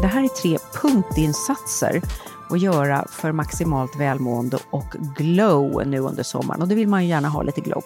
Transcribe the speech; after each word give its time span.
Det 0.00 0.06
här 0.06 0.24
är 0.24 0.28
tre 0.28 0.58
punktinsatser 0.82 2.02
att 2.50 2.60
göra 2.60 3.06
för 3.10 3.32
maximalt 3.32 3.96
välmående 3.96 4.58
och 4.70 4.94
glow 5.16 5.86
nu 5.86 5.98
under 5.98 6.22
sommaren. 6.22 6.62
Och 6.62 6.68
det 6.68 6.74
vill 6.74 6.88
man 6.88 7.02
ju 7.02 7.08
gärna 7.08 7.28
ha 7.28 7.42
lite 7.42 7.60
glow. 7.60 7.82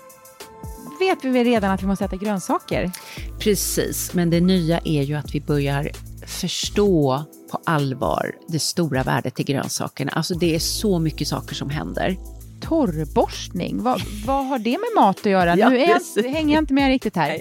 vet 1.01 1.25
vi 1.25 1.45
redan 1.45 1.71
att 1.71 1.83
vi 1.83 1.87
måste 1.87 2.05
äta 2.05 2.17
grönsaker. 2.17 2.91
Precis, 3.39 4.15
men 4.15 4.31
det 4.31 4.41
nya 4.41 4.79
är 4.85 5.03
ju 5.03 5.15
att 5.15 5.35
vi 5.35 5.41
börjar 5.41 5.91
förstå 6.27 7.25
på 7.51 7.61
allvar 7.65 8.35
det 8.49 8.59
stora 8.59 9.03
värdet 9.03 9.41
i 9.41 9.45
grönsakerna. 9.45 10.13
Alltså 10.13 10.35
det 10.35 10.55
är 10.55 10.59
så 10.59 10.99
mycket 10.99 11.29
saker 11.29 11.55
som 11.55 11.71
händer. 11.71 12.17
Torrborstning, 12.61 13.83
vad, 13.83 14.03
vad 14.27 14.47
har 14.47 14.59
det 14.59 14.79
med 14.79 15.03
mat 15.05 15.19
att 15.19 15.27
göra? 15.27 15.57
Ja, 15.57 15.69
nu 15.69 15.79
är 15.79 16.01
jag, 16.17 16.23
hänger 16.23 16.55
jag 16.55 16.63
inte 16.63 16.75
med 16.75 16.89
riktigt 16.89 17.17
här. 17.17 17.41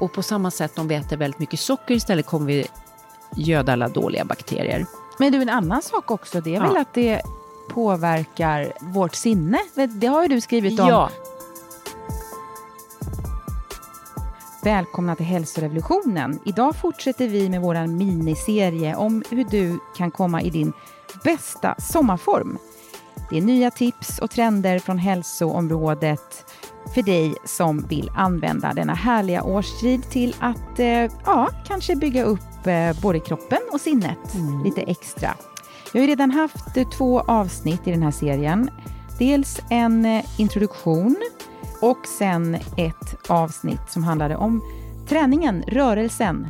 Och 0.00 0.12
på 0.12 0.22
samma 0.22 0.50
sätt 0.50 0.78
om 0.78 0.88
vi 0.88 0.94
äter 0.94 1.16
väldigt 1.16 1.40
mycket 1.40 1.60
socker 1.60 1.94
istället 1.94 2.26
kommer 2.26 2.46
vi 2.46 2.66
göda 3.36 3.72
alla 3.72 3.88
dåliga 3.88 4.24
bakterier. 4.24 4.86
Men 5.18 5.32
du, 5.32 5.42
en 5.42 5.48
annan 5.48 5.82
sak 5.82 6.10
också, 6.10 6.40
det 6.40 6.50
är 6.54 6.60
Ja. 6.60 6.66
väl 6.68 6.76
att 6.76 6.94
det 6.94 7.22
påverkar 7.68 8.72
vårt 8.80 9.14
sinne? 9.14 9.58
Det 9.88 10.06
har 10.06 10.22
ju 10.22 10.28
du 10.28 10.40
skrivit 10.40 10.80
om. 10.80 10.88
Ja, 10.88 11.10
Välkomna 14.64 15.16
till 15.16 15.26
hälsorevolutionen. 15.26 16.38
Idag 16.44 16.76
fortsätter 16.76 17.28
vi 17.28 17.48
med 17.48 17.60
vår 17.60 17.86
miniserie 17.86 18.96
om 18.96 19.22
hur 19.30 19.44
du 19.44 19.78
kan 19.96 20.10
komma 20.10 20.42
i 20.42 20.50
din 20.50 20.72
bästa 21.24 21.74
sommarform. 21.78 22.58
Det 23.30 23.38
är 23.38 23.42
nya 23.42 23.70
tips 23.70 24.18
och 24.18 24.30
trender 24.30 24.78
från 24.78 24.98
hälsoområdet 24.98 26.44
för 26.94 27.02
dig 27.02 27.34
som 27.44 27.80
vill 27.88 28.10
använda 28.16 28.72
denna 28.72 28.94
härliga 28.94 29.42
årstid 29.42 30.10
till 30.10 30.36
att 30.40 30.78
eh, 30.78 30.86
ja, 31.26 31.48
kanske 31.66 31.96
bygga 31.96 32.24
upp 32.24 32.40
eh, 32.66 33.00
både 33.02 33.20
kroppen 33.20 33.58
och 33.72 33.80
sinnet 33.80 34.18
lite 34.64 34.82
extra. 34.82 35.34
Jag 35.92 36.00
har 36.00 36.06
ju 36.06 36.10
redan 36.10 36.30
haft 36.30 36.76
eh, 36.76 36.88
två 36.88 37.20
avsnitt 37.20 37.88
i 37.88 37.90
den 37.90 38.02
här 38.02 38.10
serien. 38.10 38.70
Dels 39.18 39.60
en 39.70 40.06
eh, 40.06 40.24
introduktion 40.38 41.16
och 41.80 42.06
sen 42.06 42.54
ett 42.76 43.30
avsnitt 43.30 43.90
som 43.90 44.04
handlade 44.04 44.36
om 44.36 44.62
träningen, 45.08 45.62
rörelsen. 45.66 46.48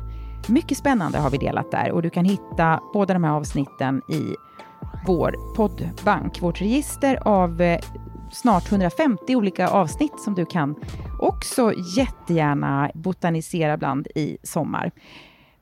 Mycket 0.48 0.78
spännande 0.78 1.18
har 1.18 1.30
vi 1.30 1.38
delat 1.38 1.70
där 1.70 1.92
och 1.92 2.02
du 2.02 2.10
kan 2.10 2.24
hitta 2.24 2.80
båda 2.92 3.14
de 3.14 3.24
här 3.24 3.32
avsnitten 3.32 4.02
i 4.08 4.34
vår 5.06 5.54
poddbank, 5.56 6.42
vårt 6.42 6.60
register 6.60 7.28
av 7.28 7.78
snart 8.32 8.72
150 8.72 9.36
olika 9.36 9.68
avsnitt 9.68 10.20
som 10.20 10.34
du 10.34 10.46
kan 10.46 10.74
också 11.20 11.72
jättegärna 11.96 12.90
botanisera 12.94 13.76
bland 13.76 14.06
i 14.06 14.38
sommar. 14.42 14.90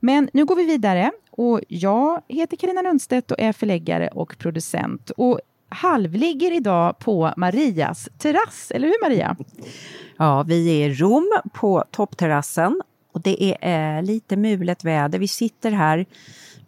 Men 0.03 0.29
nu 0.33 0.45
går 0.45 0.55
vi 0.55 0.65
vidare 0.65 1.11
och 1.31 1.61
jag 1.67 2.21
heter 2.27 2.57
Karina 2.57 2.81
Lundstedt 2.81 3.31
och 3.31 3.39
är 3.39 3.53
förläggare 3.53 4.07
och 4.07 4.37
producent 4.37 5.09
och 5.09 5.39
halvligger 5.69 6.51
idag 6.51 6.99
på 6.99 7.33
Marias 7.37 8.09
terrass, 8.17 8.71
eller 8.71 8.87
hur 8.87 9.03
Maria? 9.03 9.35
Ja, 10.17 10.43
vi 10.43 10.81
är 10.81 10.89
i 10.89 10.93
Rom 10.93 11.31
på 11.53 11.83
toppterrassen 11.91 12.81
och 13.11 13.21
det 13.21 13.43
är 13.63 13.97
eh, 13.97 14.03
lite 14.03 14.37
mulet 14.37 14.83
väder. 14.83 15.19
Vi 15.19 15.27
sitter 15.27 15.71
här 15.71 16.05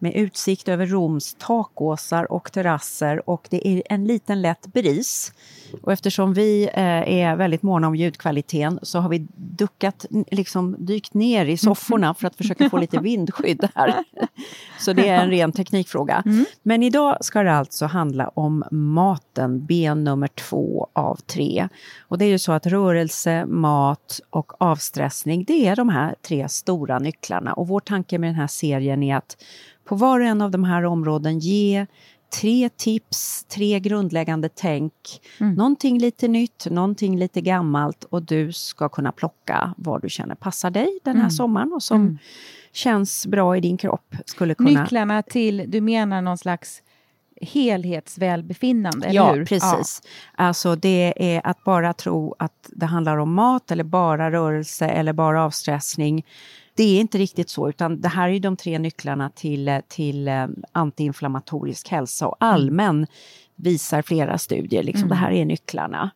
med 0.03 0.15
utsikt 0.15 0.67
över 0.67 0.85
Roms 0.85 1.35
takåsar 1.39 2.31
och 2.31 2.51
terrasser 2.51 3.29
och 3.29 3.47
det 3.49 3.67
är 3.67 3.83
en 3.89 4.05
liten 4.05 4.41
lätt 4.41 4.67
bris. 4.67 5.33
Och 5.81 5.93
eftersom 5.93 6.33
vi 6.33 6.63
eh, 6.63 7.13
är 7.13 7.35
väldigt 7.35 7.61
måna 7.61 7.87
om 7.87 7.95
ljudkvaliteten 7.95 8.79
så 8.81 8.99
har 8.99 9.09
vi 9.09 9.27
duckat, 9.35 10.05
liksom 10.31 10.75
dykt 10.79 11.13
ner 11.13 11.45
i 11.45 11.57
sofforna 11.57 12.13
för 12.13 12.27
att 12.27 12.35
försöka 12.35 12.69
få 12.69 12.77
lite 12.77 12.99
vindskydd 12.99 13.67
här. 13.75 14.03
Så 14.79 14.93
det 14.93 15.09
är 15.09 15.23
en 15.23 15.29
ren 15.29 15.51
teknikfråga. 15.51 16.23
Men 16.63 16.83
idag 16.83 17.17
ska 17.21 17.43
det 17.43 17.53
alltså 17.53 17.85
handla 17.85 18.27
om 18.27 18.63
maten, 18.71 19.65
ben 19.65 20.03
nummer 20.03 20.27
två 20.27 20.87
av 20.93 21.15
tre. 21.15 21.69
Och 21.99 22.17
det 22.17 22.25
är 22.25 22.29
ju 22.29 22.39
så 22.39 22.51
att 22.51 22.65
rörelse, 22.65 23.45
mat 23.45 24.19
och 24.29 24.61
avstressning, 24.61 25.43
det 25.43 25.67
är 25.67 25.75
de 25.75 25.89
här 25.89 26.15
tre 26.27 26.49
stora 26.49 26.99
nycklarna. 26.99 27.53
Och 27.53 27.67
vår 27.67 27.79
tanke 27.79 28.17
med 28.17 28.29
den 28.29 28.35
här 28.35 28.47
serien 28.47 29.03
är 29.03 29.15
att 29.15 29.37
på 29.85 29.95
var 29.95 30.19
och 30.19 30.25
en 30.25 30.41
av 30.41 30.51
de 30.51 30.63
här 30.63 30.85
områden 30.85 31.39
ge 31.39 31.85
tre 32.41 32.69
tips, 32.69 33.43
tre 33.43 33.79
grundläggande 33.79 34.49
tänk. 34.49 34.93
Någonting 35.37 35.99
lite 35.99 36.27
nytt, 36.27 36.67
någonting 36.69 37.17
lite 37.17 37.41
gammalt 37.41 38.03
och 38.03 38.23
du 38.23 38.53
ska 38.53 38.89
kunna 38.89 39.11
plocka 39.11 39.73
vad 39.77 40.01
du 40.01 40.09
känner 40.09 40.35
passar 40.35 40.71
dig 40.71 40.99
den 41.03 41.17
här 41.17 41.29
sommaren 41.29 41.73
och 41.73 41.83
som 41.83 42.17
känns 42.71 43.27
bra 43.27 43.57
i 43.57 43.61
din 43.61 43.77
kropp. 43.77 44.15
Skulle 44.25 44.55
kunna... 44.55 44.81
Nycklarna 44.81 45.21
till, 45.21 45.63
du 45.67 45.81
menar 45.81 46.21
någon 46.21 46.37
slags 46.37 46.81
helhetsvälbefinnande, 47.41 49.07
eller 49.07 49.15
ja, 49.15 49.33
hur? 49.33 49.45
precis. 49.45 50.01
Alltså 50.35 50.75
det 50.75 51.13
är 51.35 51.47
att 51.47 51.63
bara 51.63 51.93
tro 51.93 52.35
att 52.39 52.69
det 52.69 52.85
handlar 52.85 53.17
om 53.17 53.33
mat 53.33 53.71
eller 53.71 53.83
bara 53.83 54.31
rörelse 54.31 54.87
eller 54.87 55.13
bara 55.13 55.43
avstressning. 55.43 56.25
Det 56.75 56.83
är 56.83 56.99
inte 56.99 57.17
riktigt 57.17 57.49
så, 57.49 57.69
utan 57.69 58.01
det 58.01 58.07
här 58.07 58.29
är 58.29 58.33
ju 58.33 58.39
de 58.39 58.57
tre 58.57 58.79
nycklarna 58.79 59.29
till, 59.29 59.81
till 59.87 60.27
eh, 60.27 60.47
antiinflammatorisk 60.71 61.89
hälsa. 61.89 62.27
Och 62.27 62.35
allmän 62.39 63.07
visar 63.55 64.01
flera 64.01 64.37
studier. 64.37 64.83
Liksom, 64.83 65.09
Det 65.09 65.15
här 65.15 65.31
är 65.31 65.45
nycklarna. 65.45 66.11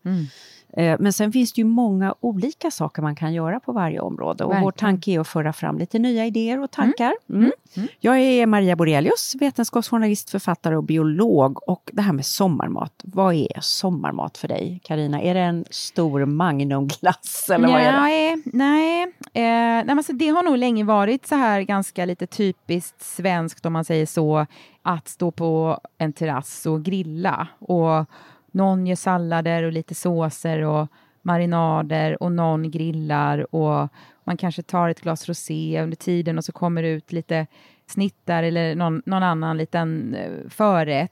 Eh, 0.77 0.95
Men 0.99 1.13
sen 1.13 1.31
finns 1.31 1.53
det 1.53 1.61
ju 1.61 1.65
många 1.65 2.15
olika 2.19 2.71
saker 2.71 3.01
man 3.01 3.15
kan 3.15 3.33
göra 3.33 3.59
på 3.59 3.71
varje 3.71 3.99
område 3.99 4.43
och 4.43 4.55
vår 4.61 4.71
tanke 4.71 5.11
är 5.11 5.19
att 5.19 5.27
föra 5.27 5.53
fram 5.53 5.77
lite 5.77 5.99
nya 5.99 6.25
idéer 6.25 6.59
och 6.63 6.71
tankar. 6.71 7.13
Mm. 7.29 7.51
Jag 7.99 8.19
är 8.19 8.45
Maria 8.45 8.75
Borelius, 8.75 9.35
vetenskapsjournalist, 9.39 10.29
författare 10.29 10.75
och 10.75 10.83
biolog. 10.83 11.69
Och 11.69 11.89
det 11.93 12.01
här 12.01 12.13
med 12.13 12.25
sommarmat, 12.25 12.93
vad 13.03 13.35
är 13.35 13.59
sommarmat 13.61 14.37
för 14.37 14.47
dig? 14.47 14.79
Karina? 14.83 15.21
Är 15.21 15.33
det 15.33 15.39
en 15.39 15.65
stor 15.69 16.25
magnumglass 16.25 17.49
eller 17.53 17.67
vad 17.67 17.81
är 17.81 17.91
det? 17.91 17.99
Nej, 18.01 18.35
nej. 18.45 19.03
Eh, 19.03 19.09
nej 19.33 19.85
men 19.85 19.97
alltså 19.97 20.13
det 20.13 20.27
har 20.27 20.43
nog 20.43 20.57
länge 20.57 20.83
varit 20.83 21.27
så 21.27 21.35
här 21.35 21.61
ganska 21.61 22.05
lite 22.05 22.27
typiskt 22.27 23.01
svenskt 23.01 23.65
om 23.65 23.73
man 23.73 23.85
säger 23.85 24.05
så, 24.05 24.45
att 24.87 25.07
stå 25.07 25.31
på 25.31 25.79
en 25.97 26.13
terrass 26.13 26.65
och 26.65 26.83
grilla. 26.83 27.47
Och 27.59 28.05
någon 28.51 28.87
gör 28.87 28.95
sallader 28.95 29.63
och 29.63 29.71
lite 29.71 29.95
såser 29.95 30.61
och 30.61 30.87
marinader 31.21 32.23
och 32.23 32.31
någon 32.31 32.71
grillar 32.71 33.55
och 33.55 33.89
man 34.23 34.37
kanske 34.37 34.63
tar 34.63 34.89
ett 34.89 35.01
glas 35.01 35.29
rosé 35.29 35.81
under 35.83 35.97
tiden 35.97 36.37
och 36.37 36.45
så 36.45 36.51
kommer 36.51 36.83
det 36.83 36.89
ut 36.89 37.11
lite 37.11 37.47
snittar 37.87 38.43
eller 38.43 38.75
någon, 38.75 39.01
någon 39.05 39.23
annan 39.23 39.57
liten 39.57 40.15
eh, 40.15 40.49
förrätt 40.49 41.11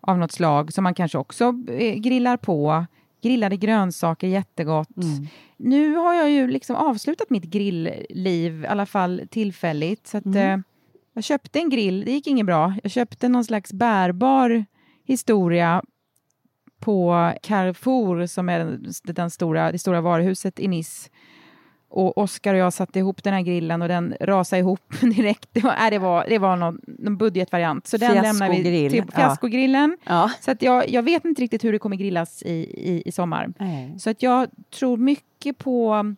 av 0.00 0.18
något 0.18 0.32
slag 0.32 0.72
som 0.72 0.84
man 0.84 0.94
kanske 0.94 1.18
också 1.18 1.44
eh, 1.68 1.94
grillar 1.94 2.36
på. 2.36 2.86
Grillade 3.22 3.56
grönsaker, 3.56 4.26
jättegott. 4.26 4.88
Nu 5.56 5.94
har 5.94 6.14
jag 6.14 6.30
ju 6.30 6.46
liksom 6.48 6.76
avslutat 6.76 7.30
mitt 7.30 7.44
grillliv, 7.44 8.64
i 8.64 8.66
alla 8.66 8.86
fall 8.86 9.22
tillfälligt. 9.30 10.06
Så 10.06 10.18
att, 10.18 10.26
eh, 10.26 10.58
jag 11.14 11.24
köpte 11.24 11.58
en 11.58 11.70
grill, 11.70 12.04
det 12.04 12.12
gick 12.12 12.26
inget 12.26 12.46
bra. 12.46 12.74
Jag 12.82 12.92
köpte 12.92 13.28
någon 13.28 13.44
slags 13.44 13.72
bärbar 13.72 14.64
historia 15.04 15.82
på 16.80 17.32
Carrefour, 17.42 18.26
som 18.26 18.48
är 18.48 18.58
den, 18.58 18.92
den 19.04 19.30
stora, 19.30 19.72
det 19.72 19.78
stora 19.78 20.00
varuhuset 20.00 20.60
i 20.60 20.68
Nice. 20.68 21.10
Och 21.88 22.18
Oskar 22.18 22.54
och 22.54 22.60
jag 22.60 22.72
satte 22.72 22.98
ihop 22.98 23.22
den 23.22 23.34
här 23.34 23.42
grillen 23.42 23.82
och 23.82 23.88
den 23.88 24.14
rasade 24.20 24.60
ihop 24.60 24.80
direkt. 25.00 25.48
Det 25.52 25.60
var, 25.60 25.90
det 25.90 25.98
var, 25.98 26.26
det 26.28 26.38
var 26.38 26.56
någon, 26.56 26.80
någon 26.86 27.16
budgetvariant. 27.16 27.86
Så 27.86 27.96
den 27.96 28.14
lämnar 28.14 28.50
vi 28.50 28.90
till 28.90 29.04
fiaskogrillen. 29.14 29.98
Ja. 30.04 30.30
Så 30.40 30.50
att 30.50 30.62
jag, 30.62 30.88
jag 30.88 31.02
vet 31.02 31.24
inte 31.24 31.42
riktigt 31.42 31.64
hur 31.64 31.72
det 31.72 31.78
kommer 31.78 31.96
grillas 31.96 32.42
i, 32.42 32.52
i, 32.52 33.02
i 33.06 33.12
sommar. 33.12 33.52
Nej. 33.58 33.98
Så 33.98 34.10
att 34.10 34.22
jag 34.22 34.48
tror 34.78 34.96
mycket 34.96 35.58
på 35.58 36.14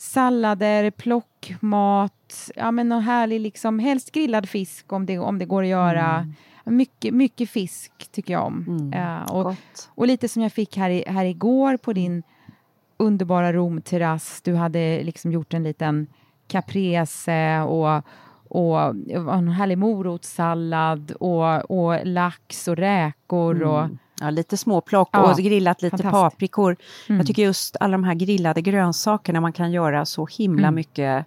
sallader, 0.00 0.90
plockmat, 0.90 2.50
ja 2.56 2.70
men 2.70 2.88
någon 2.88 3.02
härlig 3.02 3.40
liksom, 3.40 3.78
helst 3.78 4.12
grillad 4.12 4.48
fisk 4.48 4.92
om 4.92 5.06
det, 5.06 5.18
om 5.18 5.38
det 5.38 5.44
går 5.44 5.62
att 5.62 5.68
göra. 5.68 6.32
Mycket, 6.64 7.14
mycket 7.14 7.50
fisk 7.50 7.92
tycker 8.12 8.32
jag 8.32 8.46
om. 8.46 8.92
Eh, 8.94 9.32
och, 9.32 9.44
Gott. 9.44 9.90
och 9.94 10.06
lite 10.06 10.28
som 10.28 10.42
jag 10.42 10.52
fick 10.52 10.76
här, 10.76 10.90
i, 10.90 11.04
här 11.06 11.24
igår 11.24 11.76
på 11.76 11.92
din 11.92 12.22
underbara 12.96 13.52
Romterrass. 13.52 14.40
Du 14.42 14.54
hade 14.54 15.02
liksom 15.02 15.32
gjort 15.32 15.54
en 15.54 15.62
liten 15.62 16.06
caprese 16.48 17.60
och, 17.60 18.02
och 18.48 18.80
en 19.34 19.48
härlig 19.48 19.78
morotssallad 19.78 21.10
och, 21.10 21.70
och 21.70 22.06
lax 22.06 22.68
och 22.68 22.76
räkor. 22.76 23.62
Och, 23.62 23.88
Ja, 24.20 24.30
lite 24.30 24.56
småplock 24.56 25.08
Ja, 25.12 25.32
och 25.32 25.38
grillat 25.38 25.82
lite 25.82 25.90
fantastiskt. 25.96 26.14
Mm. 26.20 26.30
paprikor. 26.30 26.76
Jag 27.06 27.26
tycker 27.26 27.42
just 27.42 27.76
alla 27.80 27.92
de 27.92 28.04
här 28.04 28.14
grillade 28.14 28.60
grönsakerna, 28.62 29.40
man 29.40 29.52
kan 29.52 29.72
göra 29.72 30.06
så 30.06 30.26
himla 30.26 30.62
Mm. 30.68 30.74
mycket 30.74 31.26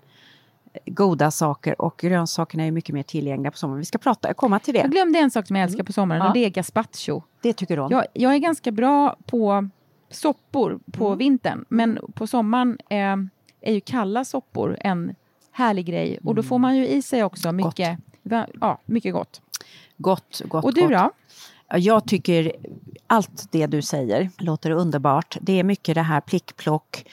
goda 0.85 1.31
saker 1.31 1.81
och 1.81 1.97
grönsakerna 1.97 2.63
är 2.63 2.71
mycket 2.71 2.95
mer 2.95 3.03
tillgängliga 3.03 3.51
på 3.51 3.57
sommaren. 3.57 3.79
Vi 3.79 3.85
ska 3.85 3.97
prata, 3.97 4.33
komma 4.33 4.59
till 4.59 4.75
Jag 4.75 4.85
det. 4.85 4.89
glömde 4.89 5.19
en 5.19 5.31
sak 5.31 5.47
som 5.47 5.55
jag 5.55 5.63
älskar 5.63 5.83
på 5.83 5.93
sommaren 5.93 6.21
Ja. 6.21 6.27
och 6.27 6.33
det 6.33 6.45
är 6.45 6.49
gazpacho. 6.49 7.21
Det 7.41 7.53
tycker 7.53 7.75
du 7.75 7.81
om? 7.81 7.91
Jag, 7.91 8.05
jag 8.13 8.33
är 8.33 8.37
ganska 8.37 8.71
bra 8.71 9.15
på 9.25 9.69
soppor 10.09 10.79
på 10.91 11.07
Mm. 11.07 11.17
vintern, 11.17 11.65
men 11.69 11.99
på 12.13 12.27
sommaren 12.27 12.77
eh, 12.89 12.97
är 13.61 13.73
ju 13.73 13.81
kalla 13.81 14.25
soppor 14.25 14.77
en 14.81 15.15
härlig 15.51 15.85
grej. 15.85 16.19
Och 16.23 16.35
då 16.35 16.43
får 16.43 16.59
man 16.59 16.75
ju 16.77 16.87
i 16.87 17.01
sig 17.01 17.23
också 17.23 17.51
mycket 17.51 17.97
Ja, 18.61 18.77
mycket 18.85 19.13
gott. 19.13 19.41
Gott, 19.97 20.41
gott, 20.45 20.63
Och 20.65 20.73
du 20.73 20.81
gott. 20.81 20.91
då? 20.91 21.11
Jag 21.77 22.07
tycker 22.07 22.51
allt 23.07 23.51
det 23.51 23.67
du 23.67 23.81
säger 23.81 24.29
låter 24.37 24.71
underbart. 24.71 25.37
Det 25.41 25.59
är 25.59 25.63
mycket 25.63 25.95
det 25.95 26.01
här 26.01 26.21
plickplock, 26.21 27.05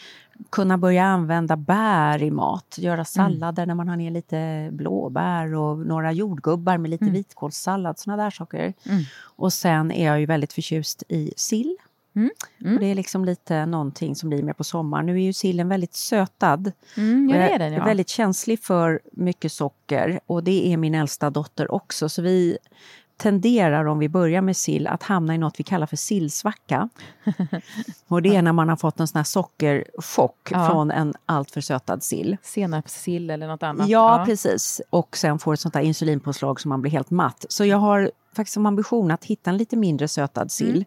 kunna 0.51 0.79
börja 0.79 1.05
använda 1.05 1.57
bär 1.57 2.23
i 2.23 2.31
mat, 2.31 2.77
göra 2.79 3.05
sallader 3.05 3.67
när 3.67 3.75
man 3.75 3.89
har 3.89 3.97
ner 3.97 4.11
lite 4.11 4.69
blåbär 4.73 5.55
och 5.55 5.79
några 5.79 6.13
jordgubbar 6.13 6.79
med 6.79 6.91
lite 6.91 7.05
vitkålssallad, 7.05 7.99
såna 7.99 8.17
där 8.17 8.31
saker. 8.31 8.73
Mm. 8.85 9.03
Och 9.21 9.53
sen 9.53 9.93
är 9.93 10.07
jag 10.07 10.21
ju 10.21 10.27
väldigt 10.27 10.53
förtjust 10.53 11.03
i 11.09 11.33
sill. 11.37 11.77
Mm. 12.15 12.31
Mm. 12.61 12.75
Och 12.75 12.81
det 12.81 12.87
är 12.87 12.95
liksom 12.95 13.25
lite 13.25 13.67
någonting 13.67 14.17
som 14.17 14.29
blir 14.29 14.43
med 14.43 14.57
på 14.57 14.65
sommaren. 14.65 15.07
Nu 15.07 15.15
är 15.15 15.25
ju 15.25 15.33
sillen 15.33 15.69
väldigt 15.69 15.95
sötad. 15.95 16.73
Mm, 16.97 17.29
jag 17.29 17.51
är 17.51 17.59
den, 17.59 17.73
ja. 17.73 17.85
väldigt 17.85 18.09
känslig 18.09 18.61
för 18.61 19.01
mycket 19.13 19.53
socker 19.53 20.21
och 20.27 20.45
det 20.45 20.73
är 20.73 20.77
min 20.77 20.95
äldsta 20.95 21.31
dotter 21.31 21.75
också. 21.75 22.09
Så 22.09 22.23
vi 22.23 22.59
tenderar, 23.21 23.85
om 23.85 23.99
vi 23.99 24.09
börjar 24.09 24.43
med 24.43 24.57
sill, 24.57 24.87
att 24.87 25.03
hamna 25.03 25.35
i 25.35 25.39
något 25.39 25.61
vi 25.61 25.65
kallar 25.65 25.87
för 25.87 25.97
sillsvacka. 25.97 26.89
och 28.09 28.23
det 28.23 28.37
är 28.37 28.43
när 28.43 28.53
man 28.53 28.69
har 28.69 28.77
fått 28.77 29.01
en 29.01 29.09
sån 29.09 29.17
här 29.19 29.25
sockerchock 29.25 30.49
Ja. 30.51 30.69
från 30.69 30.91
en 30.91 31.15
alltför 31.27 31.61
sötad 31.61 32.03
sill. 32.03 32.37
Senapssill 32.43 33.31
eller 33.31 33.47
något 33.47 33.63
annat. 33.63 33.89
Ja, 33.89 34.23
precis. 34.27 34.81
Och 34.91 35.17
sen 35.17 35.39
får 35.39 35.55
ett 35.55 35.61
sånt 35.61 35.75
där 35.75 35.81
insulinpåslag 35.81 36.61
som 36.61 36.69
man 36.69 36.83
blir 36.83 36.93
helt 36.93 37.11
matt. 37.11 37.47
Så 37.49 37.65
jag 37.65 37.77
har 37.77 38.11
faktiskt 38.37 38.55
som 38.55 38.67
ambition 38.67 39.11
att 39.11 39.25
hitta 39.25 39.51
en 39.51 39.57
lite 39.57 39.77
mindre 39.77 40.09
sötad 40.09 40.51
sill. 40.53 40.71
Mm. 40.71 40.85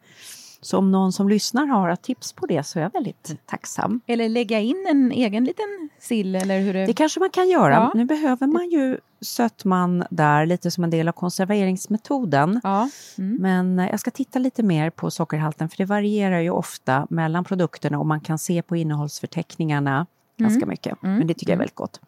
Så 0.63 0.77
om 0.77 0.91
någon 0.91 1.13
som 1.13 1.29
lyssnar 1.29 1.65
har 1.65 1.95
tips 1.95 2.33
på 2.33 2.45
det 2.45 2.63
så 2.63 2.79
är 2.79 2.83
jag 2.83 2.93
väldigt 2.93 3.35
tacksam. 3.45 4.01
Eller 4.07 4.29
lägga 4.29 4.59
in 4.59 4.85
en 4.89 5.11
egen 5.11 5.45
liten 5.45 5.89
sill 5.99 6.35
eller 6.35 6.59
hur 6.59 6.73
det... 6.73 6.85
Det 6.85 6.93
kanske 6.93 7.19
man 7.19 7.29
kan 7.29 7.49
göra. 7.49 7.73
Ja. 7.73 7.91
Nu 7.95 8.05
behöver 8.05 8.47
man 8.47 8.69
ju 8.69 8.97
sötman 9.21 10.03
där 10.09 10.45
lite 10.45 10.71
som 10.71 10.83
en 10.83 10.89
del 10.89 11.07
av 11.07 11.11
konserveringsmetoden. 11.11 12.61
Ja. 12.63 12.89
Mm. 13.17 13.37
Men 13.41 13.79
eh, 13.79 13.89
jag 13.89 13.99
ska 13.99 14.11
titta 14.11 14.39
lite 14.39 14.63
mer 14.63 14.89
på 14.89 15.11
sockerhalten 15.11 15.69
för 15.69 15.77
det 15.77 15.85
varierar 15.85 16.39
ju 16.39 16.49
ofta 16.49 17.07
mellan 17.09 17.43
produkterna 17.43 17.99
och 17.99 18.05
man 18.05 18.21
kan 18.21 18.37
se 18.37 18.61
på 18.61 18.75
innehållsförteckningarna 18.75 20.05
ganska 20.37 20.65
mycket. 20.65 20.97
Men 21.01 21.27
det 21.27 21.33
tycker 21.33 21.51
jag 21.51 21.55
är 21.55 21.59
väldigt 21.59 21.75
gott. 21.75 21.99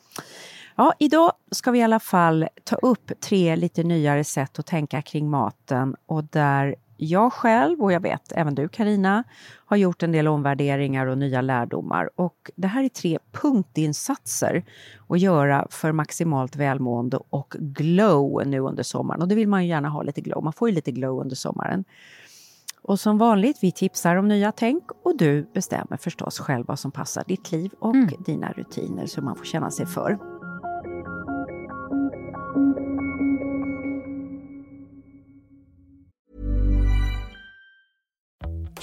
Ja, 0.75 0.93
idag 0.99 1.31
ska 1.51 1.71
vi 1.71 1.79
i 1.79 1.83
alla 1.83 1.99
fall 1.99 2.47
ta 2.63 2.75
upp 2.75 3.11
tre 3.19 3.55
lite 3.55 3.83
nyare 3.83 4.23
sätt 4.23 4.59
att 4.59 4.65
tänka 4.65 5.01
kring 5.01 5.29
maten 5.29 5.95
och 6.05 6.23
där 6.23 6.75
jag 6.97 7.33
själv 7.33 7.81
och 7.81 7.92
jag 7.92 8.00
vet 8.00 8.31
även 8.31 8.56
du 8.56 8.68
Karina 8.68 9.24
har 9.65 9.77
gjort 9.77 10.03
en 10.03 10.12
del 10.12 10.27
omvärderingar 10.27 11.06
och 11.06 11.18
nya 11.18 11.42
lärdomar. 11.42 12.09
Och 12.15 12.51
det 12.56 12.68
här 12.68 12.83
är 12.83 12.89
tre 12.89 13.19
punktinsatser 13.31 14.65
att 15.09 15.19
göra 15.19 15.68
för 15.69 15.92
maximalt 15.92 16.56
välmående 16.56 17.19
och 17.30 17.56
glow 17.59 18.47
nu 18.47 18.59
under 18.59 18.83
sommaren. 18.83 19.21
Och 19.21 19.27
det 19.27 19.36
vill 19.36 19.47
man 19.47 19.63
ju 19.63 19.69
gärna 19.69 19.89
ha 19.89 20.03
lite 20.03 20.21
glow. 20.21 20.44
Man 20.44 20.53
får 20.53 20.69
ju 20.69 20.75
lite 20.75 20.92
glow 20.92 21.21
under 21.21 21.36
sommaren. 21.36 21.86
Och 22.81 23.00
som 23.00 23.18
vanligt, 23.18 23.57
vi 23.62 23.71
tipsar 23.71 24.15
om 24.15 24.27
nya 24.27 24.51
tänk 24.51 24.83
och 25.03 25.18
du 25.18 25.50
bestämmer 25.53 25.98
förstås 25.98 26.39
själv 26.39 26.65
vad 26.68 26.80
som 26.80 26.91
passar 26.91 27.24
ditt 27.27 27.51
liv 27.51 27.71
och 27.80 27.95
dina 28.25 28.51
rutiner 28.51 29.06
så 29.06 29.21
man 29.21 29.36
får 29.36 29.45
känna 29.45 29.71
sig 29.71 29.86
för. 29.86 30.34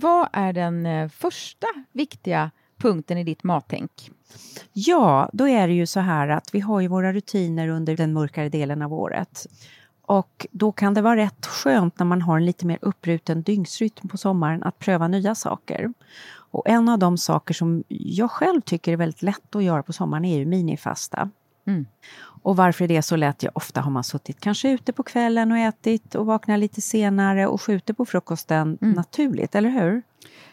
Vad 0.00 0.28
är 0.32 0.52
den 0.52 0.86
eh, 0.86 1.08
första 1.08 1.66
viktiga 1.92 2.50
punkten 2.78 3.18
i 3.18 3.24
ditt 3.24 3.42
mattänk? 3.42 4.10
Ja, 4.72 5.30
då 5.32 5.48
är 5.48 5.68
det 5.68 5.74
ju 5.74 5.86
så 5.86 6.00
här 6.00 6.28
att 6.28 6.54
vi 6.54 6.60
har 6.60 6.80
ju 6.80 6.88
våra 6.88 7.12
rutiner 7.12 7.68
under 7.68 7.96
den 7.96 8.12
mörkare 8.12 8.48
delen 8.48 8.82
av 8.82 8.94
året. 8.94 9.46
Och 10.02 10.46
då 10.50 10.72
kan 10.72 10.94
det 10.94 11.02
vara 11.02 11.16
rätt 11.16 11.46
skönt 11.46 11.98
när 11.98 12.06
man 12.06 12.22
har 12.22 12.36
en 12.36 12.44
lite 12.44 12.66
mer 12.66 12.78
uppbruten 12.82 13.42
dygnsrytm 13.42 14.08
på 14.08 14.16
sommaren 14.16 14.62
att 14.62 14.78
pröva 14.78 15.08
nya 15.08 15.34
saker. 15.34 15.92
Och 16.52 16.68
en 16.68 16.88
av 16.88 16.98
de 16.98 17.18
saker 17.18 17.54
som 17.54 17.84
jag 17.88 18.30
själv 18.30 18.60
tycker 18.60 18.92
är 18.92 18.96
väldigt 18.96 19.22
lätt 19.22 19.56
att 19.56 19.64
göra 19.64 19.82
på 19.82 19.92
sommaren 19.92 20.24
är 20.24 20.38
ju 20.38 20.46
minifasta. 20.46 21.30
Mm. 21.66 21.86
Och 22.42 22.56
varför 22.56 22.84
är 22.84 22.88
det 22.88 23.02
så 23.02 23.16
lätt? 23.16 23.42
Ja, 23.42 23.50
ofta 23.54 23.80
har 23.80 23.90
man 23.90 24.04
suttit 24.04 24.40
kanske 24.40 24.70
ute 24.70 24.92
på 24.92 25.02
kvällen 25.02 25.52
och 25.52 25.58
ätit 25.58 26.14
och 26.14 26.26
vaknar 26.26 26.56
lite 26.56 26.80
senare 26.80 27.46
och 27.46 27.62
skjuter 27.62 27.94
på 27.94 28.04
frukosten 28.04 28.78
naturligt, 28.80 29.54
eller 29.54 29.70
hur? 29.70 30.02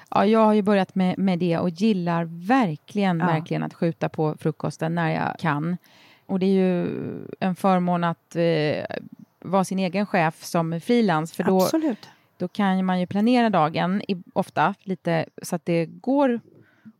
Ja, 0.09 0.25
jag 0.25 0.39
har 0.45 0.53
ju 0.53 0.61
börjat 0.61 0.95
med, 0.95 1.17
med 1.17 1.39
det 1.39 1.57
och 1.57 1.69
gillar 1.69 2.23
verkligen, 2.47 3.19
Ja. 3.19 3.25
verkligen 3.25 3.63
att 3.63 3.73
skjuta 3.73 4.09
på 4.09 4.35
frukosten 4.39 4.95
när 4.95 5.09
jag 5.09 5.39
kan. 5.39 5.77
Och 6.25 6.39
det 6.39 6.45
är 6.45 6.53
ju 6.53 6.87
en 7.39 7.55
förmån 7.55 8.03
att 8.03 8.35
eh, 8.35 8.85
vara 9.39 9.63
sin 9.63 9.79
egen 9.79 10.05
chef 10.05 10.43
som 10.43 10.81
frilans, 10.81 11.33
för 11.33 11.43
då, 11.43 11.61
Absolut. 11.61 12.09
då 12.37 12.47
kan 12.47 12.85
man 12.85 12.99
ju 12.99 13.07
planera 13.07 13.49
dagen 13.49 14.01
i, 14.07 14.23
ofta 14.33 14.73
lite 14.83 15.25
så 15.41 15.55
att 15.55 15.65
det 15.65 15.85
går 15.85 16.33
att 16.33 16.41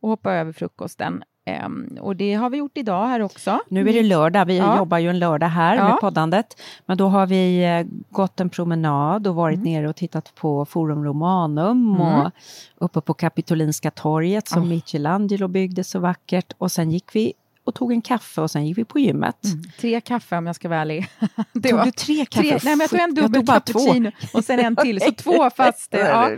hoppa 0.02 0.34
över 0.34 0.52
frukosten. 0.52 1.24
Ehm, 1.48 1.98
och 2.02 2.16
det 2.16 2.34
har 2.34 2.50
vi 2.50 2.58
gjort 2.58 2.78
idag 2.78 3.08
här 3.08 3.22
också. 3.22 3.60
Nu 3.70 3.90
är 3.90 3.94
det 3.94 4.04
lördag, 4.04 4.46
vi 4.46 4.58
Ja. 4.58 4.78
jobbar 4.78 4.98
ju 4.98 5.10
en 5.10 5.20
lördag 5.20 5.48
här 5.48 5.76
Ja. 5.76 5.84
med 5.88 6.00
poddandet. 6.02 6.62
Men 6.86 6.98
då 6.98 7.08
har 7.08 7.26
vi 7.28 7.64
eh, 7.66 7.86
gått 8.10 8.40
en 8.40 8.50
promenad 8.50 9.28
och 9.28 9.36
varit 9.36 9.58
Mm. 9.60 9.72
nere 9.74 9.90
och 9.90 9.96
tittat 9.96 10.36
på 10.36 10.66
Forum 10.66 11.04
Romanum 11.06 12.02
och 12.02 12.32
uppe 12.78 13.02
på 13.02 13.14
Kapitolinska 13.14 13.92
torget 13.92 14.48
som 14.48 14.62
Oh. 14.64 14.68
Michelangelo 14.70 15.48
byggde 15.48 15.84
så 15.84 16.00
vackert. 16.00 16.54
Och 16.58 16.72
sen 16.72 16.92
gick 16.92 17.16
vi 17.16 17.34
och 17.68 17.76
tog 17.76 17.92
en 17.92 18.02
kaffe 18.02 18.42
och 18.42 18.52
sen 18.52 18.66
gick 18.68 18.78
vi 18.78 18.86
på 18.86 19.00
gymmet. 19.00 19.36
Tre 19.80 20.02
kaffe 20.02 20.38
om 20.38 20.48
jag 20.48 20.56
ska 20.56 20.70
vara 20.70 20.80
ärlig. 20.82 21.08
Det 21.54 21.70
Tog 21.70 21.78
var 21.78 21.86
du 21.86 21.92
tre 21.92 22.26
kaffe? 22.26 22.42
Tre, 22.50 22.60
nej, 22.64 22.76
men 22.76 22.80
jag 22.80 22.90
tog 22.90 23.00
en 23.00 23.14
dubbel 23.16 23.34
tog 23.34 23.46
bara 23.46 23.60
två. 23.60 23.80
cappuccino 23.80 24.12
och 24.34 24.44
sen 24.44 24.60
en 24.60 24.76
till, 24.76 25.02
så 25.02 25.12
två 25.18 25.50
fast. 25.50 25.94
ja. 25.94 26.32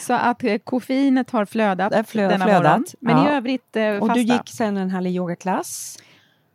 Så 0.00 0.12
att 0.12 0.44
eh, 0.44 0.58
koffeinet 0.58 1.30
har 1.30 1.44
flödat 1.44 1.92
Det 1.92 2.02
flö- 2.02 2.28
denna 2.28 2.44
flödat, 2.44 2.62
morgon. 2.62 2.84
Men 3.00 3.16
ja. 3.16 3.32
i 3.32 3.36
övrigt 3.36 3.76
eh, 3.76 3.88
Och 3.88 3.98
fasta. 3.98 4.14
du 4.14 4.20
gick 4.20 4.48
sen 4.50 4.76
en 4.76 4.90
härlig 4.90 5.16
yogaklass. 5.16 5.98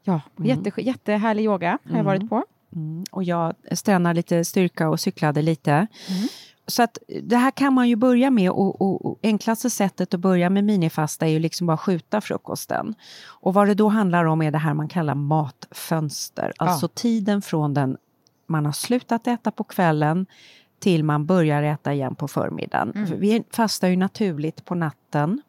Ja, 0.04 0.22
jätte, 0.38 0.82
jättehärlig 0.82 1.44
yoga 1.44 1.78
har 1.90 1.98
jag 1.98 2.04
varit 2.04 2.30
på. 2.30 2.44
Mm. 2.76 3.04
Och 3.12 3.24
jag 3.24 3.56
tränade 3.86 4.14
lite 4.16 4.46
styrka 4.46 4.90
och 4.90 5.00
cyklade 5.00 5.42
lite. 5.42 5.88
Så 6.70 6.84
att 6.84 6.98
det 7.24 7.36
här 7.36 7.52
kan 7.52 7.74
man 7.74 7.90
ju 7.90 7.96
börja 7.96 8.30
med 8.30 8.52
och, 8.52 8.82
och, 8.82 9.06
och 9.06 9.20
enklaste 9.24 9.70
sättet 9.70 10.14
att 10.14 10.20
börja 10.20 10.50
med 10.50 10.64
minifasta 10.64 11.28
är 11.28 11.30
ju 11.30 11.40
liksom 11.40 11.68
bara 11.68 11.78
skjuta 11.78 12.22
frukosten. 12.22 12.96
Och 13.26 13.54
vad 13.54 13.68
det 13.68 13.74
då 13.74 13.88
handlar 13.88 14.26
om 14.26 14.42
är 14.42 14.52
det 14.52 14.58
här 14.58 14.74
man 14.74 14.88
kallar 14.88 15.16
matfönster, 15.16 16.54
alltså 16.58 16.88
tiden 16.88 17.42
från 17.42 17.74
den 17.74 17.98
man 18.48 18.66
har 18.66 18.72
slutat 18.72 19.28
äta 19.28 19.52
på 19.52 19.64
kvällen 19.64 20.26
till 20.80 21.04
man 21.04 21.26
börjar 21.26 21.64
äta 21.64 21.94
igen 21.94 22.16
på 22.16 22.28
förmiddagen. 22.28 23.08
För 23.08 23.16
Vi 23.16 23.44
fastar 23.52 23.88
ju 23.88 23.96
naturligt 23.96 24.66
på 24.66 24.76
natten. 24.76 25.42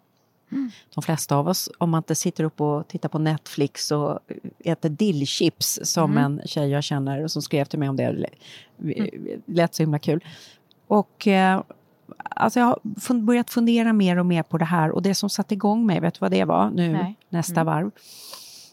De 0.95 1.03
flesta 1.03 1.37
av 1.37 1.49
oss, 1.49 1.71
om 1.79 1.91
man 1.91 1.99
inte 1.99 2.15
sitter 2.15 2.45
upp 2.45 2.61
och 2.61 2.89
tittar 2.89 3.09
på 3.09 3.19
Netflix 3.19 3.91
och 3.91 4.19
äter 4.59 4.89
dillchips 4.89 5.81
som 5.83 6.19
en 6.19 6.41
tjej 6.45 6.71
jag 6.71 6.85
känner 6.85 7.25
och 7.25 7.31
som 7.31 7.43
skrev 7.43 7.65
till 7.65 7.79
mig 7.79 7.89
om 7.89 7.97
det. 7.97 8.27
Det 8.77 9.11
lät 9.47 9.75
så 9.75 9.83
himla 9.83 9.99
kul. 9.99 10.25
Och 10.91 11.27
eh, 11.27 11.63
alltså 12.19 12.61
jag 12.61 12.67
har 12.67 13.21
börjat 13.21 13.51
fundera 13.51 13.93
mer 13.93 14.19
och 14.19 14.27
mer 14.27 14.43
på 14.43 14.59
det 14.59 14.65
här 14.65 14.91
och 14.91 15.03
det 15.03 15.15
som 15.15 15.31
satte 15.31 15.55
igång 15.55 15.87
mig, 15.87 16.01
vet 16.01 16.15
du 16.15 16.19
vad 16.21 16.31
det 16.31 16.45
var 16.45 16.71
nu 16.71 16.93
Nej. 16.93 17.19
nästa 17.29 17.65
varv? 17.65 17.91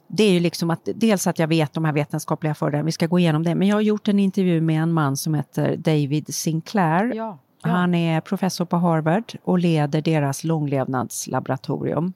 Det 0.07 0.23
är 0.23 0.31
ju 0.31 0.39
liksom 0.39 0.69
att 0.69 0.89
dels 0.95 1.27
att 1.27 1.39
jag 1.39 1.47
vet 1.47 1.73
de 1.73 1.85
här 1.85 1.93
vetenskapliga 1.93 2.55
fördelarna, 2.55 2.85
vi 2.85 2.91
ska 2.91 3.07
gå 3.07 3.19
igenom 3.19 3.43
det, 3.43 3.55
men 3.55 3.67
jag 3.67 3.75
har 3.75 3.81
gjort 3.81 4.07
en 4.07 4.19
intervju 4.19 4.61
med 4.61 4.81
en 4.81 4.93
man 4.93 5.17
som 5.17 5.33
heter 5.33 5.75
David 5.75 6.35
Sinclair. 6.35 7.13
Ja. 7.15 7.37
Han 7.61 7.95
är 7.95 8.21
professor 8.21 8.65
på 8.65 8.77
Harvard 8.77 9.33
och 9.43 9.59
leder 9.59 10.01
deras 10.01 10.43
långlevnadslaboratorium. 10.43 12.13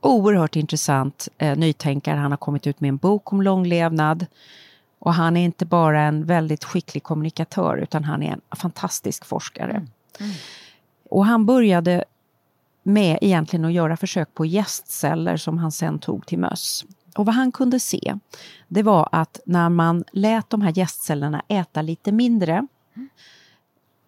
Oerhört 0.00 0.56
intressant 0.56 1.28
eh, 1.38 1.58
nytänkare. 1.58 2.16
Han 2.16 2.32
har 2.32 2.38
kommit 2.38 2.66
ut 2.66 2.80
med 2.80 2.88
en 2.88 2.96
bok 2.96 3.32
om 3.32 3.42
långlevnad. 3.42 4.26
Och 5.04 5.14
han 5.14 5.36
är 5.36 5.44
inte 5.44 5.66
bara 5.66 6.02
en 6.02 6.24
väldigt 6.24 6.64
skicklig 6.64 7.02
kommunikatör 7.02 7.76
utan 7.76 8.04
han 8.04 8.22
är 8.22 8.32
en 8.32 8.40
fantastisk 8.56 9.24
forskare. 9.24 9.86
Och 11.10 11.26
han 11.26 11.46
började 11.46 12.04
med 12.82 13.18
egentligen 13.20 13.64
att 13.64 13.72
göra 13.72 13.96
försök 13.96 14.34
på 14.34 14.46
gästceller 14.46 15.36
som 15.36 15.58
han 15.58 15.72
sen 15.72 15.98
tog 15.98 16.26
till 16.26 16.38
möss. 16.38 16.84
Och 17.16 17.26
vad 17.26 17.34
han 17.34 17.52
kunde 17.52 17.80
se, 17.80 18.18
det 18.68 18.82
var 18.82 19.08
att 19.12 19.40
när 19.46 19.68
man 19.68 20.04
lät 20.12 20.50
de 20.50 20.62
här 20.62 20.78
gästcellerna 20.78 21.42
äta 21.48 21.82
lite 21.82 22.12
mindre 22.12 22.66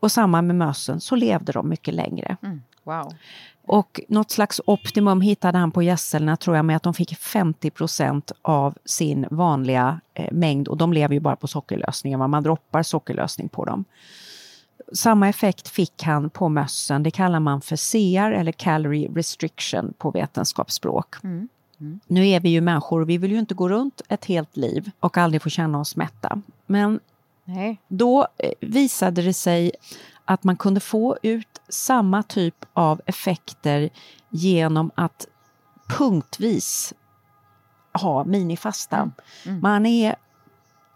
och 0.00 0.12
samma 0.12 0.42
med 0.42 0.56
mössen 0.56 1.00
så 1.00 1.16
levde 1.16 1.52
de 1.52 1.68
mycket 1.68 1.94
längre. 1.94 2.36
Mm. 2.42 2.62
Wow. 2.84 3.14
Och 3.66 4.00
något 4.08 4.30
slags 4.30 4.60
optimum 4.66 5.20
hittade 5.20 5.58
han 5.58 5.70
på 5.70 5.82
gästcellerna 5.82 6.36
tror 6.36 6.56
jag 6.56 6.64
med 6.64 6.76
att 6.76 6.82
de 6.82 6.94
fick 6.94 7.14
50% 7.14 8.32
av 8.42 8.74
sin 8.84 9.26
vanliga 9.30 10.00
eh, 10.14 10.32
mängd 10.32 10.68
och 10.68 10.76
de 10.76 10.92
lever 10.92 11.14
ju 11.14 11.20
bara 11.20 11.36
på 11.36 11.46
sockerlösningen, 11.46 12.30
man 12.30 12.42
droppar 12.42 12.82
sockerlösning 12.82 13.48
på 13.48 13.64
dem. 13.64 13.84
Samma 14.92 15.28
effekt 15.28 15.68
fick 15.68 16.02
han 16.02 16.30
på 16.30 16.48
mössen, 16.48 17.02
det 17.02 17.10
kallar 17.10 17.40
man 17.40 17.60
för 17.60 17.76
CR 17.76 18.32
eller 18.32 18.52
calorie 18.52 19.10
restriction 19.14 19.94
på 19.98 20.10
vetenskapsspråk. 20.10 21.16
Nu 22.06 22.28
är 22.28 22.40
vi 22.40 22.48
ju 22.48 22.60
människor 22.60 23.00
och 23.00 23.08
vi 23.08 23.18
vill 23.18 23.32
ju 23.32 23.38
inte 23.38 23.54
gå 23.54 23.68
runt 23.68 24.02
ett 24.08 24.24
helt 24.24 24.56
liv 24.56 24.90
och 25.00 25.18
aldrig 25.18 25.42
få 25.42 25.48
känna 25.48 25.80
oss 25.80 25.96
mätta. 25.96 26.42
Men 26.66 27.00
Nej. 27.44 27.80
då 27.88 28.26
eh, 28.38 28.50
visade 28.60 29.22
det 29.22 29.34
sig 29.34 29.72
att 30.26 30.44
man 30.44 30.56
kunde 30.56 30.80
få 30.80 31.16
ut 31.22 31.60
samma 31.68 32.22
typ 32.22 32.64
av 32.72 33.00
effekter 33.06 33.90
genom 34.30 34.90
att 34.94 35.26
punktvis 35.98 36.94
ha 37.92 38.24
minifasta. 38.24 39.10
Man 39.60 39.86
är 39.86 40.16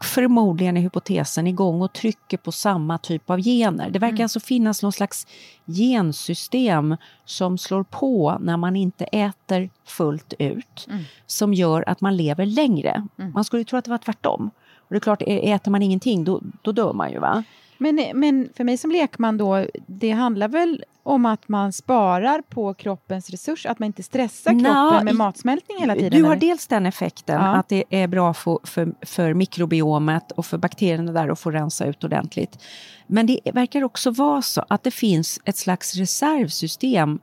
förmodligen 0.03 0.77
i 0.77 0.81
hypotesen 0.81 1.47
igång 1.47 1.83
och 1.83 1.93
trycker 1.93 2.37
på 2.37 2.53
samma 2.53 2.99
typ 2.99 3.31
av 3.31 3.41
gener. 3.41 3.91
Det 3.91 3.99
verkar 3.99 4.23
alltså 4.23 4.41
finnas 4.41 4.83
någon 4.83 4.93
slags 4.93 5.27
gensystem 5.67 6.97
som 7.25 7.59
slår 7.59 7.83
på 7.83 8.39
när 8.41 8.57
man 8.57 8.77
inte 8.77 9.05
äter 9.05 9.71
fullt 9.85 10.35
ut, 10.39 10.89
som 11.27 11.55
gör 11.55 11.89
att 11.89 12.01
man 12.01 12.17
lever 12.17 12.47
längre. 12.47 13.07
Man 13.35 13.45
skulle 13.45 13.65
tro 13.65 13.79
att 13.79 13.85
det 13.85 13.91
var 13.91 13.99
tvärtom. 13.99 14.51
Och 14.77 14.87
det 14.89 14.97
är 14.97 15.01
klart, 15.01 15.23
äter 15.27 15.71
man 15.71 15.83
ingenting 15.83 16.25
då, 16.25 16.41
då 16.63 16.73
dör 16.73 16.93
man 16.93 17.13
ju 17.13 17.19
va? 17.19 17.45
Men, 17.83 18.11
men 18.15 18.49
för 18.57 18.65
mig 18.65 18.77
som 18.77 18.91
lekman 18.91 19.39
då, 19.39 19.67
det 19.87 20.11
handlar 20.11 20.49
väl 20.49 20.85
om 21.03 21.27
att 21.27 21.49
man 21.49 21.73
sparar 21.73 22.43
på 22.43 22.75
kroppens 22.75 23.31
resurs, 23.31 23.67
att 23.67 23.79
man 23.79 23.87
inte 23.87 24.03
stressar 24.03 24.53
Nå, 24.53 24.65
kroppen 24.65 25.05
med 25.05 25.15
i- 25.15 25.17
matsmältning 25.17 25.79
hela 25.81 25.95
tiden? 25.95 26.11
Du 26.11 26.23
har 26.23 26.31
eller? 26.37 26.41
dels 26.41 26.67
den 26.67 26.87
effekten 26.87 27.35
Ja. 27.41 27.47
att 27.57 27.69
det 27.69 27.85
är 27.91 28.07
bra 28.07 28.35
för, 28.35 28.59
för, 28.65 28.93
för 29.07 29.35
mikrobiomet 29.35 30.33
och 30.33 30.47
för 30.47 30.59
bakterierna 30.59 31.13
där 31.13 31.29
att 31.29 31.41
få 31.41 31.51
rensa 31.51 31.87
ut 31.87 32.05
ordentligt. 32.05 32.59
Men 33.07 33.27
det 33.27 33.41
verkar 33.55 33.85
också 33.85 34.11
vara 34.11 34.43
så 34.43 34.65
att 34.69 34.83
det 34.83 34.91
finns 34.91 35.41
ett 35.45 35.57
slags 35.57 35.95
reservsystem. 35.97 37.19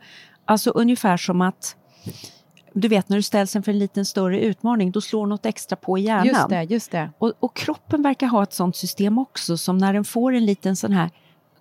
Alltså 0.46 0.70
ungefär 0.70 1.18
som 1.18 1.42
att 1.42 1.76
du 2.80 2.88
vet 2.88 3.10
när 3.10 3.18
du 3.18 3.24
ställs 3.24 3.56
inför 3.56 3.72
en 3.72 3.80
liten 3.80 4.06
större 4.06 4.42
utmaning, 4.42 4.92
då 4.92 5.02
slår 5.02 5.28
något 5.28 5.46
extra 5.46 5.76
på 5.76 5.98
i 5.98 6.02
hjärnan. 6.02 6.26
Just 6.26 6.50
det, 6.50 6.64
just 6.64 6.92
det. 6.92 7.10
Och, 7.18 7.34
och 7.40 7.56
kroppen 7.56 8.02
verkar 8.02 8.28
ha 8.28 8.44
ett 8.44 8.54
sånt 8.54 8.76
system 8.76 9.18
också 9.18 9.58
som 9.58 9.78
när 9.78 9.94
den 9.94 10.06
får 10.06 10.34
en 10.34 10.46
liten 10.46 10.76
sån 10.76 10.92
här 10.92 11.10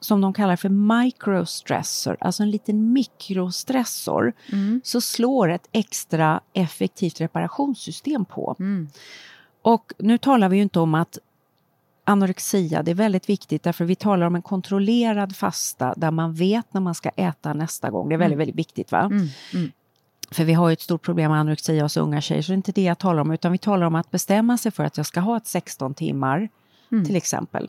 som 0.01 0.21
de 0.21 0.33
kallar 0.33 0.57
för 0.57 0.69
microstressor, 0.69 2.17
alltså 2.21 2.43
en 2.43 2.51
liten 2.51 2.93
mikrostressor, 2.93 4.33
så 4.83 5.01
slår 5.01 5.49
ett 5.49 5.69
extra 5.73 6.41
effektivt 6.53 7.21
reparationssystem 7.21 8.25
på. 8.25 8.57
Och 9.63 9.93
nu 9.99 10.19
talar 10.19 10.49
vi 10.49 10.57
ju 10.57 10.63
inte 10.63 10.81
om 10.81 10.95
att 10.95 11.19
anorexia, 12.05 12.83
det 12.83 12.91
är 12.91 12.95
väldigt 12.95 13.29
viktigt 13.29 13.63
därför 13.63 13.85
vi 13.85 13.95
talar 13.95 14.27
om 14.27 14.35
en 14.35 14.43
kontrollerad 14.43 15.37
fasta 15.37 15.95
där 15.97 16.11
man 16.11 16.35
vet 16.35 16.75
när 16.75 16.81
man 16.81 16.95
ska 16.95 17.09
äta 17.09 17.53
nästa 17.53 17.91
gång. 17.91 18.09
Det 18.09 18.15
är 18.15 18.19
väldigt, 18.19 18.39
väldigt 18.39 18.57
viktigt. 18.57 18.93
va? 18.93 19.11
För 20.31 20.45
vi 20.45 20.53
har 20.53 20.69
ju 20.69 20.73
ett 20.73 20.81
stort 20.81 21.03
problem 21.03 21.31
med 21.31 21.41
anorexia 21.41 21.83
hos 21.83 21.97
unga 21.97 22.21
tjejer, 22.21 22.43
så 22.43 22.53
det 22.53 22.55
är 22.55 22.57
inte 22.57 22.73
det 22.73 22.83
jag 22.83 22.99
talar 22.99 23.21
om, 23.21 23.31
utan 23.31 23.53
vi 23.53 23.59
talar 23.59 23.87
om 23.87 23.95
att 23.95 24.11
bestämma 24.11 24.59
sig 24.59 24.73
för 24.73 24.85
att 24.85 24.97
jag 24.97 25.07
ska 25.07 25.21
ha 25.21 25.37
ett 25.37 25.47
16 25.47 25.95
timmar, 25.95 26.49
till 27.07 27.17
exempel. 27.17 27.69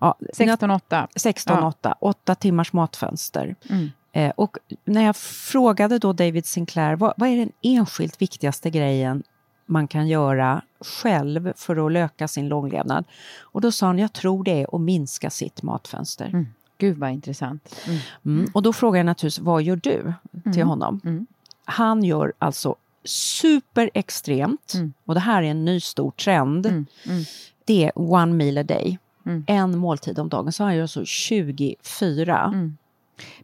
Ja, 0.00 0.14
16-8. 0.20 0.80
16-8, 1.14 1.94
8 2.00 2.34
timmars 2.34 2.72
matfönster. 2.72 3.56
Mm. 3.70 3.90
Eh, 4.12 4.32
och 4.36 4.58
när 4.84 5.02
jag 5.02 5.16
frågade 5.16 5.98
då 5.98 6.12
David 6.12 6.46
Sinclair, 6.46 6.96
vad, 6.96 7.14
vad 7.16 7.28
är 7.28 7.36
den 7.36 7.52
enskilt 7.62 8.22
viktigaste 8.22 8.70
grejen 8.70 9.22
man 9.66 9.88
kan 9.88 10.08
göra 10.08 10.62
själv 10.80 11.52
för 11.56 11.86
att 11.86 11.92
löka 11.92 12.28
sin 12.28 12.48
långlevnad? 12.48 13.04
Och 13.40 13.60
då 13.60 13.72
sa 13.72 13.86
han, 13.86 13.98
jag 13.98 14.12
tror 14.12 14.44
det 14.44 14.62
är 14.62 14.74
att 14.74 14.80
minska 14.80 15.30
sitt 15.30 15.62
matfönster. 15.62 16.26
Mm. 16.26 16.46
Gud 16.78 16.98
vad 16.98 17.10
intressant. 17.10 17.76
Mm. 17.86 17.98
Mm. 18.24 18.50
Och 18.54 18.62
då 18.62 18.72
frågar 18.72 18.98
jag 18.98 19.06
naturligtvis, 19.06 19.44
vad 19.44 19.62
gör 19.62 19.76
du 19.76 20.12
till 20.52 20.62
honom? 20.62 21.26
Han 21.64 22.04
gör 22.04 22.32
alltså 22.38 22.76
superextremt, 23.04 24.72
Mm. 24.74 24.92
och 25.04 25.14
det 25.14 25.20
här 25.20 25.42
är 25.42 25.46
en 25.46 25.64
ny 25.64 25.80
stor 25.80 26.10
trend. 26.10 26.66
Mm. 26.66 26.86
Mm. 27.06 27.22
Det 27.64 27.84
är 27.84 27.92
one 27.94 28.32
meal 28.32 28.58
a 28.58 28.62
day. 28.62 28.98
Mm. 29.26 29.44
En 29.46 29.78
måltid 29.78 30.18
om 30.18 30.28
dagen. 30.28 30.52
Så 30.52 30.64
han 30.64 30.76
gör 30.76 30.86
så 30.86 31.04
24. 31.04 32.38
Mm. 32.54 32.76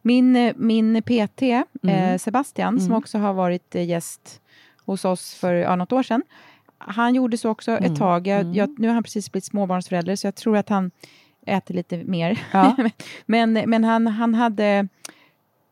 Min, 0.03 0.53
min 0.57 1.03
PT, 1.03 1.43
eh, 1.43 1.62
Mm. 1.83 2.19
Sebastian, 2.19 2.81
som 2.81 2.93
också 2.95 3.19
har 3.19 3.33
varit 3.33 3.75
eh, 3.75 3.85
gäst 3.89 4.41
hos 4.85 5.05
oss 5.05 5.35
för 5.35 5.55
ja, 5.55 5.77
något 5.77 5.93
år 5.93 6.03
sedan, 6.03 6.23
han 6.79 7.15
gjorde 7.15 7.39
så 7.39 7.50
också 7.50 7.73
ett 7.73 7.97
tag. 7.97 8.27
Jag, 8.27 8.57
jag, 8.57 8.79
nu 8.79 8.87
har 8.89 8.95
han 8.95 9.03
precis 9.03 9.33
blivit 9.33 9.45
småbarnsförälder, 9.45 10.17
så 10.17 10.27
jag 10.27 10.35
tror 10.35 10.57
att 10.57 10.69
han 10.69 10.91
äter 11.47 11.75
lite 11.75 11.97
mer. 11.97 12.41
Ja. 12.53 12.77
men 13.27 13.53
men 13.53 13.85
han, 13.85 14.07
han 14.07 14.35
hade... 14.35 14.89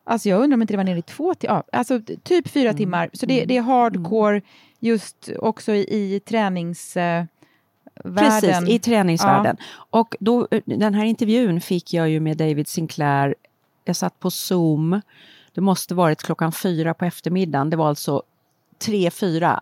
Alltså 0.09 0.29
jag 0.29 0.41
undrar 0.43 0.57
om 0.57 0.61
inte 0.61 0.73
det 0.73 0.77
var 0.77 0.83
nere 0.83 0.97
i 0.99 1.01
två 1.01 1.33
timmar, 1.33 1.63
ja, 1.71 1.77
alltså 1.79 2.01
typ 2.23 2.47
fyra 2.47 2.69
Mm. 2.69 2.77
timmar. 2.77 3.09
Så 3.13 3.25
det, 3.25 3.45
det 3.45 3.57
är 3.57 3.61
hardcore 3.61 4.41
just 4.79 5.29
också 5.39 5.71
i, 5.73 6.15
i 6.15 6.19
tränings... 6.19 6.97
Eh, 6.97 7.25
Precis, 8.03 8.69
i 8.69 8.79
träningsvärlden. 8.79 9.57
Och 9.89 10.15
då, 10.19 10.47
eh, 10.51 10.61
den 10.65 10.93
här 10.93 11.05
intervjun 11.05 11.61
fick 11.61 11.93
jag 11.93 12.09
ju 12.09 12.19
med 12.19 12.37
David 12.37 12.67
Sinclair. 12.67 13.35
Jag 13.85 13.95
satt 13.95 14.19
på 14.19 14.31
Zoom. 14.31 15.01
Det 15.53 15.61
måste 15.61 15.95
varit 15.95 16.23
klockan 16.23 16.51
fyra 16.51 16.93
på 16.93 17.05
eftermiddagen. 17.05 17.69
Det 17.69 17.77
var 17.77 17.89
alltså 17.89 18.23
tre, 18.85 19.11
fyra, 19.11 19.61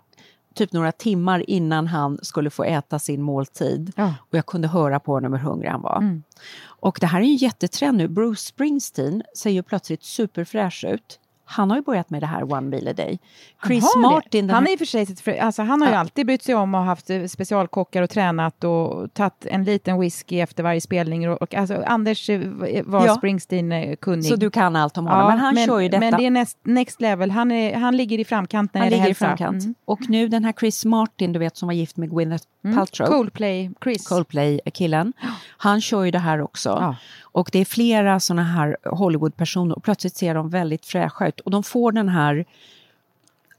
typ 0.58 0.74
några 0.74 0.92
timmar 0.92 1.50
innan 1.50 1.88
han 1.88 2.20
skulle 2.22 2.50
få 2.50 2.64
äta 2.64 3.00
sin 3.00 3.22
måltid. 3.22 3.94
Ja. 3.96 4.14
Och 4.20 4.38
jag 4.38 4.46
kunde 4.46 4.68
höra 4.68 5.00
på 5.00 5.12
honom 5.12 5.34
hur 5.34 5.40
hungrig 5.40 5.70
han 5.70 5.82
var. 5.82 5.98
Mm. 5.98 6.24
Och 6.64 6.98
det 7.02 7.08
här 7.08 7.20
är 7.20 7.26
ju 7.26 7.32
en 7.32 7.36
jättetrend 7.36 7.98
nu. 7.98 8.08
Bruce 8.08 8.42
Springsteen 8.42 9.24
ser 9.38 9.50
ju 9.50 9.64
plötsligt 9.64 10.04
superfräsch 10.04 10.86
ut. 10.88 11.20
Han 11.50 11.70
har 11.70 11.78
ju 11.78 11.84
börjat 11.84 12.10
med 12.10 12.22
det 12.22 12.28
här 12.28 12.54
One 12.54 12.62
Meal 12.62 12.88
a 12.88 12.94
Day. 12.94 13.20
Chris 13.68 13.84
Han. 13.94 14.02
Martin, 14.02 14.50
han 14.50 14.68
är 14.68 14.74
i 14.74 14.78
för 14.78 14.86
sig, 14.86 15.06
sitt 15.06 15.28
alltså, 15.42 15.62
han 15.62 15.82
har 15.82 15.88
ju 15.88 15.94
Ja. 15.94 16.00
alltid 16.00 16.26
brytt 16.26 16.44
sig 16.44 16.56
om 16.56 16.76
och 16.76 16.82
haft 16.82 17.10
eh, 17.10 17.26
specialkockar 17.26 18.02
och 18.02 18.10
tränat 18.10 18.64
och 18.64 19.14
tagit 19.14 19.46
en 19.46 19.64
liten 19.64 20.00
whisky 20.00 20.40
efter 20.40 20.64
varje 20.64 20.82
spelning. 20.82 21.30
Och, 21.30 21.42
och, 21.42 21.54
alltså, 21.56 21.84
Anders 21.88 22.30
eh, 22.30 22.40
var 22.86 23.06
Ja. 23.06 23.16
Springsteen-kunnig. 23.16 24.26
så 24.26 24.36
du 24.36 24.50
kan 24.50 24.76
allt 24.76 24.98
om 24.98 25.08
honom, 25.08 25.28
men 25.28 25.40
han 25.40 25.56
kör 25.66 25.80
ju 25.80 25.90
detta. 25.90 26.00
Men 26.00 26.14
det 26.20 26.26
är 26.26 26.32
next, 26.32 26.58
next 26.64 27.02
level, 27.02 27.32
han, 27.32 27.52
är, 27.52 27.76
han 27.76 27.98
ligger 27.98 28.20
i 28.20 28.26
framkant 28.26 28.74
när 28.74 28.82
han 28.82 28.90
det 28.90 28.96
ligger 28.96 29.06
i 29.06 29.08
hälsa. 29.08 29.26
framkant. 29.26 29.64
Mm. 29.64 29.76
Och 29.86 30.10
nu 30.10 30.28
den 30.28 30.46
här 30.46 30.54
Chris 30.60 30.86
Martin, 30.86 31.34
du 31.34 31.40
vet 31.40 31.58
som 31.58 31.68
var 31.68 31.74
gift 31.74 31.98
med 31.98 32.10
Gwyneth 32.10 32.46
Mm. 32.64 32.78
Paltrow. 32.78 33.08
Coldplay, 33.08 33.72
Chris. 33.84 34.08
Coldplay-killen. 34.08 35.14
Han 35.58 35.82
kör 35.82 36.04
ju 36.04 36.12
det 36.12 36.20
här 36.20 36.42
också. 36.42 36.70
Ja. 36.70 36.96
Och 37.22 37.50
det 37.54 37.60
är 37.60 37.66
flera 37.66 38.20
såna 38.20 38.44
här 38.44 38.78
Hollywood-personer 38.86 39.76
och 39.78 39.84
plötsligt 39.84 40.16
ser 40.16 40.36
de 40.36 40.50
väldigt 40.50 40.86
fräscha 40.86 41.28
ut. 41.28 41.37
Och 41.40 41.52
de 41.52 41.64
får 41.64 41.92
den 41.92 42.10
här 42.10 42.46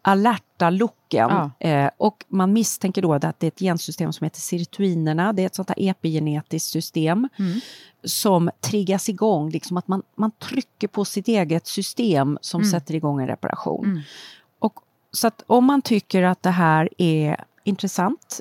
alerta 0.02 0.70
looken. 0.70 1.28
Ja. 1.30 1.50
Eh, 1.60 1.90
och 1.96 2.24
man 2.28 2.52
misstänker 2.52 3.02
då 3.02 3.12
att 3.14 3.22
det 3.40 3.42
är 3.42 3.48
ett 3.48 3.58
gensystem 3.58 4.12
som 4.12 4.24
heter 4.24 4.40
sirtuinerna. 4.40 5.32
Det 5.32 5.42
är 5.42 5.46
ett 5.46 5.54
sånt 5.54 5.68
här 5.68 5.76
epigenetiskt 5.78 6.70
system 6.70 7.28
Mm. 7.38 7.60
som 8.04 8.50
triggas 8.60 9.08
igång. 9.08 9.50
Liksom 9.50 9.76
att 9.76 9.88
man, 9.88 10.02
man 10.14 10.30
trycker 10.30 10.88
på 10.88 11.04
sitt 11.04 11.28
eget 11.28 11.66
system 11.66 12.38
som 12.40 12.60
Mm. 12.60 12.70
sätter 12.70 12.94
igång 12.94 13.20
en 13.20 13.26
reparation. 13.26 13.84
Mm. 13.84 14.00
Och, 14.58 14.74
så 15.12 15.26
att 15.26 15.42
om 15.46 15.64
man 15.64 15.82
tycker 15.82 16.22
att 16.22 16.42
det 16.42 16.50
här 16.50 16.88
är 16.98 17.44
intressant 17.64 18.40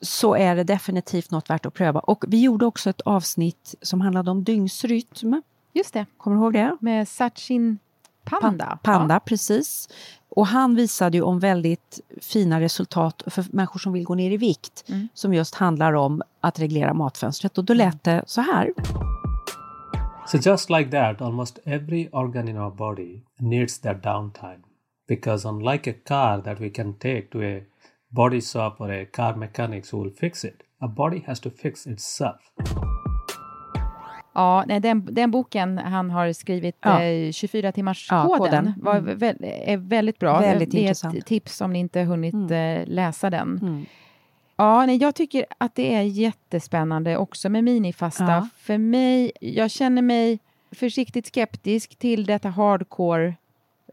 så 0.00 0.34
är 0.34 0.56
det 0.56 0.64
definitivt 0.64 1.30
något 1.30 1.50
värt 1.50 1.66
att 1.66 1.74
pröva. 1.74 2.00
Och 2.00 2.24
vi 2.28 2.40
gjorde 2.42 2.66
också 2.66 2.90
ett 2.90 3.00
avsnitt 3.00 3.74
som 3.82 4.00
handlade 4.00 4.30
om 4.30 4.44
dygnsrytm. 4.44 5.42
Just 5.72 5.92
det, 5.94 6.06
Kommer 6.16 6.36
du 6.36 6.42
ihåg 6.42 6.52
det? 6.52 6.76
med 6.80 7.08
Sachin 7.08 7.78
Panda. 8.24 8.78
Panda, 8.82 9.20
precis. 9.20 9.88
Och 10.28 10.46
han 10.46 10.74
visade 10.74 11.16
ju 11.16 11.22
om 11.22 11.38
väldigt 11.38 12.00
fina 12.20 12.60
resultat 12.60 13.22
för 13.26 13.44
människor 13.50 13.78
som 13.78 13.92
vill 13.92 14.04
gå 14.04 14.14
ner 14.14 14.30
i 14.30 14.36
vikt. 14.36 14.84
Mm. 14.88 15.08
Som 15.14 15.34
just 15.34 15.54
handlar 15.54 15.92
om 15.92 16.22
att 16.40 16.58
reglera 16.58 16.94
matfönstret. 16.94 17.58
Och 17.58 17.64
då 17.64 17.74
lät 17.74 18.04
det 18.04 18.22
så 18.26 18.40
här. 18.40 18.72
So, 20.26 20.36
just 20.36 20.70
like 20.70 20.90
that, 20.90 21.20
almost 21.20 21.58
every 21.64 22.08
organ 22.12 22.48
in 22.48 22.56
our 22.56 22.70
body 22.70 23.22
needs 23.38 23.80
that 23.80 24.02
downtime. 24.02 24.62
Because, 25.08 25.48
unlike 25.48 25.90
a 25.90 25.94
car 26.04 26.42
that 26.42 26.60
we 26.60 26.70
can 26.70 26.94
take 26.94 27.30
to 27.32 27.42
a 27.42 27.60
body 28.08 28.40
shop 28.40 28.76
or 28.78 28.90
a 28.90 29.06
car 29.06 29.36
mechanics 29.36 29.92
who 29.92 30.02
will 30.02 30.14
fix 30.20 30.44
it, 30.44 30.62
a 30.80 30.88
body 30.88 31.24
has 31.26 31.40
to 31.40 31.50
fix 31.50 31.86
itself. 31.86 32.52
Ja, 34.32 34.64
nej, 34.66 34.80
den, 34.80 35.08
den 35.14 35.30
boken 35.30 35.78
han 35.78 36.10
har 36.10 36.32
skrivit, 36.32 36.76
Ja. 36.82 37.02
eh, 37.02 37.32
24 37.32 37.72
timmars 37.72 38.08
Ja, 38.10 38.22
koden, 38.24 38.38
koden. 38.38 38.74
var 38.76 38.96
Mm. 38.96 39.18
vä- 39.18 39.36
är 39.64 39.76
väldigt 39.76 40.18
bra. 40.18 40.40
Väldigt 40.40 40.70
det 40.70 40.78
är 40.78 40.80
intressant. 40.82 41.14
ett 41.18 41.26
tips 41.26 41.60
om 41.60 41.72
ni 41.72 41.78
inte 41.78 42.00
hunnit 42.00 42.34
eh, 42.34 42.86
läsa 42.86 43.30
den. 43.30 43.58
Mm. 43.62 43.84
Ja, 44.56 44.86
nej, 44.86 44.96
jag 44.96 45.14
tycker 45.14 45.44
att 45.58 45.74
det 45.74 45.94
är 45.94 46.02
jättespännande 46.02 47.16
också 47.16 47.48
med 47.48 47.64
minifasta. 47.64 48.24
Ja. 48.24 48.48
För 48.56 48.78
mig, 48.78 49.32
jag 49.40 49.70
känner 49.70 50.02
mig 50.02 50.38
försiktigt 50.72 51.26
skeptisk 51.26 51.96
till 51.98 52.26
detta 52.26 52.48
hardcore 52.48 53.34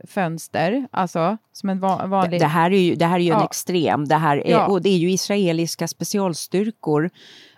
fönster, 0.07 0.87
alltså 0.91 1.37
som 1.51 1.69
en 1.69 1.79
va- 1.79 2.07
vanlig... 2.07 2.31
Det, 2.31 2.37
det 2.45 2.47
här 2.47 2.71
är 2.71 2.79
ju, 2.79 2.95
det 2.95 3.05
här 3.05 3.15
är 3.15 3.23
ju 3.23 3.31
en 3.31 3.39
Ja. 3.39 3.45
extrem. 3.45 4.07
Det, 4.07 4.15
här 4.15 4.37
är, 4.37 4.51
Ja. 4.51 4.67
och 4.67 4.81
det 4.81 4.89
är 4.89 4.97
ju 4.97 5.11
israeliska 5.11 5.87
specialstyrkor 5.87 7.09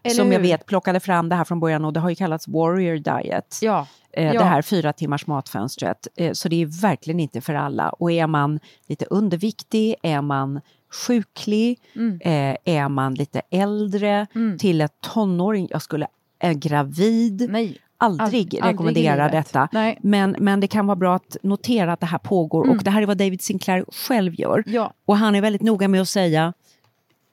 Eller 0.03 0.15
som 0.15 0.31
jag 0.31 0.39
hur? 0.39 0.48
vet 0.48 0.65
plockade 0.65 1.00
fram 1.00 1.29
det 1.29 1.36
här 1.36 1.43
från 1.43 1.60
början 1.60 1.86
och 1.86 1.93
det 1.93 2.00
har 2.00 2.10
ju 2.10 2.15
kallats 2.15 2.48
Warrior 2.48 2.98
Diet. 2.98 3.60
Ja, 3.62 3.88
eh, 4.13 4.25
ja. 4.25 4.34
Det 4.34 4.46
här 4.46 4.62
fyra 4.62 4.93
timmars 4.93 5.27
matfönstret. 5.27 6.08
Eh, 6.17 6.31
så 6.34 6.50
det 6.50 6.62
är 6.62 6.81
verkligen 6.81 7.19
inte 7.19 7.41
för 7.41 7.53
alla. 7.53 7.89
Och 7.89 8.12
är 8.12 8.27
man 8.27 8.60
lite 8.88 9.05
underviktig, 9.05 9.96
är 10.03 10.22
man 10.22 10.62
sjuklig, 11.08 11.79
Mm. 11.96 12.19
eh, 12.22 12.58
är 12.75 12.89
man 12.89 13.13
lite 13.15 13.41
äldre, 13.51 14.27
Mm. 14.36 14.58
till 14.58 14.81
ett 14.81 15.01
tonåring, 15.13 15.67
jag 15.72 15.81
skulle, 15.81 16.08
är 16.39 16.53
gravid, 16.53 17.48
nej. 17.50 17.77
Aldrig 18.00 18.56
aldrig 18.56 18.65
rekommendera 18.65 19.27
livet. 19.27 19.32
detta. 19.32 19.70
Nej. 19.72 19.98
Men, 20.01 20.36
men 20.39 20.60
det 20.60 20.68
kan 20.68 20.88
vara 20.88 20.96
bra 20.96 21.15
att 21.15 21.38
notera 21.44 21.94
att 21.94 22.00
det 22.00 22.06
här 22.06 22.18
pågår 22.18 22.63
Mm. 22.65 22.77
och 22.77 22.84
det 22.84 22.91
här 22.91 23.01
är 23.01 23.06
vad 23.06 23.18
David 23.18 23.41
Sinclair 23.41 23.86
själv 23.88 24.34
gör. 24.39 24.63
Ja, 24.68 24.94
Och 25.06 25.18
han 25.18 25.36
är 25.36 25.41
väldigt 25.41 25.62
noga 25.62 25.88
med 25.88 26.01
att 26.01 26.10
säga 26.10 26.53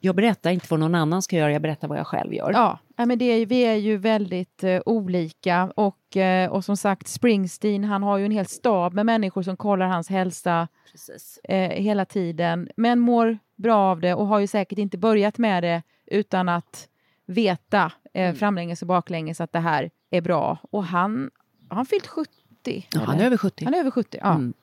jag 0.00 0.14
berättar 0.16 0.50
inte 0.50 0.66
vad 0.70 0.80
någon 0.80 0.94
annan 0.94 1.22
ska 1.22 1.36
göra, 1.36 1.52
jag 1.52 1.62
berättar 1.62 1.88
vad 1.88 1.98
jag 1.98 2.06
själv 2.06 2.34
gör. 2.34 2.52
Ja, 2.52 2.78
men 2.96 3.18
det 3.18 3.24
är, 3.24 3.46
vi 3.46 3.60
är 3.60 3.74
ju 3.74 3.96
väldigt 3.96 4.64
eh, 4.64 4.80
olika 4.86 5.72
och, 5.76 6.16
eh, 6.16 6.50
och 6.50 6.64
som 6.64 6.76
sagt 6.76 7.08
Springsteen, 7.08 7.84
han 7.84 8.02
har 8.02 8.18
ju 8.18 8.24
en 8.24 8.30
hel 8.30 8.46
stab 8.46 8.94
med 8.94 9.06
människor 9.06 9.42
som 9.42 9.56
kollar 9.56 9.86
hans 9.86 10.08
hälsa 10.08 10.68
eh, 11.44 11.70
hela 11.70 12.04
tiden, 12.04 12.68
men 12.76 12.98
mår 13.00 13.38
bra 13.56 13.76
av 13.76 14.00
det 14.00 14.14
och 14.14 14.26
har 14.26 14.38
ju 14.38 14.46
säkert 14.46 14.78
inte 14.78 14.98
börjat 14.98 15.38
med 15.38 15.62
det 15.62 15.82
utan 16.06 16.48
att 16.48 16.88
veta 17.26 17.92
eh, 18.14 18.34
framlänges 18.34 18.82
och 18.82 18.88
baklänges 18.88 19.40
att 19.40 19.52
det 19.52 19.58
här 19.60 19.90
är 20.16 20.20
bra. 20.20 20.58
Och 20.70 20.84
han 20.84 21.30
har 21.68 21.76
han 21.76 21.86
fyllt 21.86 22.06
70. 22.06 22.30
Ja, 22.92 23.00
han 23.00 23.20
är 23.20 23.24
över 23.26 23.36
70. 23.36 23.64
Han 23.64 23.74
är 23.74 23.78
över 23.78 23.90
70, 23.90 24.18
ja. 24.22 24.34
Mm. 24.34 24.54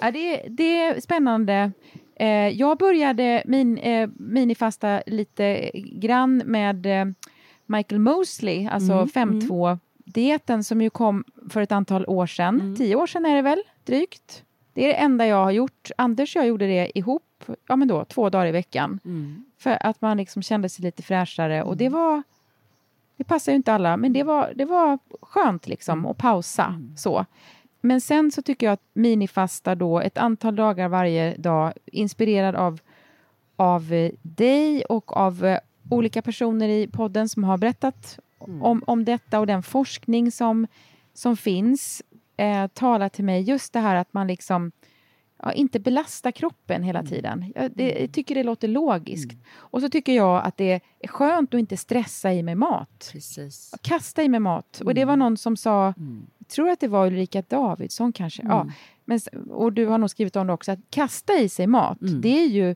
ja 0.00 0.10
det, 0.10 0.42
det 0.48 0.78
är 0.78 1.00
spännande. 1.00 1.72
Eh, 2.16 2.48
jag 2.48 2.78
började 2.78 3.42
min, 3.46 3.78
eh, 3.78 4.08
minifasta 4.16 5.02
lite 5.06 5.70
grann 5.74 6.42
med 6.46 6.86
eh, 6.86 7.04
Michael 7.66 8.00
Mosley, 8.00 8.66
alltså 8.66 8.92
Mm, 8.92 9.08
5.2-dieten 9.08 10.64
som 10.64 10.82
ju 10.82 10.90
kom 10.90 11.24
för 11.50 11.60
ett 11.60 11.72
antal 11.72 12.06
år 12.06 12.26
sedan. 12.26 12.60
Mm. 12.60 12.76
Tio 12.76 12.96
år 12.96 13.06
sedan 13.06 13.26
är 13.26 13.36
det 13.36 13.42
väl, 13.42 13.62
drygt. 13.84 14.42
Det 14.72 14.84
är 14.84 14.88
det 14.88 14.94
enda 14.94 15.26
jag 15.26 15.44
har 15.44 15.50
gjort. 15.50 15.90
Anders 15.98 16.36
och 16.36 16.40
jag 16.40 16.48
gjorde 16.48 16.66
det 16.66 16.98
ihop, 16.98 17.44
ja 17.68 17.76
men 17.76 17.88
då, 17.88 18.04
två 18.04 18.30
dagar 18.30 18.46
i 18.46 18.52
veckan. 18.52 19.00
Mm. 19.04 19.44
För 19.58 19.86
att 19.86 20.00
man 20.00 20.16
liksom 20.16 20.42
kände 20.42 20.68
sig 20.68 20.84
lite 20.84 21.02
fräschare 21.02 21.62
och 21.62 21.76
det 21.76 21.88
var 21.88 22.22
det 23.16 23.24
passar 23.24 23.52
ju 23.52 23.56
inte 23.56 23.72
alla, 23.72 23.96
men 23.96 24.12
det 24.12 24.22
var, 24.22 24.52
det 24.54 24.64
var 24.64 24.98
skönt 25.22 25.66
liksom 25.66 26.06
att 26.06 26.18
pausa 26.18 26.82
så. 26.96 27.26
Men 27.80 28.00
sen 28.00 28.30
så 28.30 28.42
tycker 28.42 28.66
jag 28.66 28.72
att 28.72 28.88
minifasta 28.92 29.74
då 29.74 30.00
ett 30.00 30.18
antal 30.18 30.56
dagar 30.56 30.88
varje 30.88 31.36
dag 31.36 31.72
inspirerad 31.86 32.54
av, 32.54 32.80
av 33.56 33.92
eh, 33.92 34.12
dig 34.22 34.84
och 34.84 35.16
av 35.16 35.44
eh, 35.44 35.58
olika 35.90 36.22
personer 36.22 36.68
i 36.68 36.88
podden 36.88 37.28
som 37.28 37.44
har 37.44 37.58
berättat 37.58 38.18
om, 38.38 38.82
om 38.86 39.04
detta 39.04 39.40
och 39.40 39.46
den 39.46 39.62
forskning 39.62 40.32
som, 40.32 40.66
som 41.14 41.36
finns 41.36 42.02
eh, 42.36 42.66
talar 42.66 43.08
till 43.08 43.24
mig 43.24 43.42
just 43.42 43.72
det 43.72 43.80
här 43.80 43.96
att 43.96 44.12
man 44.12 44.26
liksom 44.26 44.72
ja, 45.42 45.52
inte 45.52 45.80
belasta 45.80 46.32
kroppen 46.32 46.82
hela 46.82 47.02
tiden. 47.02 47.52
Jag, 47.54 47.70
det, 47.74 47.98
jag 48.00 48.12
tycker 48.12 48.34
det 48.34 48.42
låter 48.42 48.68
logiskt. 48.68 49.32
Och 49.56 49.80
så 49.80 49.88
tycker 49.88 50.12
jag 50.12 50.44
att 50.44 50.56
det 50.56 50.80
är 51.00 51.08
skönt 51.08 51.54
att 51.54 51.58
inte 51.58 51.76
stressa 51.76 52.32
i 52.32 52.42
mig 52.42 52.54
mat. 52.54 53.08
Precis. 53.12 53.74
Kasta 53.82 54.22
i 54.22 54.28
mig 54.28 54.40
mat. 54.40 54.82
Och 54.84 54.94
det 54.94 55.04
var 55.04 55.16
någon 55.16 55.36
som 55.36 55.56
sa, 55.56 55.94
jag 56.38 56.48
tror 56.48 56.70
att 56.70 56.80
det 56.80 56.88
var 56.88 57.06
Ulrika 57.06 57.42
Davidsson 57.48 58.12
kanske, 58.12 58.42
ja. 58.42 58.66
Men, 59.04 59.20
och 59.50 59.72
du 59.72 59.86
har 59.86 59.98
nog 59.98 60.10
skrivit 60.10 60.36
om 60.36 60.46
det 60.46 60.52
också, 60.52 60.72
att 60.72 60.78
kasta 60.90 61.34
i 61.34 61.48
sig 61.48 61.66
mat, 61.66 61.98
det, 62.00 62.42
är 62.42 62.46
ju, 62.46 62.74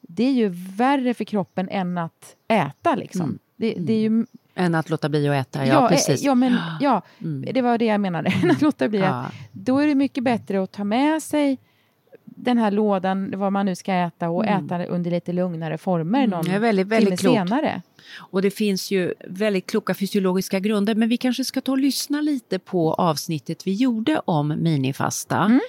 det 0.00 0.24
är 0.24 0.32
ju 0.32 0.48
värre 0.76 1.14
för 1.14 1.24
kroppen 1.24 1.68
än 1.68 1.98
att 1.98 2.36
äta 2.48 2.94
liksom. 2.94 3.38
Det, 3.56 3.74
det 3.78 3.92
är 3.92 4.00
ju 4.00 4.26
Än 4.54 4.74
att 4.74 4.90
låta 4.90 5.08
bli 5.08 5.28
att 5.28 5.46
äta, 5.46 5.66
ja, 5.66 5.74
Ja, 5.74 5.82
eh, 5.84 5.88
precis. 5.88 6.22
ja, 6.22 6.34
men, 6.34 6.56
ja 6.80 7.02
Mm. 7.20 7.54
det 7.54 7.62
var 7.62 7.78
det 7.78 7.84
jag 7.84 8.00
menade. 8.00 8.32
att 8.50 8.62
låta 8.62 8.88
bli. 8.88 8.98
Ja. 8.98 9.26
Då 9.52 9.78
är 9.78 9.86
det 9.86 9.94
mycket 9.94 10.24
bättre 10.24 10.62
att 10.62 10.72
ta 10.72 10.84
med 10.84 11.22
sig 11.22 11.58
den 12.44 12.58
här 12.58 12.70
lådan, 12.70 13.32
vad 13.36 13.52
man 13.52 13.66
nu 13.66 13.74
ska 13.74 13.92
äta 13.94 14.30
och 14.30 14.46
äta 14.46 14.78
det 14.78 14.86
under 14.86 15.10
lite 15.10 15.32
lugnare 15.32 15.78
former 15.78 16.26
någon 16.26 16.46
Mm. 16.46 16.62
väldigt, 16.62 16.86
väldigt 16.86 17.20
timme 17.20 17.34
klokt. 17.34 17.48
senare. 17.50 17.82
Och 18.18 18.42
det 18.42 18.50
finns 18.50 18.90
ju 18.90 19.14
väldigt 19.28 19.66
kloka 19.66 19.94
fysiologiska 19.94 20.60
grunder, 20.60 20.94
men 20.94 21.08
vi 21.08 21.16
kanske 21.16 21.44
ska 21.44 21.60
ta 21.60 21.72
och 21.72 21.78
lyssna 21.78 22.20
lite 22.20 22.58
på 22.58 22.94
avsnittet 22.94 23.66
vi 23.66 23.72
gjorde 23.74 24.20
om 24.24 24.48
minifasta 24.62 25.60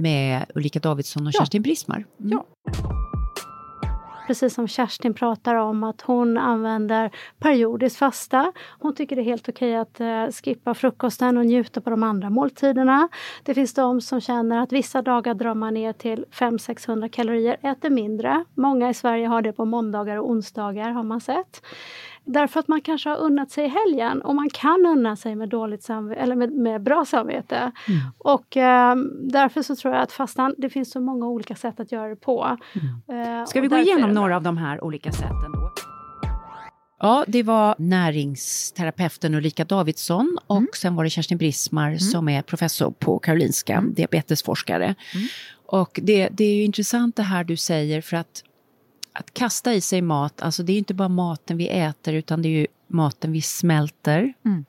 med 0.00 0.44
Ulrika 0.54 0.78
Davidsson 0.80 1.26
och 1.26 1.32
Ja. 1.34 1.40
Kerstin 1.40 1.62
Brismar. 1.62 2.04
Mm. 2.20 2.32
Ja 2.32 2.44
precis 4.26 4.54
som 4.54 4.68
Kerstin 4.68 5.14
pratar 5.14 5.54
om, 5.54 5.84
att 5.84 6.00
hon 6.00 6.38
använder 6.38 7.10
periodiskt 7.38 7.96
fasta. 7.96 8.52
Hon 8.78 8.94
tycker 8.94 9.16
det 9.16 9.22
är 9.22 9.24
helt 9.24 9.48
okej 9.48 9.76
att 9.76 10.00
eh, 10.00 10.26
skippa 10.26 10.74
frukosten 10.74 11.36
och 11.36 11.46
njuta 11.46 11.80
på 11.80 11.90
de 11.90 12.02
andra 12.02 12.30
måltiderna. 12.30 13.08
Det 13.42 13.54
finns 13.54 13.74
de 13.74 14.00
som 14.00 14.20
känner 14.20 14.58
att 14.58 14.72
vissa 14.72 15.02
dagar 15.02 15.34
drar 15.34 15.54
man 15.54 15.74
ner 15.74 15.92
till 15.92 16.24
500-600 16.32 17.08
kalorier, 17.08 17.56
äter 17.62 17.90
mindre. 17.90 18.44
Många 18.54 18.90
i 18.90 18.94
Sverige 18.94 19.26
har 19.26 19.42
det 19.42 19.52
på 19.52 19.64
måndagar 19.64 20.16
och 20.16 20.30
onsdagar 20.30 20.90
har 20.90 21.02
man 21.02 21.20
sett. 21.20 21.62
Därför 22.24 22.60
att 22.60 22.68
man 22.68 22.80
kanske 22.80 23.08
har 23.08 23.16
unnat 23.16 23.50
sig 23.50 23.68
helgen 23.68 24.22
och 24.22 24.34
man 24.34 24.50
kan 24.50 24.86
unna 24.86 25.16
sig 25.16 25.34
med, 25.36 25.48
dåligt 25.48 25.80
samve- 25.82 26.14
eller 26.14 26.36
med, 26.36 26.52
med 26.52 26.82
bra 26.82 27.04
samvete. 27.04 27.72
Och 28.18 28.56
eh, 28.56 28.96
därför 29.20 29.62
så 29.62 29.76
tror 29.76 29.94
jag 29.94 30.02
att 30.02 30.12
fastan, 30.12 30.54
det 30.58 30.70
finns 30.70 30.90
så 30.90 31.00
många 31.00 31.26
olika 31.26 31.54
sätt 31.54 31.80
att 31.80 31.92
göra 31.92 32.08
det 32.08 32.16
på. 32.16 32.56
Eh, 33.12 33.44
Ska 33.46 33.60
vi 33.60 33.68
gå 33.68 33.76
igenom 33.78 34.08
det 34.08 34.14
några 34.14 34.36
av 34.36 34.42
de 34.42 34.56
här 34.56 34.84
olika 34.84 35.12
sätten 35.12 35.52
då? 35.52 35.70
Ja, 37.04 37.24
det 37.28 37.42
var 37.42 37.74
näringsterapeuten 37.78 39.34
Ulrika 39.34 39.64
Davidsson 39.64 40.38
och 40.46 40.56
Mm. 40.56 40.68
sen 40.74 40.94
var 40.96 41.04
det 41.04 41.10
Kerstin 41.10 41.38
Brismar 41.38 41.96
som 41.96 42.28
är 42.28 42.42
professor 42.42 42.90
på 42.90 43.18
Karolinska, 43.18 43.72
Mm. 43.76 43.94
diabetesforskare. 43.94 44.94
Och 45.66 46.00
det, 46.02 46.28
det 46.32 46.44
är 46.44 46.54
ju 46.54 46.62
intressant 46.64 47.16
det 47.16 47.22
här 47.22 47.44
du 47.44 47.56
säger 47.56 48.00
för 48.00 48.16
att 48.16 48.42
att 49.12 49.34
kasta 49.34 49.74
i 49.74 49.80
sig 49.80 50.02
mat, 50.02 50.42
alltså 50.42 50.62
det 50.62 50.72
är 50.72 50.78
inte 50.78 50.94
bara 50.94 51.08
maten 51.08 51.56
vi 51.56 51.68
äter 51.68 52.14
utan 52.14 52.42
det 52.42 52.48
är 52.48 52.50
ju 52.50 52.66
maten 52.86 53.32
vi 53.32 53.42
smälter. 53.42 54.32
Mm. 54.44 54.64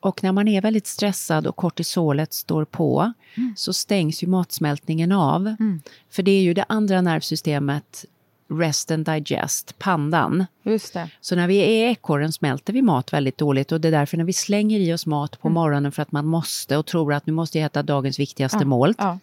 Och 0.00 0.22
när 0.22 0.32
man 0.32 0.48
är 0.48 0.62
väldigt 0.62 0.86
stressad 0.86 1.46
och 1.46 1.56
kortisolet 1.56 2.32
står 2.32 2.64
på 2.64 3.12
så 3.56 3.72
stängs 3.72 4.22
ju 4.22 4.26
matsmältningen 4.26 5.12
av. 5.12 5.46
Mm. 5.46 5.80
För 6.10 6.22
det 6.22 6.30
är 6.30 6.42
ju 6.42 6.54
det 6.54 6.64
andra 6.68 7.00
nervsystemet, 7.00 8.04
rest 8.48 8.90
and 8.90 9.06
digest, 9.06 9.78
pandan. 9.78 10.46
Just 10.62 10.94
det. 10.94 11.10
Så 11.20 11.36
när 11.36 11.48
vi 11.48 11.56
är 11.56 11.68
i 11.68 11.80
ekorren 11.80 12.32
smälter 12.32 12.72
vi 12.72 12.82
mat 12.82 13.12
väldigt 13.12 13.38
dåligt 13.38 13.72
och 13.72 13.80
det 13.80 13.88
är 13.88 13.92
därför 13.92 14.16
när 14.16 14.24
vi 14.24 14.32
slänger 14.32 14.80
i 14.80 14.92
oss 14.92 15.06
mat 15.06 15.40
på 15.40 15.48
morgonen 15.48 15.92
för 15.92 16.02
att 16.02 16.12
man 16.12 16.26
måste 16.26 16.76
och 16.76 16.86
tror 16.86 17.12
att 17.12 17.26
nu 17.26 17.32
måste 17.32 17.58
jag 17.58 17.66
äta 17.66 17.82
dagens 17.82 18.18
viktigaste 18.18 18.58
Ja, 18.60 18.64
mål 18.64 18.94
Ja. 18.98 19.18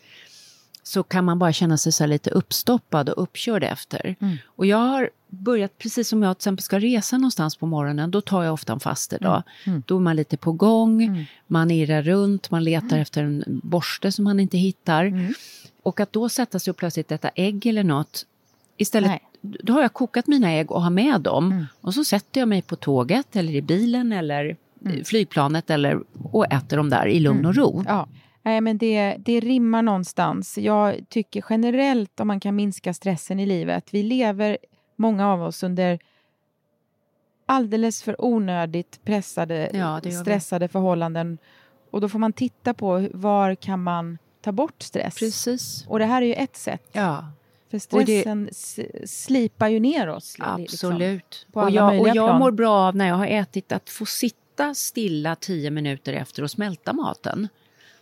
Så 0.87 1.03
kan 1.03 1.25
man 1.25 1.39
bara 1.39 1.53
känna 1.53 1.77
sig 1.77 1.91
så 1.91 2.05
lite 2.05 2.29
uppstoppad 2.29 3.09
och 3.09 3.23
uppkörd 3.23 3.63
efter. 3.63 4.15
Mm. 4.19 4.37
Och 4.45 4.65
jag 4.65 4.77
har 4.77 5.09
börjat, 5.27 5.77
precis 5.77 6.07
som 6.09 6.23
jag 6.23 6.37
till 6.37 6.39
exempel 6.39 6.63
ska 6.63 6.79
resa 6.79 7.17
någonstans 7.17 7.55
på 7.55 7.65
morgonen, 7.65 8.11
då 8.11 8.21
tar 8.21 8.43
jag 8.43 8.53
ofta 8.53 8.73
en 8.73 8.79
fasterdag. 8.79 9.43
Mm. 9.65 9.83
Då 9.87 9.95
är 9.95 9.99
man 9.99 10.15
lite 10.15 10.37
på 10.37 10.51
gång, 10.51 11.27
man 11.47 11.71
irrar 11.71 12.01
runt, 12.01 12.51
man 12.51 12.63
letar 12.63 12.97
efter 12.97 13.23
en 13.23 13.43
borste 13.63 14.11
som 14.11 14.23
man 14.23 14.39
inte 14.39 14.57
hittar. 14.57 15.05
Mm. 15.05 15.33
Och 15.83 15.99
att 15.99 16.13
då 16.13 16.29
sätta 16.29 16.59
sig 16.59 16.71
och 16.71 16.77
plötsligt 16.77 17.11
äta 17.11 17.29
ägg 17.35 17.65
eller 17.65 17.83
något, 17.83 18.25
istället 18.77 19.09
Nej. 19.09 19.21
då 19.41 19.73
har 19.73 19.81
jag 19.81 19.93
kokat 19.93 20.27
mina 20.27 20.51
ägg 20.51 20.71
och 20.71 20.81
har 20.81 20.89
med 20.89 21.21
dem 21.21 21.51
Mm. 21.51 21.65
och 21.81 21.93
så 21.93 22.03
sätter 22.03 22.41
jag 22.41 22.47
mig 22.49 22.61
på 22.61 22.75
tåget 22.75 23.35
eller 23.35 23.53
i 23.55 23.61
bilen 23.61 24.11
eller 24.11 24.57
Mm. 24.85 25.03
flygplanet 25.03 25.69
eller, 25.69 26.03
och 26.23 26.53
äter 26.53 26.77
dem 26.77 26.89
där 26.89 27.07
i 27.07 27.19
lugn 27.19 27.45
och 27.45 27.55
ro. 27.55 27.83
Ja. 27.87 28.07
Nej, 28.47 28.61
men 28.61 28.77
det, 28.77 29.15
det 29.19 29.39
rimmar 29.39 29.81
någonstans. 29.81 30.57
Jag 30.57 31.05
tycker 31.09 31.45
generellt 31.49 32.19
om 32.19 32.27
man 32.27 32.39
kan 32.39 32.55
minska 32.55 32.93
stressen 32.93 33.39
i 33.39 33.45
livet. 33.45 33.93
Vi 33.93 34.03
lever, 34.03 34.57
många 34.95 35.27
av 35.33 35.41
oss, 35.43 35.63
under 35.63 35.99
alldeles 37.45 38.03
för 38.03 38.21
onödigt 38.25 38.99
pressade, 39.03 39.69
Ja, 39.73 39.99
det 40.03 40.09
vi. 40.09 40.15
stressade 40.15 40.67
förhållanden. 40.67 41.37
Och 41.91 42.01
då 42.01 42.09
får 42.09 42.19
man 42.19 42.33
titta 42.33 42.73
på 42.73 43.07
var 43.13 43.55
kan 43.55 43.83
man 43.83 44.17
ta 44.41 44.51
bort 44.51 44.81
stress. 44.81 45.15
Precis. 45.19 45.85
Och 45.87 45.99
det 45.99 46.05
här 46.05 46.21
är 46.21 46.25
ju 46.25 46.33
ett 46.33 46.55
sätt. 46.57 46.89
Ja, 46.91 47.25
För 47.69 47.77
det- 47.77 47.79
stressen 47.79 48.47
s- 48.51 48.79
slipar 49.23 49.67
ju 49.67 49.79
ner 49.79 50.07
oss. 50.09 50.39
li- 50.39 50.45
liksom. 50.57 50.91
absolut. 50.91 51.47
på 51.53 51.59
och 51.59 51.65
alla 51.65 51.75
jag, 51.93 52.01
och 52.01 52.07
jag 52.07 52.13
plan. 52.15 52.39
mår 52.39 52.51
bra 52.51 52.73
av 52.87 52.95
när 52.95 53.07
jag 53.07 53.15
har 53.15 53.27
ätit 53.27 53.71
att 53.71 53.89
få 53.89 54.05
sitta 54.05 54.73
stilla 54.73 55.35
tio 55.35 55.71
minuter 55.71 56.13
efter 56.13 56.43
och 56.43 56.51
smälta 56.51 56.93
maten. 56.93 57.47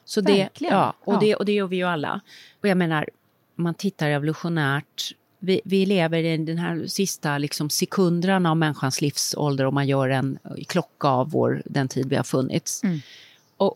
Så 0.05 0.21
det, 0.21 0.37
Verkligen. 0.37 0.73
ja, 0.73 0.93
och, 1.03 1.13
Ja. 1.13 1.19
Det, 1.19 1.35
och 1.35 1.45
det 1.45 1.53
gör 1.53 1.67
vi 1.67 1.75
ju 1.75 1.83
alla. 1.83 2.21
Och 2.61 2.67
jag 2.67 2.77
menar, 2.77 3.09
om 3.57 3.63
man 3.63 3.73
tittar 3.73 4.09
evolutionärt, 4.09 5.11
vi, 5.39 5.61
vi 5.65 5.85
lever 5.85 6.23
i 6.23 6.37
den 6.37 6.57
här 6.57 6.87
sista 6.87 7.37
liksom, 7.37 7.69
sekunderna 7.69 8.49
av 8.49 8.57
människans 8.57 9.01
livsålder 9.01 9.65
om 9.65 9.73
man 9.73 9.87
gör 9.87 10.09
en 10.09 10.37
klocka 10.67 11.07
av 11.07 11.31
vår, 11.31 11.61
den 11.65 11.87
tid 11.87 12.09
vi 12.09 12.15
har 12.15 12.23
funnits. 12.23 12.83
Mm. 12.83 12.99
Och 13.57 13.75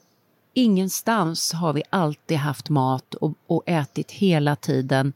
ingenstans 0.53 1.53
har 1.53 1.73
vi 1.73 1.83
alltid 1.89 2.37
haft 2.37 2.69
mat 2.69 3.13
och, 3.13 3.33
och 3.47 3.63
ätit 3.65 4.11
hela 4.11 4.55
tiden. 4.55 5.13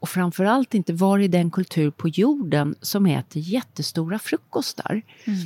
Och 0.00 0.08
framförallt 0.08 0.74
inte 0.74 0.92
varit 0.92 1.32
den 1.32 1.50
kultur 1.50 1.90
på 1.90 2.08
jorden 2.08 2.74
som 2.80 3.06
äter 3.06 3.42
jättestora 3.42 4.18
frukostar. 4.18 5.02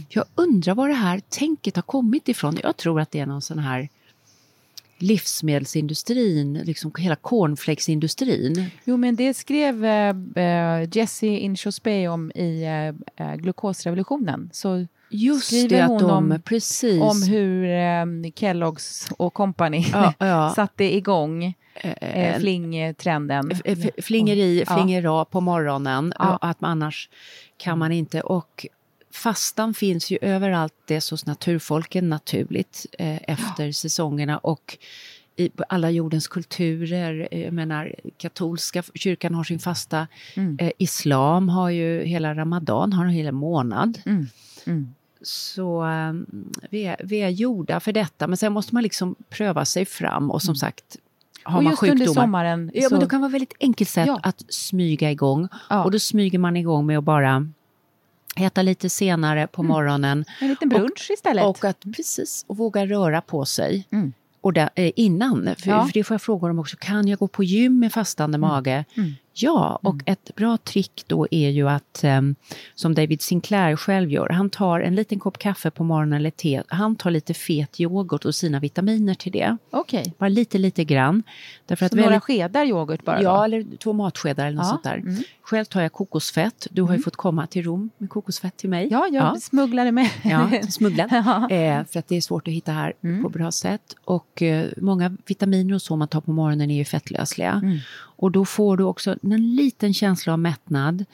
Jag 0.08 0.24
undrar 0.34 0.74
var 0.74 0.88
det 0.88 0.94
här 0.94 1.20
tänket 1.28 1.76
har 1.76 1.82
kommit 1.82 2.28
ifrån. 2.28 2.58
Jag 2.62 2.76
tror 2.76 3.00
att 3.00 3.10
det 3.10 3.20
är 3.20 3.26
någon 3.26 3.42
sån 3.42 3.58
här 3.58 3.88
livsmedelsindustrin, 4.98 6.54
liksom 6.64 6.92
hela 6.98 7.16
cornflakesindustrin. 7.16 8.70
Jo, 8.84 8.96
men 8.96 9.16
det 9.16 9.34
skrev 9.34 9.84
eh, 9.84 10.14
eh, 10.36 10.88
Jesse 10.92 11.26
Inchauspé 11.26 12.08
om 12.08 12.30
i 12.34 12.62
eh, 12.64 13.26
eh, 13.28 13.34
glukosrevolutionen. 13.36 14.50
Så 14.52 14.86
Just 15.10 15.46
Skriver 15.46 15.68
det, 15.68 15.84
hon 15.84 15.98
de, 15.98 16.10
om- 16.10 16.42
precis. 16.44 17.02
om 17.02 17.22
hur 17.22 17.64
eh, 17.64 18.30
Kellogg's 18.34 19.12
och 19.18 19.34
company 19.34 19.86
Ja, 19.92 20.12
ja. 20.18 20.50
satte 20.56 20.84
igång 20.96 21.54
Eh, 21.80 21.92
eh, 22.32 22.38
flingtrenden. 22.40 23.50
F- 23.64 23.90
flingeri, 24.04 24.64
Ja. 24.66 24.74
flingera 24.74 25.24
på 25.24 25.40
morgonen, 25.40 26.12
Ja. 26.18 26.38
att 26.40 26.60
man 26.60 26.70
annars 26.70 27.08
kan 27.56 27.78
man 27.78 27.92
inte. 27.92 28.20
Och 28.20 28.66
fastan 29.22 29.74
finns 29.74 30.10
ju 30.10 30.18
överallt, 30.20 30.74
det 30.86 30.94
är 30.94 31.10
hos 31.10 31.26
naturfolken 31.26 32.08
naturligt 32.08 32.86
eh, 32.98 33.16
efter 33.30 33.72
säsongerna 33.72 34.38
och 34.38 34.78
i 35.36 35.50
alla 35.68 35.90
jordens 35.90 36.28
kulturer. 36.28 37.28
eh, 37.30 37.40
Jag 37.44 37.52
menar, 37.52 37.94
katolska 38.18 38.82
kyrkan 38.94 39.34
har 39.34 39.44
sin 39.44 39.58
fasta, 39.58 40.06
Mm. 40.36 40.56
eh, 40.60 40.70
islam 40.78 41.48
har 41.48 41.70
ju 41.70 42.04
hela 42.04 42.34
ramadan, 42.34 42.92
har 42.92 43.04
en 43.04 43.10
hel 43.10 43.32
månad. 43.32 43.98
Mm. 44.06 44.26
Mm. 44.66 44.94
Så 45.22 45.84
eh, 45.86 46.12
vi, 46.70 46.84
är, 46.84 46.96
vi 47.04 47.18
är 47.18 47.28
gjorda 47.28 47.80
för 47.80 47.92
detta, 47.92 48.26
men 48.26 48.36
sen 48.36 48.52
måste 48.52 48.74
man 48.74 48.82
liksom 48.82 49.14
pröva 49.30 49.64
sig 49.64 49.84
fram 49.86 50.30
och 50.30 50.42
som 50.42 50.54
sagt, 50.54 50.84
har 51.42 51.52
Mm. 51.52 51.56
Och 51.58 51.62
man 51.64 51.70
just 51.72 51.82
under 51.82 52.06
sjukdomar 52.06 52.22
sommaren 52.26 52.70
Ja, 52.74 52.88
så... 52.88 52.94
men 52.94 53.00
det 53.00 53.08
kan 53.10 53.20
vara 53.20 53.30
väldigt 53.32 53.54
enkelt 53.60 53.90
sätt 53.90 54.06
Ja. 54.06 54.20
att 54.22 54.44
smyga 54.48 55.10
igång. 55.10 55.48
Ja. 55.70 55.84
Och 55.84 55.90
då 55.90 55.98
smyger 55.98 56.38
man 56.38 56.56
igång 56.56 56.86
med 56.86 56.98
att 56.98 57.04
bara 57.04 57.48
äta 58.36 58.62
lite 58.62 58.88
senare 58.88 59.46
på 59.46 59.62
morgonen. 59.62 60.24
En 60.40 60.48
liten 60.48 60.68
brunch 60.68 61.10
istället. 61.10 61.44
Och 61.44 61.64
att 61.64 61.80
precis, 61.96 62.44
och 62.48 62.56
våga 62.56 62.86
röra 62.86 63.20
på 63.20 63.44
sig. 63.44 63.88
Mm. 63.92 64.12
Och 64.40 64.52
där, 64.52 64.70
eh, 64.74 64.92
innan, 64.96 65.54
för, 65.58 65.70
Ja. 65.70 65.86
för 65.86 65.92
det 65.92 66.04
får 66.04 66.14
jag 66.14 66.22
fråga 66.22 66.48
dem 66.48 66.58
också, 66.58 66.76
kan 66.80 67.08
jag 67.08 67.18
gå 67.18 67.28
på 67.28 67.44
gym 67.44 67.78
med 67.78 67.92
fastande 67.92 68.38
mage? 68.38 68.84
Mm. 68.96 69.14
Ja, 69.38 69.78
och 69.82 69.96
ett 70.06 70.30
bra 70.36 70.56
trick 70.56 71.04
då 71.06 71.26
är 71.30 71.50
ju 71.50 71.68
att, 71.68 72.04
em, 72.04 72.34
som 72.74 72.94
David 72.94 73.22
Sinclair 73.22 73.76
själv 73.76 74.10
gör, 74.10 74.28
han 74.28 74.50
tar 74.50 74.80
en 74.80 74.94
liten 74.94 75.18
kopp 75.18 75.38
kaffe 75.38 75.70
på 75.70 75.84
morgonen 75.84 76.12
eller 76.20 76.30
te, 76.30 76.62
han 76.68 76.96
tar 76.96 77.10
lite 77.10 77.34
fet 77.34 77.80
yoghurt 77.80 78.24
och 78.24 78.34
sina 78.34 78.60
vitaminer 78.60 79.14
till 79.14 79.32
det. 79.32 79.56
Okej, 79.70 80.14
Bara 80.18 80.28
lite, 80.28 80.58
lite 80.58 80.84
grann. 80.84 81.22
Därför 81.66 81.82
så 81.82 81.86
att 81.86 81.92
några 81.92 82.04
väldigt- 82.10 82.22
skedar 82.24 82.64
yoghurt 82.64 83.04
bara? 83.04 83.22
Ja, 83.22 83.36
då? 83.38 83.42
eller 83.44 83.76
två 83.76 83.92
matskedar 83.92 84.46
eller 84.46 84.56
något 84.56 84.64
Ja, 84.66 84.70
sånt 84.70 84.84
där. 84.84 84.96
mm. 84.96 85.22
Själv 85.42 85.64
tar 85.64 85.80
jag 85.82 85.92
kokosfett. 85.92 86.66
Du 86.70 86.82
har 86.82 86.94
ju 86.96 87.02
fått 87.02 87.16
komma 87.16 87.46
till 87.46 87.62
Rom 87.64 87.90
med 87.98 88.10
kokosfett 88.10 88.56
till 88.56 88.70
mig. 88.70 88.88
ja, 88.90 89.08
jag 89.12 89.42
smugglade 89.42 89.92
med. 89.92 90.10
Ja, 90.24 90.50
smugglad. 90.68 91.08
Ja. 91.12 91.50
eh, 91.50 91.84
för 91.84 91.98
att 91.98 92.08
det 92.08 92.16
är 92.16 92.20
svårt 92.20 92.48
att 92.48 92.54
hitta 92.54 92.72
här 92.72 92.92
Mm. 93.04 93.22
på 93.22 93.28
bra 93.28 93.50
sätt. 93.52 93.96
Och 94.04 94.42
eh, 94.42 94.66
många 94.76 95.16
vitaminer 95.26 95.74
och 95.74 95.82
så 95.82 95.96
man 95.96 96.08
tar 96.08 96.20
på 96.20 96.30
morgonen 96.30 96.70
är 96.70 96.74
ju 96.76 96.84
fettlösliga. 96.84 97.62
Mm. 98.18 98.24
Och 98.24 98.30
då 98.32 98.44
får 98.44 98.76
du 98.76 98.84
också 98.84 99.16
en 99.22 99.56
liten 99.56 99.94
känsla 99.94 100.32
av 100.32 100.38
mättnad. 100.38 101.04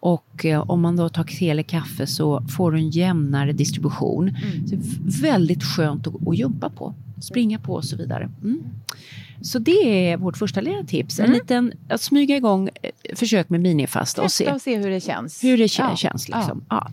Och 0.00 0.44
eh, 0.44 0.70
om 0.70 0.80
man 0.80 0.96
då 0.96 1.08
tar 1.08 1.24
te 1.24 1.50
eller 1.50 1.62
kaffe 1.62 2.06
så 2.06 2.42
får 2.56 2.72
du 2.72 2.78
en 2.78 2.90
jämnare 2.90 3.52
distribution. 3.52 4.28
Mm. 4.28 4.66
Så 4.68 4.74
det 4.76 4.82
är 5.18 5.22
väldigt 5.22 5.64
skönt 5.64 6.06
att, 6.06 6.28
att 6.28 6.38
jumpa 6.38 6.70
på, 6.70 6.94
springa 7.22 7.58
på 7.58 7.72
och 7.74 7.84
så 7.84 7.96
vidare. 7.96 8.30
Mm. 8.44 8.60
Så 9.42 9.58
det 9.58 10.10
är 10.10 10.16
vårt 10.16 10.36
första 10.36 10.60
lilla 10.60 10.84
tips. 10.84 11.20
En 11.20 11.30
liten, 11.32 11.72
att 11.88 12.00
smyga 12.00 12.36
igång 12.36 12.68
eh, 12.82 12.90
försök 13.16 13.48
med 13.48 13.60
minifasta 13.60 14.22
och 14.22 14.24
Testa 14.28 14.44
se 14.44 14.52
och 14.52 14.60
se 14.62 14.76
hur 14.76 14.90
det 14.90 15.00
känns. 15.00 15.44
hur 15.44 15.58
det 15.58 15.78
Ja. 15.78 15.96
känns. 15.96 16.28
Liksom. 16.28 16.64
Ja. 16.70 16.90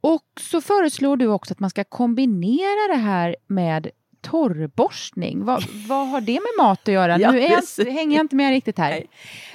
Och 0.00 0.24
så 0.50 0.60
föreslår 0.60 1.16
du 1.16 1.26
också 1.26 1.54
att 1.54 1.60
man 1.60 1.70
ska 1.70 1.84
kombinera 1.84 2.92
det 2.96 3.00
här 3.02 3.36
med 3.46 3.88
torrborstning. 4.24 5.44
Vad, 5.44 5.64
vad 5.88 6.08
har 6.08 6.20
det 6.20 6.32
med 6.32 6.66
mat 6.66 6.88
att 6.88 6.94
göra? 6.94 7.18
Ja, 7.24 7.32
nu 7.32 7.40
jag, 7.40 7.86
hänger 7.86 8.16
jag 8.16 8.24
inte 8.24 8.36
med 8.36 8.50
riktigt 8.50 8.78
här. 8.78 8.90
Nej. 8.90 9.06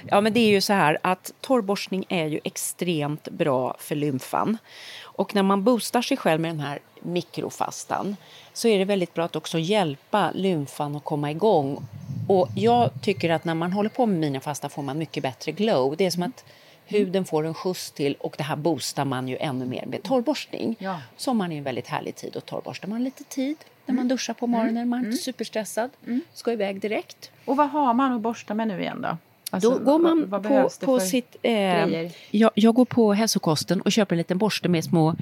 Ja, 0.07 0.21
men 0.21 0.33
det 0.33 0.39
är 0.39 0.49
ju 0.49 0.61
så 0.61 0.73
här 0.73 0.97
att 1.03 1.33
torrborstning 1.41 2.05
är 2.09 2.25
ju 2.25 2.39
extremt 2.43 3.29
bra 3.29 3.75
för 3.79 3.95
lymfan. 3.95 4.57
Och 5.03 5.35
när 5.35 5.43
man 5.43 5.63
boostar 5.63 6.01
sig 6.01 6.17
själv 6.17 6.41
med 6.41 6.51
den 6.51 6.59
här 6.59 6.79
mikrofastan 7.01 8.15
så 8.53 8.67
är 8.67 8.79
det 8.79 8.85
väldigt 8.85 9.13
bra 9.13 9.25
att 9.25 9.35
också 9.35 9.59
hjälpa 9.59 10.31
lymfan 10.31 10.95
att 10.95 11.03
komma 11.03 11.31
igång. 11.31 11.83
Och 12.27 12.47
jag 12.55 12.89
tycker 13.01 13.29
att 13.29 13.45
när 13.45 13.55
man 13.55 13.71
håller 13.71 13.89
på 13.89 14.05
med 14.05 14.19
minifasta 14.19 14.69
får 14.69 14.81
man 14.83 14.97
mycket 14.97 15.23
bättre 15.23 15.51
glow. 15.51 15.95
Det 15.97 16.05
är 16.05 16.11
som 16.11 16.23
att 16.23 16.45
huden 16.85 17.25
får 17.25 17.45
en 17.45 17.53
skjuts 17.53 17.91
till 17.91 18.15
och 18.19 18.35
det 18.37 18.43
här 18.43 18.55
boostar 18.55 19.05
man 19.05 19.27
ju 19.27 19.37
ännu 19.37 19.65
mer 19.65 19.85
med 19.85 20.03
torrborstning. 20.03 20.75
Ja. 20.79 21.01
Sommaren 21.17 21.51
är 21.51 21.57
en 21.57 21.63
väldigt 21.63 21.87
härlig 21.87 22.15
tid 22.15 22.35
och 22.35 22.45
torrborstar 22.45 22.87
man 22.87 23.03
lite 23.03 23.23
tid 23.23 23.57
när 23.89 23.95
man 23.95 24.07
duschar 24.07 24.33
på 24.33 24.47
morgonen, 24.47 24.89
man 24.89 24.99
är 25.01 25.05
inte 25.05 25.17
superstressad, 25.17 25.89
ska 26.33 26.51
iväg 26.51 26.81
direkt. 26.81 27.31
Och 27.45 27.57
vad 27.57 27.69
har 27.69 27.93
man 27.93 28.13
att 28.13 28.21
borsta 28.21 28.53
med 28.53 28.67
nu 28.67 28.81
igen 28.81 29.01
då? 29.01 29.17
Alltså, 29.51 29.69
Då 29.69 29.79
går 29.79 29.99
man 29.99 30.29
vad, 30.29 30.43
vad 30.43 30.79
på, 30.79 30.85
på 30.85 30.99
sitt... 30.99 31.35
Eh, 31.41 32.11
jag, 32.31 32.51
jag 32.53 32.75
går 32.75 32.85
på 32.85 33.13
hälsokosten 33.13 33.81
och 33.81 33.91
köper 33.91 34.15
en 34.15 34.17
liten 34.17 34.37
borste 34.37 34.69
med 34.69 34.83
små, 34.83 35.15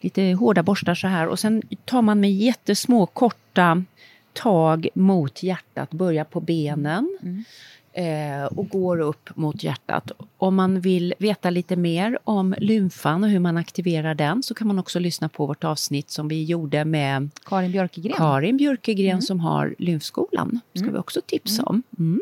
lite 0.00 0.22
hårda 0.22 0.62
borstar 0.62 0.94
så 0.94 1.06
här. 1.08 1.28
Och 1.28 1.38
sen 1.38 1.62
tar 1.84 2.02
man 2.02 2.20
med 2.20 2.32
jättesmå 2.32 3.06
korta 3.06 3.84
tag 4.32 4.88
mot 4.94 5.42
hjärtat, 5.42 5.90
börja 5.90 6.24
på 6.24 6.40
benen. 6.40 7.18
Mm. 7.22 7.44
Eh, 7.92 8.44
och 8.44 8.68
går 8.68 9.00
upp 9.00 9.36
mot 9.36 9.62
hjärtat. 9.64 10.12
Om 10.38 10.54
man 10.54 10.80
vill 10.80 11.14
veta 11.18 11.50
lite 11.50 11.76
mer 11.76 12.18
om 12.24 12.54
lymfan 12.58 13.24
och 13.24 13.30
hur 13.30 13.38
man 13.38 13.56
aktiverar 13.56 14.14
den 14.14 14.42
så 14.42 14.54
kan 14.54 14.66
man 14.66 14.78
också 14.78 14.98
lyssna 14.98 15.28
på 15.28 15.46
vårt 15.46 15.64
avsnitt 15.64 16.10
som 16.10 16.28
vi 16.28 16.44
gjorde 16.44 16.84
med 16.84 17.30
Karin 17.44 17.72
Björkegren. 17.72 18.16
Karin 18.16 18.56
Björkegren 18.56 19.22
som 19.22 19.40
har 19.40 19.74
lymfskolan. 19.78 20.60
ska 20.74 20.90
vi 20.90 20.98
också 20.98 21.20
tipsa 21.26 21.62
om. 21.62 21.82
Mm. 21.98 22.20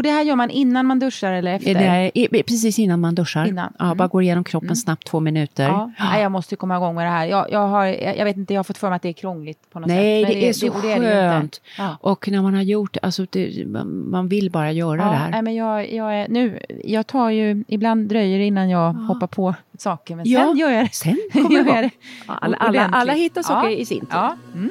Och 0.00 0.04
det 0.04 0.10
här 0.10 0.22
gör 0.22 0.36
man 0.36 0.50
innan 0.50 0.86
man 0.86 0.98
duschar 0.98 1.32
eller 1.32 1.54
efter? 1.54 1.74
Det 1.74 1.80
är, 1.80 2.10
är 2.34 2.42
precis 2.42 2.78
innan 2.78 3.00
man 3.00 3.14
duschar. 3.14 3.46
Innan. 3.46 3.72
Ja, 3.78 3.84
Mm. 3.84 3.96
bara 3.96 4.08
går 4.08 4.22
igenom 4.22 4.44
kroppen 4.44 4.76
snabbt 4.76 5.06
två 5.06 5.20
minuter. 5.20 5.64
Ja, 5.68 5.90
nej, 5.98 6.22
jag 6.22 6.32
måste 6.32 6.56
komma 6.56 6.76
igång 6.76 6.94
med 6.94 7.06
det 7.06 7.10
här. 7.10 7.26
Jag, 7.26 7.50
jag, 7.52 7.68
har, 7.68 7.84
jag, 7.86 8.24
vet 8.24 8.36
inte, 8.36 8.54
jag 8.54 8.58
har 8.58 8.64
fått 8.64 8.78
för 8.78 8.88
mig 8.88 8.96
att 8.96 9.02
det 9.02 9.08
är 9.08 9.12
krångligt 9.12 9.70
på 9.72 9.78
något 9.80 9.88
Nej, 9.88 10.24
sätt. 10.24 10.32
det, 10.34 10.48
är 10.48 10.52
så 10.52 10.66
det 10.82 10.92
är 10.92 11.00
det 11.00 11.06
skönt. 11.06 11.60
Ja. 11.78 11.96
Och 12.00 12.28
när 12.28 12.42
man 12.42 12.54
har 12.54 12.62
gjort 12.62 12.96
alltså 13.02 13.26
det, 13.30 13.66
man, 13.66 14.28
vill 14.28 14.50
bara 14.50 14.72
göra 14.72 14.96
det 14.96 15.02
Ja, 15.02 15.08
här. 15.12 15.30
nej, 15.30 15.42
men 15.42 15.54
jag, 15.54 15.92
jag, 15.92 16.14
är, 16.20 16.28
nu, 16.28 16.58
jag 16.84 17.06
tar 17.06 17.30
ju, 17.30 17.64
ibland 17.68 18.08
dröjer 18.08 18.38
det 18.38 18.44
innan 18.44 18.70
jag 18.70 18.92
hoppar 18.92 19.26
på 19.26 19.54
saker, 19.78 20.16
men 20.16 20.28
Ja, 20.28 20.40
sen 20.40 20.56
gör 20.56 20.70
jag 20.70 20.84
det. 20.84 20.90
Sen 20.94 21.16
kommer 21.32 21.64
det 21.64 21.70
jag 21.74 21.84
det. 21.84 21.90
Ja, 22.28 22.38
alla, 22.40 22.56
alla, 22.56 22.86
alla 22.92 23.12
hittar 23.12 23.42
saker 23.42 23.68
Ja. 23.68 23.76
i 23.76 23.86
sin 23.86 24.00
tid. 24.00 24.08
Ja. 24.12 24.36
Mm. 24.54 24.70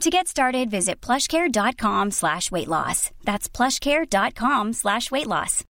To 0.00 0.10
get 0.10 0.28
started, 0.28 0.70
visit 0.70 1.06
plushcare.com 1.06 2.10
slash 2.10 2.50
weight 2.50 2.68
loss. 2.68 3.10
That's 3.24 3.56
plushcare.com 3.56 4.72
slash 4.72 5.10
weight 5.10 5.26
loss. 5.26 5.64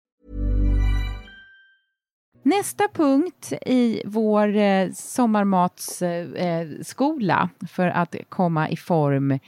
Nästa 2.43 2.87
punkt 2.87 3.53
i 3.65 4.01
vår 4.05 4.55
eh, 4.55 4.91
sommarmatsskola 4.91 7.49
eh, 7.61 7.67
för 7.67 7.87
att 7.87 8.15
komma 8.29 8.69
i 8.69 8.77
form 8.77 9.39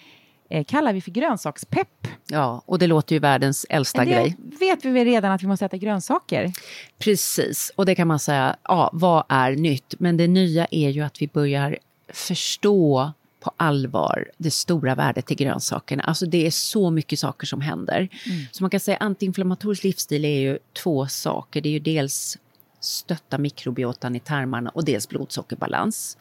eh, 0.50 0.64
kallar 0.64 0.94
vi 0.94 1.02
för 1.02 1.12
grönsakspepp. 1.12 2.08
Ja, 2.28 2.62
och 2.66 2.80
det 2.80 2.88
låter 2.88 3.16
ju 3.16 3.20
världens 3.20 3.66
äldsta 3.70 4.06
det 4.06 4.12
grej. 4.12 4.38
vet 4.60 4.86
vi 4.86 4.90
väl 4.90 5.06
redan 5.06 5.32
att 5.32 5.44
vi 5.44 5.48
måste 5.48 5.66
äta 5.66 5.78
grönsaker. 5.78 6.52
Precis, 6.98 7.72
och 7.76 7.86
det 7.86 7.96
kan 7.96 8.08
man 8.08 8.20
säga, 8.20 8.56
ja, 8.64 8.90
vad 8.94 9.24
är 9.30 9.52
nytt? 9.52 9.94
Men 10.00 10.18
det 10.18 10.28
nya 10.28 10.68
är 10.72 10.90
ju 10.90 11.02
att 11.02 11.22
vi 11.22 11.28
börjar 11.28 11.78
förstå 12.14 13.12
på 13.44 13.52
allvar 13.58 14.32
det 14.38 14.52
stora 14.52 14.96
värdet 14.96 15.32
i 15.32 15.36
grönsakerna. 15.36 16.04
Alltså 16.04 16.26
det 16.26 16.48
är 16.48 16.52
så 16.52 16.90
mycket 16.90 17.20
saker 17.20 17.48
som 17.48 17.62
händer. 17.62 18.10
Så 18.52 18.64
man 18.64 18.70
kan 18.70 18.80
säga 18.80 18.98
antiinflammatorisk 18.98 19.84
livsstil 19.84 20.26
är 20.26 20.40
ju 20.40 20.58
två 20.74 21.08
saker. 21.08 21.62
Det 21.62 21.70
är 21.70 21.74
ju 21.74 21.80
dels 21.80 22.38
stötta 22.80 23.38
mikrobiotan 23.38 24.16
i 24.16 24.20
tarmarna 24.20 24.70
och 24.70 24.86
dels 24.86 25.10
blodsockerbalans. 25.10 26.18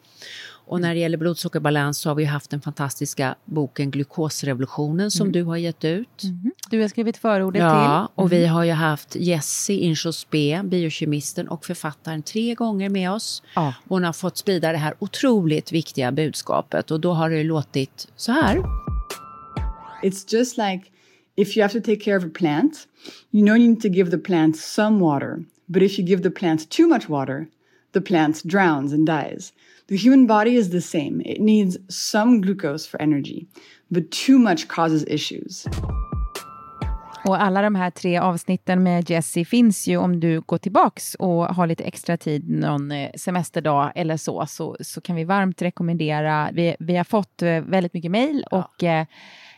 Och 0.65 0.81
när 0.81 0.93
det 0.93 0.99
gäller 0.99 1.17
blodsockerbalans 1.17 1.97
så 1.97 2.09
har 2.09 2.15
vi 2.15 2.25
haft 2.25 2.49
den 2.49 2.61
fantastiska 2.61 3.35
boken 3.45 3.91
Glukosrevolutionen 3.91 5.11
som 5.11 5.31
du 5.31 5.43
har 5.43 5.57
gett 5.57 5.85
ut. 5.85 6.21
Du 6.69 6.81
har 6.81 6.87
skrivit 6.87 7.17
förordet 7.17 7.61
Ja, 7.61 8.07
till. 8.15 8.23
och 8.23 8.31
vi 8.31 8.45
har 8.45 8.63
ju 8.63 8.71
haft 8.71 9.15
Jessie 9.15 9.79
Inchospe, 9.79 10.61
biokemisten 10.63 11.47
och 11.47 11.65
författaren 11.65 12.23
tre 12.23 12.55
gånger 12.55 12.89
med 12.89 13.11
oss. 13.11 13.43
Ja. 13.55 13.73
Hon 13.87 14.03
har 14.03 14.13
fått 14.13 14.37
sprida 14.37 14.71
det 14.71 14.77
här 14.77 14.93
otroligt 14.99 15.71
viktiga 15.71 16.11
budskapet 16.11 16.91
och 16.91 16.99
då 16.99 17.13
har 17.13 17.29
det 17.29 17.43
låtit 17.43 18.07
så 18.15 18.31
här. 18.31 18.57
It's 20.03 20.33
just 20.33 20.57
like 20.57 20.83
if 21.35 21.57
you 21.57 21.63
have 21.63 21.73
to 21.73 21.79
take 21.79 21.99
care 22.03 22.17
of 22.17 22.23
a 22.25 22.29
plant, 22.33 22.87
you 23.31 23.45
know 23.45 23.57
you 23.57 23.67
need 23.69 23.81
to 23.81 23.87
give 23.87 24.11
the 24.11 24.17
plant 24.17 24.57
some 24.57 24.99
water. 24.99 25.43
But 25.65 25.81
if 25.83 25.99
you 25.99 26.07
give 26.07 26.23
the 26.23 26.29
plant 26.31 26.69
too 26.69 26.87
much 26.87 27.09
water, 27.09 27.47
the 27.93 28.01
plant 28.01 28.43
drowns 28.43 28.93
and 28.93 29.07
dies. 29.07 29.53
The 29.87 29.95
human 29.95 30.27
body 30.27 30.55
is 30.55 30.69
the 30.71 30.81
same. 30.81 31.21
It 31.25 31.41
needs 31.41 31.77
some 31.89 32.41
glucose 32.41 32.89
for 32.89 33.01
energy, 33.01 33.47
but 33.89 34.11
too 34.11 34.39
much 34.39 34.67
causes 34.67 35.03
issues. 35.07 35.65
Och 37.25 37.41
alla 37.41 37.61
de 37.61 37.75
här 37.75 37.89
tre 37.89 38.17
avsnitten 38.17 38.83
med 38.83 39.09
Jessie 39.09 39.45
finns 39.45 39.87
ju 39.87 39.97
om 39.97 40.19
du 40.19 40.41
går 40.41 40.57
tillbaks 40.57 41.15
och 41.15 41.45
har 41.45 41.67
lite 41.67 41.83
extra 41.83 42.17
tid 42.17 42.49
någon 42.49 42.91
eh, 42.91 43.09
semesterdag 43.15 43.91
eller 43.95 44.17
så, 44.17 44.45
så, 44.45 44.77
så 44.79 45.01
kan 45.01 45.15
vi 45.15 45.23
varmt 45.23 45.61
rekommendera. 45.61 46.49
Vi, 46.53 46.75
vi 46.79 46.95
har 46.95 47.03
fått 47.03 47.41
eh, 47.41 47.59
väldigt 47.61 47.93
mycket 47.93 48.11
mejl 48.11 48.45
och 48.51 48.83
eh, 48.83 49.05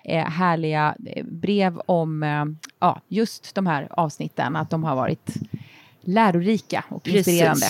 eh, 0.04 0.26
härliga 0.26 0.95
brev 1.24 1.80
om 1.86 2.24
eh, 2.24 2.45
ja, 2.80 3.02
just 3.08 3.56
de 3.56 3.67
här 3.67 3.88
avsnitten, 3.91 4.56
att 4.56 4.69
de 4.69 4.84
har 4.84 4.95
varit 4.95 5.34
lärorika 6.02 6.84
och 6.89 7.08
inspirerande. 7.08 7.65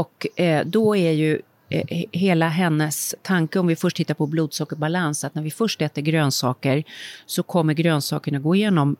Och 0.00 0.26
eh, 0.40 0.66
då 0.66 0.96
är 0.96 1.10
ju 1.12 1.40
eh, 1.68 1.84
he- 1.86 2.08
hela 2.12 2.48
hennes 2.48 3.14
tanke, 3.22 3.58
om 3.58 3.66
vi 3.66 3.76
först 3.76 3.96
tittar 3.96 4.14
på 4.14 4.26
blodsockerbalans, 4.26 5.24
att 5.24 5.34
när 5.34 5.42
vi 5.42 5.50
först 5.50 5.82
äter 5.82 6.02
grönsaker 6.02 6.84
så 7.26 7.42
kommer 7.42 7.74
grönsakerna 7.74 8.38
gå 8.38 8.54
igenom 8.54 8.96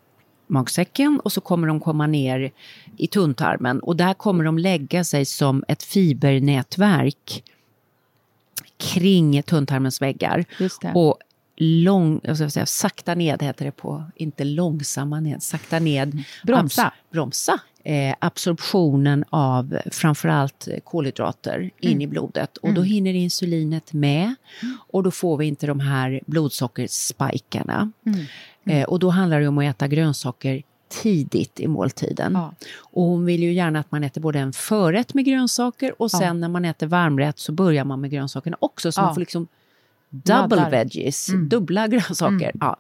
magsäcken 0.47 1.21
och 1.25 1.33
så 1.33 1.41
kommer 1.41 1.69
de 1.69 1.81
komma 1.81 2.07
ner 2.07 2.51
i 2.97 3.07
tunntarmen 3.07 3.81
och 3.81 3.97
där 3.97 4.15
kommer 4.15 4.45
de 4.45 4.59
lägga 4.59 5.05
sig 5.05 5.25
som 5.25 5.65
ett 5.69 5.83
fibernätverk 5.83 7.45
kring 8.77 9.43
tunntarmens 9.43 10.03
väggar. 10.03 10.45
Och 10.95 11.19
lång, 11.57 12.21
jag 12.23 12.37
ska 12.37 12.51
säga, 12.51 12.67
sakta 12.67 13.15
ned 13.15 13.43
heter 13.43 13.65
det 13.65 13.73
på, 13.73 14.05
inte 14.17 14.45
långsamma 14.45 15.21
ned, 15.21 15.43
sakta 15.43 15.79
ned. 15.79 16.23
Bromsa. 16.47 16.83
Abs- 16.83 17.13
bromsa. 17.13 17.61
Eh, 17.87 18.15
absorptionen 18.19 19.25
av 19.31 19.79
framförallt 19.93 20.69
kolhydrater 20.85 21.71
in 21.81 22.01
i 22.03 22.07
blodet. 22.07 22.57
Och 22.57 22.75
då 22.75 22.83
hinner 22.83 23.15
insulinet 23.15 23.93
med 23.93 24.35
och 24.89 25.03
då 25.03 25.11
får 25.11 25.37
vi 25.37 25.47
inte 25.47 25.67
de 25.67 25.81
här 25.81 26.21
blodsockerspikarna. 26.27 27.93
Eh, 28.67 28.83
och 28.85 28.99
då 28.99 29.11
handlar 29.11 29.41
det 29.41 29.49
om 29.49 29.59
att 29.59 29.65
äta 29.65 29.89
grönsaker 29.89 30.63
tidigt 31.03 31.61
i 31.61 31.67
måltiden. 31.67 32.33
Ja. 32.35 32.55
Och 32.81 33.03
hon 33.03 33.25
vill 33.25 33.43
ju 33.43 33.53
gärna 33.53 33.79
att 33.81 33.93
man 33.93 34.05
äter 34.05 34.21
både 34.21 34.39
en 34.39 34.53
förrätt 34.53 35.15
med 35.15 35.25
grönsaker 35.25 36.03
och 36.03 36.11
sen 36.11 36.41
när 36.41 36.49
man 36.49 36.65
äter 36.65 36.87
varmrätt 36.87 37.39
så 37.39 37.53
börjar 37.53 37.85
man 37.85 38.01
med 38.01 38.11
grönsakerna 38.11 38.57
också 38.61 38.93
så 38.93 39.01
Ja. 39.01 39.05
man 39.05 39.15
får 39.15 39.21
liksom 39.21 39.47
double 40.11 40.57
Laddar. 40.57 40.71
veggies, 40.71 41.29
Mm. 41.29 41.49
dubbla 41.49 41.89
grönsaker. 41.89 42.35
Mm. 42.55 42.59
Ja. 42.61 42.77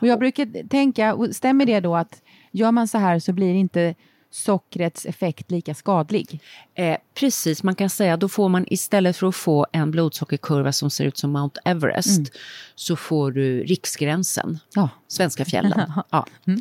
Och 0.00 0.06
jag 0.06 0.18
brukar 0.18 0.68
tänka, 0.68 1.16
stämmer 1.32 1.66
det 1.66 1.80
då 1.80 1.96
att 1.96 2.22
gör 2.52 2.72
man 2.72 2.88
så 2.88 2.98
här 2.98 3.18
så 3.18 3.32
blir 3.32 3.54
inte 3.54 3.94
sockrets 4.30 5.06
effekt 5.06 5.50
lika 5.50 5.74
skadlig? 5.74 6.40
Eh, 6.74 6.96
precis, 7.14 7.62
man 7.62 7.74
kan 7.74 7.90
säga 7.90 8.16
då 8.16 8.28
får 8.28 8.48
man 8.48 8.64
istället 8.68 9.16
för 9.16 9.26
att 9.26 9.36
få 9.36 9.66
en 9.72 9.90
blodsockerkurva 9.90 10.72
som 10.72 10.90
ser 10.90 11.04
ut 11.04 11.18
som 11.18 11.30
Mount 11.32 11.60
Everest 11.64 12.18
Mm. 12.18 12.30
så 12.74 12.96
får 12.96 13.32
du 13.32 13.62
riksgränsen, 13.64 14.58
Ja. 14.74 14.88
svenska 15.08 15.44
fjällen. 15.44 15.92
ja. 16.10 16.26
Mm. 16.46 16.60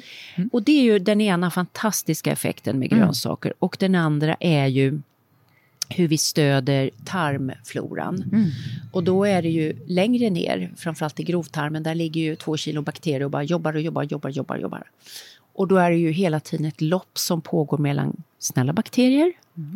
Och 0.51 0.63
det 0.63 0.71
är 0.71 0.83
ju 0.83 0.99
den 0.99 1.21
ena 1.21 1.51
fantastiska 1.51 2.31
effekten 2.31 2.79
med 2.79 2.91
Mm. 2.93 2.99
grönsaker 3.05 3.53
och 3.59 3.77
den 3.79 3.95
andra 3.95 4.35
är 4.39 4.67
ju 4.67 5.01
hur 5.89 6.07
vi 6.07 6.17
stöder 6.17 6.89
tarmfloran. 7.05 8.15
Mm. 8.31 8.49
Och 8.91 9.03
då 9.03 9.25
är 9.25 9.41
det 9.41 9.49
ju 9.49 9.77
längre 9.87 10.29
ner, 10.29 10.73
framförallt 10.77 11.19
i 11.19 11.23
grovtarmen, 11.23 11.83
där 11.83 11.95
ligger 11.95 12.21
ju 12.21 12.35
två 12.35 12.57
kilo 12.57 12.81
bakterier 12.81 13.23
och 13.23 13.31
bara 13.31 13.43
jobbar 13.43 13.73
och 13.75 13.81
jobbar, 13.81 14.03
jobbar, 14.03 14.29
jobbar, 14.29 14.57
jobbar. 14.57 14.83
Och 15.57 15.67
då 15.67 15.75
är 15.77 15.89
det 15.91 15.97
ju 15.97 16.11
hela 16.11 16.39
tiden 16.39 16.65
ett 16.65 16.81
lopp 16.81 17.17
som 17.17 17.41
pågår 17.41 17.77
mellan 17.77 18.23
snälla 18.39 18.73
bakterier 18.73 19.31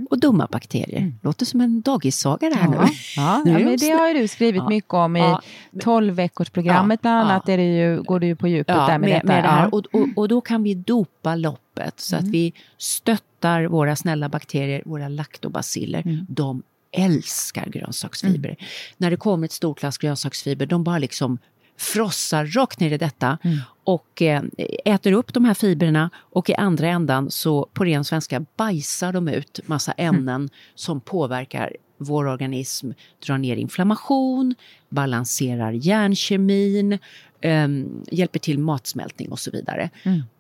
och 0.10 0.20
dumma 0.20 0.48
bakterier. 0.52 1.14
Låter 1.22 1.46
som 1.46 1.62
en 1.62 1.82
dagissaga 1.82 2.50
det 2.50 2.56
här 2.56 2.68
Mm. 2.68 2.80
Ja, 2.80 2.86
nu. 2.86 2.92
ja, 3.16 3.42
Nu 3.46 3.52
ja 3.52 3.60
men 3.60 3.78
de 3.78 3.86
det 3.88 3.92
har 3.92 4.08
ju 4.08 4.14
du 4.14 4.28
skrivit 4.28 4.56
Ja. 4.62 4.70
mycket 4.70 4.94
om 4.94 5.16
i 5.16 5.20
Ja. 5.20 5.42
12-veckorsprogrammet 5.72 6.94
Ja, 6.98 7.02
bland 7.02 7.20
annat. 7.30 7.50
Är 7.50 7.58
det 7.58 7.78
ju, 7.78 8.02
går 8.04 8.20
du 8.20 8.28
ju 8.28 8.36
på 8.36 8.48
djupet 8.48 8.76
där 8.76 8.88
med, 8.88 9.00
med, 9.00 9.10
detta. 9.16 9.28
med 9.28 9.44
det 9.44 9.48
här. 9.48 9.74
Och, 9.76 9.86
och, 9.94 10.08
och 10.16 10.28
då 10.28 10.42
kan 10.42 10.64
vi 10.64 10.74
dopa 10.74 11.36
loppet 11.36 12.00
så 12.00 12.16
att 12.16 12.28
vi 12.28 12.54
stöttar 12.78 13.64
våra 13.66 13.96
snälla 13.96 14.30
bakterier, 14.30 14.82
våra 14.86 15.08
laktobaciller. 15.08 16.26
De 16.30 16.64
älskar 16.92 17.66
grönsaksfibrer. 17.70 18.56
När 18.98 19.12
det 19.12 19.18
kommer 19.18 19.46
ett 19.46 19.52
stort 19.52 19.80
glas 19.80 19.98
grönsaksfiber, 19.98 20.66
de 20.66 20.84
bara 20.84 20.98
liksom 20.98 21.38
frossar 21.78 22.46
rakt 22.46 22.80
ner 22.80 22.92
i 22.92 22.98
detta 22.98 23.38
och 23.84 24.22
eh, 24.22 24.44
äter 24.86 25.12
upp 25.12 25.34
de 25.34 25.46
här 25.46 25.54
fibrerna 25.54 26.10
och 26.16 26.50
i 26.50 26.54
andra 26.54 26.88
ändan 26.88 27.32
så 27.32 27.70
på 27.74 27.86
ren 27.86 28.04
svenska 28.04 28.46
bajsar 28.56 29.14
de 29.14 29.28
ut 29.28 29.60
massa 29.66 29.92
ämnen 29.92 30.50
som 30.76 31.02
påverkar 31.02 31.76
vår 31.98 32.26
organism, 32.28 32.92
drar 33.26 33.38
ner 33.38 33.56
inflammation, 33.56 34.56
balanserar 34.90 35.72
hjärnkemin, 35.72 37.00
ehm, 37.42 38.04
hjälper 38.12 38.40
till 38.40 38.60
matsmältning 38.60 39.32
och 39.32 39.40
så 39.40 39.52
vidare. 39.52 39.90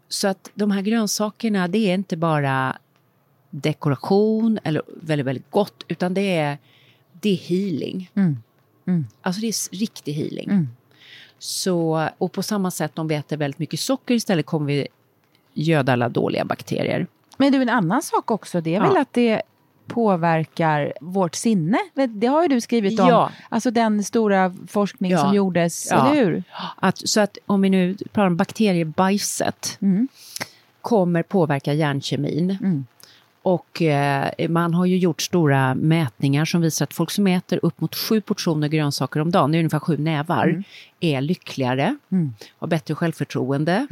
Så 0.09 0.27
att 0.27 0.51
de 0.53 0.71
här 0.71 0.81
grönsakerna, 0.81 1.67
det 1.67 1.77
är 1.77 1.93
inte 1.93 2.17
bara 2.17 2.77
dekoration 3.49 4.59
eller 4.63 4.81
väldigt, 5.01 5.27
väldigt 5.27 5.51
gott, 5.51 5.83
utan 5.87 6.13
det 6.13 6.37
är, 6.37 6.57
det 7.21 7.29
är 7.29 7.35
healing. 7.37 8.11
Mm. 8.15 8.37
Mm. 8.87 9.05
Alltså 9.21 9.41
det 9.41 9.47
är 9.47 9.77
riktig 9.77 10.13
healing. 10.13 10.67
Så, 11.43 12.09
och 12.17 12.31
på 12.31 12.43
samma 12.43 12.71
sätt 12.71 12.99
om 12.99 13.07
vi 13.07 13.15
äter 13.15 13.37
väldigt 13.37 13.59
mycket 13.59 13.79
socker 13.79 14.13
istället 14.13 14.45
kommer 14.45 14.65
vi 14.65 14.87
göda 15.53 15.93
alla 15.93 16.09
dåliga 16.09 16.45
bakterier. 16.45 17.07
Men 17.37 17.51
du, 17.51 17.61
en 17.61 17.69
annan 17.69 18.01
sak 18.01 18.31
också, 18.31 18.61
det 18.61 18.75
är 18.75 18.79
väl 18.81 18.91
Ja. 18.95 19.01
att 19.01 19.13
det 19.13 19.41
påverkar 19.87 20.93
vårt 21.01 21.35
sinne? 21.35 21.77
Det 22.09 22.27
har 22.27 22.41
ju 22.41 22.47
du 22.47 22.61
skrivit 22.61 22.99
om. 22.99 23.07
Ja. 23.07 23.31
Alltså 23.49 23.71
den 23.71 24.03
stora 24.03 24.55
forskning 24.67 25.11
Ja. 25.11 25.17
som 25.17 25.35
gjordes, 25.35 25.87
Ja. 25.91 26.07
eller 26.11 26.25
hur? 26.25 26.43
Att, 26.75 27.09
så 27.09 27.21
att 27.21 27.37
om 27.45 27.61
vi 27.61 27.69
nu 27.69 27.95
pratar 28.13 28.27
om 28.27 28.37
bakteriebajset 28.37 29.77
Mm. 29.81 30.07
kommer 30.81 31.23
påverka 31.23 31.73
hjärnkemin. 31.73 32.57
Mm. 32.61 32.85
Och 33.43 33.81
eh, 33.81 34.49
man 34.49 34.73
har 34.73 34.85
ju 34.85 34.97
gjort 34.97 35.21
stora 35.21 35.75
mätningar 35.75 36.45
som 36.45 36.61
visar 36.61 36.83
att 36.83 36.93
folk 36.93 37.11
som 37.11 37.27
äter 37.27 37.59
upp 37.63 37.81
mot 37.81 37.95
sju 37.95 38.21
portioner 38.21 38.67
grönsaker 38.67 39.19
om 39.19 39.31
dagen, 39.31 39.51
det 39.51 39.57
är 39.57 39.59
ungefär 39.59 39.79
sju 39.79 39.97
nävar, 39.97 40.63
är 40.99 41.21
lyckligare, 41.21 41.97
Mm. 42.11 42.33
har 42.59 42.67
bättre 42.67 42.95
självförtroende. 42.95 43.87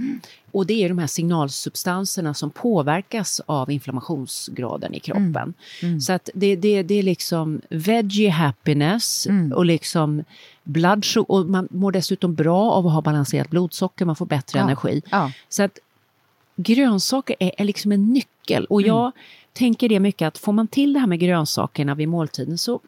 Och 0.52 0.66
det 0.66 0.84
är 0.84 0.90
de 0.90 0.98
här 0.98 1.08
signalsubstanserna 1.08 2.34
som 2.34 2.50
påverkas 2.50 3.42
av 3.46 3.72
inflammationsgraden 3.72 4.94
i 4.94 5.00
kroppen. 5.00 5.54
Mm. 5.82 6.02
Så 6.02 6.14
att 6.14 6.30
det, 6.34 6.56
det, 6.56 6.84
det 6.84 6.96
är 6.96 7.04
liksom 7.04 7.62
veggie 7.70 8.30
happiness 8.30 9.28
Mm. 9.28 9.52
och 9.54 9.66
liksom 9.66 10.24
blood 10.64 11.06
sugar, 11.06 11.32
och 11.32 11.46
man 11.46 11.68
mår 11.72 11.92
dessutom 11.92 12.36
bra 12.36 12.72
av 12.72 12.88
att 12.88 12.94
ha 12.94 13.02
balanserat 13.02 13.50
blodsocker, 13.50 14.06
man 14.06 14.16
får 14.16 14.26
bättre 14.26 14.60
Ja. 14.60 14.64
energi. 14.64 15.02
Ja. 15.12 15.32
Så 15.50 15.64
att 15.64 15.80
grönsaker 16.56 17.36
är, 17.40 17.52
är 17.58 17.64
liksom 17.66 17.92
en 17.92 18.14
nyckel 18.14 18.30
och 18.58 18.82
jag 18.82 19.12
tänker 19.54 19.90
det 19.90 20.00
mycket 20.00 20.28
att 20.28 20.38
får 20.38 20.52
man 20.54 20.68
till 20.68 20.94
det 20.94 21.00
här 21.00 21.08
med 21.08 21.20
grönsakerna 21.20 21.96
vid 21.96 22.08
måltiden 22.10 22.58
så 22.58 22.80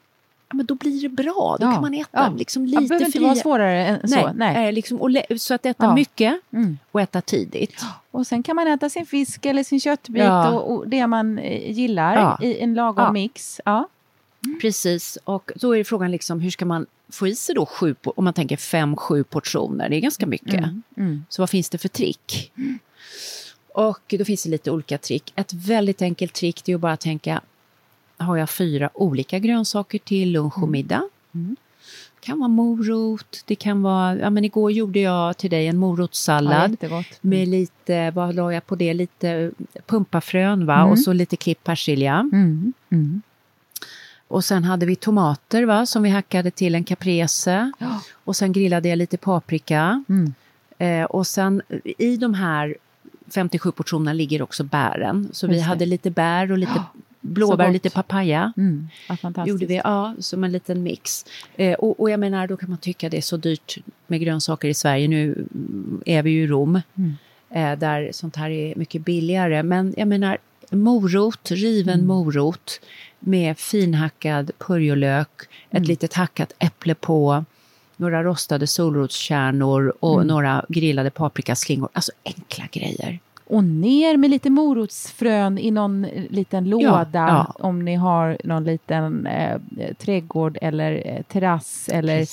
ja, 0.50 0.56
men 0.56 0.66
då 0.66 0.76
blir 0.76 1.02
det 1.02 1.10
bra. 1.10 1.58
Då 1.60 1.66
Ja. 1.68 1.72
kan 1.74 1.82
man 1.82 1.94
äta 1.94 2.08
Ja. 2.12 2.34
liksom 2.38 2.64
Det 2.66 2.70
lite 2.72 2.82
behöver 2.90 3.06
inte 3.06 3.18
fria. 3.18 3.28
vara 3.28 3.36
svårare 3.36 3.86
än 3.86 4.08
så. 4.10 4.16
Nej, 4.16 4.32
Nej. 4.36 4.68
eh, 4.68 4.74
liksom, 4.74 5.16
så 5.38 5.54
att 5.54 5.66
äta 5.66 5.86
Ja. 5.86 5.96
mycket 5.96 6.40
Mm. 6.54 6.78
och 6.92 7.02
äta 7.02 7.22
tidigt. 7.22 7.82
Och 8.12 8.28
sen 8.28 8.44
kan 8.44 8.56
man 8.56 8.68
äta 8.68 8.90
sin 8.90 9.06
fisk 9.06 9.46
eller 9.46 9.64
sin 9.64 9.80
köttbit 9.80 10.24
Ja. 10.24 10.50
och, 10.52 10.74
och 10.76 10.88
det 10.88 11.08
man 11.08 11.38
eh, 11.40 11.72
gillar 11.72 12.16
Ja. 12.16 12.40
i 12.48 12.60
en 12.60 12.74
lagom 12.74 13.06
Ja. 13.06 13.12
mix. 13.12 13.62
Ja. 13.66 13.88
Precis, 14.62 15.18
och 15.24 15.52
då 15.56 15.78
är 15.78 15.84
frågan 15.84 16.12
liksom 16.12 16.40
hur 16.40 16.50
ska 16.52 16.66
man 16.66 16.86
få 17.12 17.28
i 17.28 17.36
sig 17.36 17.56
då 17.56 17.66
sju, 17.66 17.96
om 18.04 18.24
man 18.24 18.34
tänker 18.34 18.58
fem, 18.58 18.96
sju 18.96 19.24
portioner, 19.24 19.90
det 19.90 19.96
är 19.96 20.00
ganska 20.00 20.26
mycket. 20.26 20.54
Mm. 20.54 20.82
Mm. 20.98 21.26
Så 21.30 21.42
vad 21.42 21.50
finns 21.50 21.70
det 21.70 21.78
för 21.78 21.88
trick? 21.90 22.52
Och 23.74 24.14
då 24.20 24.26
finns 24.26 24.44
det 24.44 24.50
lite 24.50 24.72
olika 24.72 24.98
trick. 24.98 25.34
Ett 25.36 25.54
väldigt 25.54 26.02
enkelt 26.02 26.34
trick 26.34 26.62
det 26.66 26.72
är 26.72 26.76
att 26.76 26.82
bara 26.82 26.98
tänka, 26.98 27.42
har 28.18 28.38
jag 28.38 28.50
fyra 28.50 28.90
olika 28.94 29.40
grönsaker 29.40 30.00
till 30.00 30.32
lunch 30.32 30.64
och 30.64 30.70
middag? 30.70 31.10
Mm. 31.34 31.56
Det 32.20 32.26
kan 32.26 32.40
vara 32.40 32.48
morot, 32.50 33.44
det 33.46 33.56
kan 33.56 33.82
vara, 33.82 34.18
ja 34.18 34.30
men 34.30 34.46
igår 34.46 34.72
gjorde 34.72 35.00
jag 35.00 35.38
till 35.38 35.50
dig 35.50 35.68
en 35.68 35.76
Ja, 35.76 35.80
morotssallad. 35.80 36.72
jättegott. 36.72 37.06
med 37.22 37.48
lite, 37.48 38.12
vad 38.12 38.36
la 38.36 38.54
jag 38.54 38.66
på 38.68 38.76
det, 38.76 38.94
lite 38.94 39.52
pumpafrön 39.86 40.66
va? 40.66 40.76
Mm. 40.76 40.90
och 40.92 41.00
så 41.00 41.14
lite 41.14 41.36
klippt 41.38 41.64
persilja. 41.64 42.14
Mm. 42.34 42.74
Mm. 42.90 43.22
Och 44.28 44.46
sen 44.46 44.64
hade 44.64 44.86
vi 44.86 44.96
tomater 44.96 45.64
va, 45.66 45.86
som 45.86 46.04
vi 46.04 46.10
hackade 46.10 46.52
till 46.52 46.76
en 46.76 46.84
caprese. 46.84 47.72
Ja. 47.80 48.02
Och 48.14 48.36
sen 48.36 48.52
grillade 48.52 48.90
jag 48.90 48.98
lite 48.98 49.18
paprika. 49.18 50.04
Mm. 50.10 50.34
Eh, 50.78 51.06
och 51.06 51.28
sen 51.28 51.62
i 51.98 52.18
de 52.18 52.34
här 52.34 52.76
57 53.34 53.72
portionerna 53.72 54.14
ligger 54.14 54.42
också 54.42 54.64
bären. 54.64 55.30
Så 55.32 55.48
vi 55.48 55.54
Just 55.54 55.64
det. 55.66 55.68
hade 55.70 55.86
lite 55.86 56.12
bär 56.12 56.52
och 56.52 56.58
lite 56.58 56.74
Så 56.74 56.82
blåbär 57.22 57.66
och 57.68 57.74
lite 57.74 57.90
papaya. 57.90 58.54
Mm. 58.58 58.88
Gjorde 59.46 59.66
vi, 59.66 59.76
ja, 59.76 60.16
som 60.20 60.44
en 60.44 60.52
liten 60.52 60.84
mix. 60.84 61.26
Eh, 61.56 61.74
och, 61.74 62.00
och 62.00 62.10
jag 62.10 62.20
menar, 62.20 62.48
då 62.48 62.58
kan 62.58 62.70
man 62.70 62.78
tycka 62.78 63.10
det 63.10 63.18
är 63.18 63.22
så 63.22 63.38
dyrt 63.38 63.78
med 64.08 64.22
grönsaker 64.22 64.68
i 64.68 64.74
Sverige. 64.74 65.08
Nu 65.08 65.24
mm, 65.34 66.02
är 66.06 66.24
vi 66.24 66.32
ju 66.32 66.44
i 66.44 66.48
Rom, 66.48 66.82
Mm. 66.98 67.14
eh, 67.74 67.80
där 67.80 68.10
sånt 68.14 68.36
här 68.36 68.50
är 68.50 68.76
mycket 68.76 69.06
billigare. 69.06 69.64
Men 69.64 69.94
jag 69.98 70.08
menar, 70.08 70.38
morot, 70.72 71.52
riven 71.52 71.94
Mm. 71.94 72.08
morot 72.08 72.82
med 73.20 73.58
finhackad 73.58 74.52
purjolök, 74.58 75.30
Mm. 75.70 75.82
ett 75.84 75.88
litet 75.88 76.14
hackat 76.14 76.54
äpple 76.60 76.96
på, 76.96 77.46
några 78.02 78.24
rostade 78.24 78.68
solrotskärnor 78.68 79.94
och 80.00 80.16
Mm. 80.16 80.28
några 80.28 80.66
grillade 80.70 81.10
paprikaslingor. 81.10 81.90
Alltså 81.94 82.12
enkla 82.26 82.64
grejer. 82.72 83.20
Och 83.48 83.64
ner 83.64 84.18
med 84.18 84.30
lite 84.30 84.50
morotsfrön 84.50 85.58
i 85.58 85.72
någon 85.72 86.06
eh, 86.06 86.24
liten 86.30 86.70
låda 86.70 87.08
ja. 87.14 87.54
om 87.60 87.86
ni 87.86 87.96
har 87.96 88.38
någon 88.44 88.64
liten 88.64 89.28
eh, 89.28 89.58
trädgård 89.98 90.58
eller 90.62 91.04
eh, 91.06 91.22
terrass 91.24 91.90
eller 91.90 92.26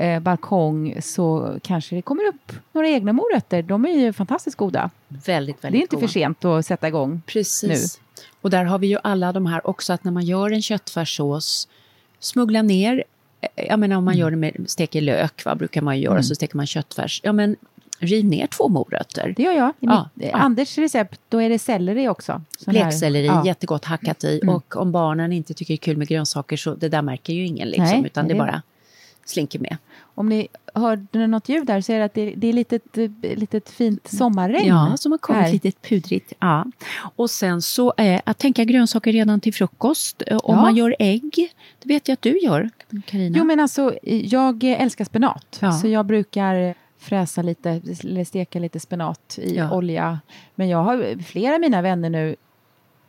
eh, 0.00 0.20
balkong 0.20 0.96
så 1.02 1.54
kanske 1.62 1.96
det 1.96 2.02
kommer 2.02 2.24
upp 2.28 2.52
några 2.72 2.88
egna 2.88 3.12
morötter. 3.12 3.62
De 3.62 3.84
är 3.84 3.90
ju 3.92 4.12
fantastiskt 4.12 4.56
goda. 4.56 4.90
Väldigt, 5.08 5.64
väldigt 5.64 5.72
Det 5.72 5.78
är 5.78 5.82
inte 5.82 5.96
goda. 5.96 6.06
för 6.06 6.12
sent 6.12 6.44
att 6.44 6.66
sätta 6.66 6.88
igång. 6.88 7.22
Precis. 7.26 8.00
Och 8.40 8.50
där 8.50 8.64
har 8.64 8.78
vi 8.78 8.86
ju 8.86 8.98
alla 9.02 9.32
de 9.32 9.46
här 9.46 9.66
också 9.66 9.92
att 9.92 10.04
när 10.04 10.12
man 10.12 10.24
gör 10.24 10.50
en 10.52 10.62
köttfärssås, 10.62 11.68
smuggla 12.20 12.62
ner, 12.62 13.04
jag 13.54 13.78
menar 13.78 13.96
om 13.96 14.04
man 14.04 14.16
gör 14.16 14.30
det 14.30 14.36
med, 14.36 14.64
steker 14.66 15.00
lök, 15.00 15.44
va, 15.44 15.54
brukar 15.54 15.82
man 15.82 16.00
göra, 16.00 16.12
Mm. 16.14 16.22
så 16.22 16.34
steker 16.34 16.56
man 16.56 16.66
köttfärs. 16.66 17.20
Ja 17.24 17.32
men 17.32 17.56
riv 17.98 18.24
ner 18.24 18.46
två 18.46 18.68
morötter. 18.68 19.34
Det 19.36 19.42
gör 19.42 19.52
jag. 19.52 19.68
I 19.70 19.72
Ja, 19.80 20.08
mitt, 20.14 20.28
ja. 20.32 20.36
Anders 20.38 20.78
recept, 20.78 21.20
då 21.28 21.42
är 21.42 21.48
det 21.48 21.58
selleri 21.58 22.08
också. 22.08 22.42
Sån 22.58 22.74
här- 22.76 22.84
Lekselleri, 22.84 23.26
ja. 23.26 23.46
jättegott 23.46 23.84
hackat 23.84 24.24
i. 24.24 24.40
Mm. 24.42 24.54
Och 24.54 24.76
om 24.76 24.92
barnen 24.92 25.32
inte 25.32 25.54
tycker 25.54 25.74
det 25.74 25.76
är 25.76 25.84
kul 25.84 25.96
med 25.96 26.08
grönsaker 26.08 26.56
så 26.56 26.74
det 26.74 26.88
där 26.88 27.02
märker 27.02 27.32
ju 27.32 27.46
ingen 27.46 27.68
liksom, 27.68 27.84
Nej, 27.84 28.02
utan 28.06 28.28
det 28.28 28.34
det- 28.34 28.38
bara 28.38 28.62
slinker 29.30 29.58
med. 29.58 29.76
Om 30.14 30.28
ni 30.28 30.48
hörde 30.74 31.26
något 31.26 31.48
ljud 31.48 31.66
där 31.66 31.80
så 31.80 31.92
är 31.92 31.98
det 31.98 32.04
att 32.04 32.14
det, 32.14 32.34
det 32.36 32.46
är 32.48 32.52
litet, 32.52 32.98
eh, 32.98 33.10
litet 33.22 33.68
fint 33.70 34.08
sommarregn. 34.08 34.66
Ja, 34.68 34.96
som 34.96 35.12
har 35.12 35.18
kommit 35.18 35.42
här. 35.42 35.52
lite 35.52 35.72
pudrigt. 35.72 36.32
Ja. 36.38 36.66
Och 37.16 37.30
sen 37.30 37.62
så 37.62 37.94
eh, 37.96 38.20
att 38.24 38.38
tänka 38.38 38.64
grönsaker 38.64 39.12
redan 39.12 39.40
till 39.40 39.54
frukost. 39.54 40.22
Eh, 40.26 40.36
Om 40.36 40.54
Ja. 40.56 40.62
man 40.62 40.76
gör 40.76 40.96
ägg, 40.98 41.54
det 41.82 41.88
vet 41.88 42.08
jag 42.08 42.12
att 42.12 42.22
du 42.22 42.38
gör, 42.38 42.70
Carina. 43.06 43.38
Jo 43.38 43.44
men 43.44 43.60
alltså, 43.60 43.94
jag 44.02 44.64
älskar 44.64 45.04
spenat. 45.04 45.58
Ja. 45.60 45.72
Så 45.72 45.88
jag 45.88 46.06
brukar 46.06 46.74
fräsa 46.98 47.42
lite, 47.42 47.70
eller 48.04 48.24
steka 48.24 48.58
lite 48.58 48.80
spenat 48.80 49.38
i 49.42 49.56
Ja. 49.56 49.70
olja. 49.72 50.20
Men 50.54 50.68
jag 50.68 50.82
har 50.84 51.22
flera 51.22 51.54
av 51.54 51.60
mina 51.60 51.82
vänner 51.82 52.10
nu 52.10 52.36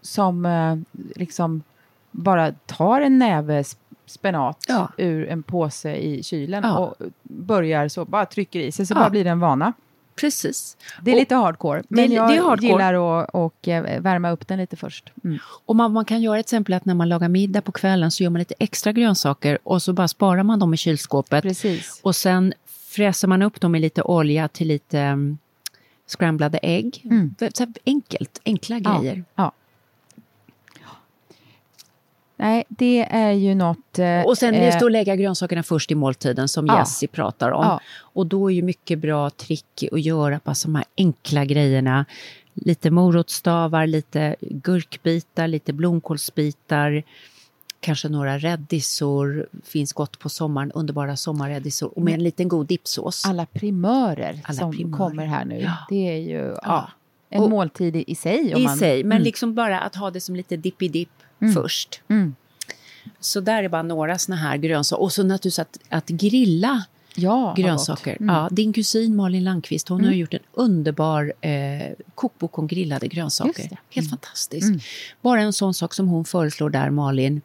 som 0.02 0.46
eh, 0.46 0.76
liksom 1.16 1.64
bara 2.12 2.52
tar 2.52 3.02
en 3.02 3.20
näve 3.20 3.64
spenat 4.12 4.66
Ja. 4.68 4.88
ur 4.98 5.30
en 5.30 5.44
påse 5.44 5.96
i 5.96 6.24
kylen 6.24 6.64
Ja. 6.64 6.78
och 6.78 6.96
börjar 7.24 7.88
så, 7.88 8.06
bara 8.06 8.26
trycker 8.26 8.60
i 8.60 8.72
sig, 8.72 8.86
så 8.86 8.94
Ja. 8.94 9.00
bara 9.00 9.10
blir 9.10 9.24
det 9.24 9.30
en 9.30 9.40
vana. 9.40 9.74
Precis. 10.16 10.78
Det 11.02 11.12
är 11.12 11.16
Och- 11.16 11.20
lite 11.20 11.36
hardcore, 11.36 11.80
Det 11.80 11.86
men 11.90 12.12
är- 12.12 12.16
jag 12.16 12.30
det 12.30 12.36
är 12.38 12.42
hardcore. 12.42 12.68
gillar 12.72 12.94
att 13.24 13.30
och, 13.34 13.68
eh, 13.68 14.02
värma 14.02 14.32
upp 14.32 14.48
den 14.48 14.58
lite 14.60 14.76
först. 14.76 15.12
Mm. 15.24 15.40
Och 15.66 15.76
man, 15.76 15.94
man 15.94 16.06
kan 16.06 16.22
göra 16.22 16.40
ett 16.40 16.46
exempel 16.46 16.74
att 16.74 16.86
när 16.86 16.94
man 16.94 17.10
lagar 17.10 17.28
middag 17.30 17.62
på 17.62 17.72
kvällen 17.72 18.12
så 18.12 18.24
gör 18.24 18.30
man 18.30 18.40
lite 18.40 18.54
extra 18.60 18.92
grönsaker 18.92 19.58
och 19.64 19.82
så 19.82 19.94
bara 19.94 20.08
sparar 20.08 20.44
man 20.44 20.60
dem 20.60 20.74
i 20.74 20.78
kylskåpet. 20.78 21.42
Precis. 21.44 22.00
Och 22.04 22.16
sen 22.16 22.54
fräser 22.68 23.28
man 23.28 23.42
upp 23.42 23.62
dem 23.62 23.76
i 23.76 23.80
lite 23.80 24.02
olja 24.02 24.48
till 24.48 24.68
lite 24.68 25.00
um, 25.10 25.38
scramblade 26.08 26.58
ägg. 26.58 27.02
Mm. 27.06 27.36
Så 27.54 27.66
enkelt, 27.86 28.40
enkla 28.46 28.80
grejer. 28.80 29.24
Ja. 29.36 29.52
Nej, 32.42 32.64
det 32.70 33.06
är 33.12 33.32
ju 33.32 33.56
något... 33.56 34.00
eh, 34.00 34.22
Och 34.26 34.38
sen 34.38 34.54
eh, 34.56 34.66
just 34.66 34.82
att 34.84 34.92
lägga 34.92 35.16
grönsakerna 35.16 35.64
först 35.64 35.92
i 35.92 35.96
måltiden 35.96 36.48
som 36.48 36.68
Ja. 36.68 36.80
Jessie 36.80 37.08
pratar 37.08 37.52
om. 37.52 37.64
Ja. 37.66 37.80
Och 38.00 38.28
då 38.28 38.52
är 38.52 38.56
ju 38.56 38.62
mycket 38.62 39.00
bra 39.00 39.30
trick 39.30 39.84
att 39.92 40.02
göra 40.02 40.40
bara 40.44 40.56
de 40.64 40.76
här 40.76 40.86
enkla 40.98 41.46
grejerna. 41.46 42.06
Lite 42.54 42.92
morotsstavar, 42.92 43.88
lite 43.88 44.36
gurkbitar, 44.42 45.48
lite 45.48 45.74
blomkålsbitar. 45.74 47.04
Kanske 47.80 48.10
några 48.10 48.38
rädisor, 48.38 49.48
finns 49.64 49.94
gott 49.94 50.20
på 50.20 50.30
sommaren, 50.30 50.72
underbara 50.72 51.16
sommarrädisor. 51.18 51.92
Och 51.96 52.02
med 52.02 52.14
en 52.14 52.24
liten 52.24 52.48
god 52.48 52.68
dippsås. 52.68 53.26
alla 53.26 53.46
primörer 53.46 54.40
Alla 54.44 54.60
som 54.60 54.72
primörer. 54.72 54.98
kommer 54.98 55.26
här 55.26 55.46
nu. 55.46 55.60
Ja. 55.60 55.74
Det 55.90 56.10
är 56.10 56.18
ju 56.18 56.38
ja, 56.38 56.60
Ja. 56.64 56.90
en 57.30 57.44
Och- 57.44 57.50
måltid 57.50 57.96
i, 57.96 58.04
i 58.12 58.16
sig. 58.16 58.54
I 58.58 58.64
man, 58.64 58.78
sig, 58.78 59.04
men 59.04 59.12
Mm. 59.18 59.24
liksom 59.24 59.56
bara 59.56 59.80
att 59.80 59.96
ha 59.96 60.12
det 60.12 60.22
som 60.22 60.36
lite 60.36 60.56
dippi-dipp 60.58 61.10
Mm. 61.42 61.54
först. 61.54 62.02
Mm. 62.08 62.36
Så 63.20 63.40
där 63.40 63.64
är 63.64 63.70
bara 63.70 63.82
några 63.84 64.18
såna 64.18 64.36
här 64.36 64.58
grönsaker. 64.58 65.02
Och 65.04 65.12
så 65.14 65.24
naturligtvis 65.24 65.60
att, 65.60 65.80
att 65.90 66.08
grilla 66.08 66.84
Ja, 67.16 67.54
grönsaker. 67.58 68.18
Mm. 68.20 68.36
Ja, 68.36 68.48
din 68.52 68.74
kusin 68.74 69.16
Malin 69.16 69.44
Landqvist 69.44 69.90
hon 69.90 70.00
Mm. 70.00 70.08
har 70.12 70.16
gjort 70.16 70.34
en 70.34 70.40
underbar 70.54 71.34
eh, 71.42 71.92
kokbok 72.16 72.58
om 72.60 72.68
grillade 72.68 73.08
grönsaker. 73.08 73.64
Helt 73.90 73.96
Mm. 73.98 74.10
fantastiskt. 74.10 74.68
Mm. 74.68 74.80
Bara 75.22 75.42
en 75.42 75.54
sån 75.54 75.74
sak 75.74 75.94
som 75.94 76.08
hon 76.08 76.26
föreslår 76.26 76.70
där, 76.70 76.90
Malin. 76.90 77.42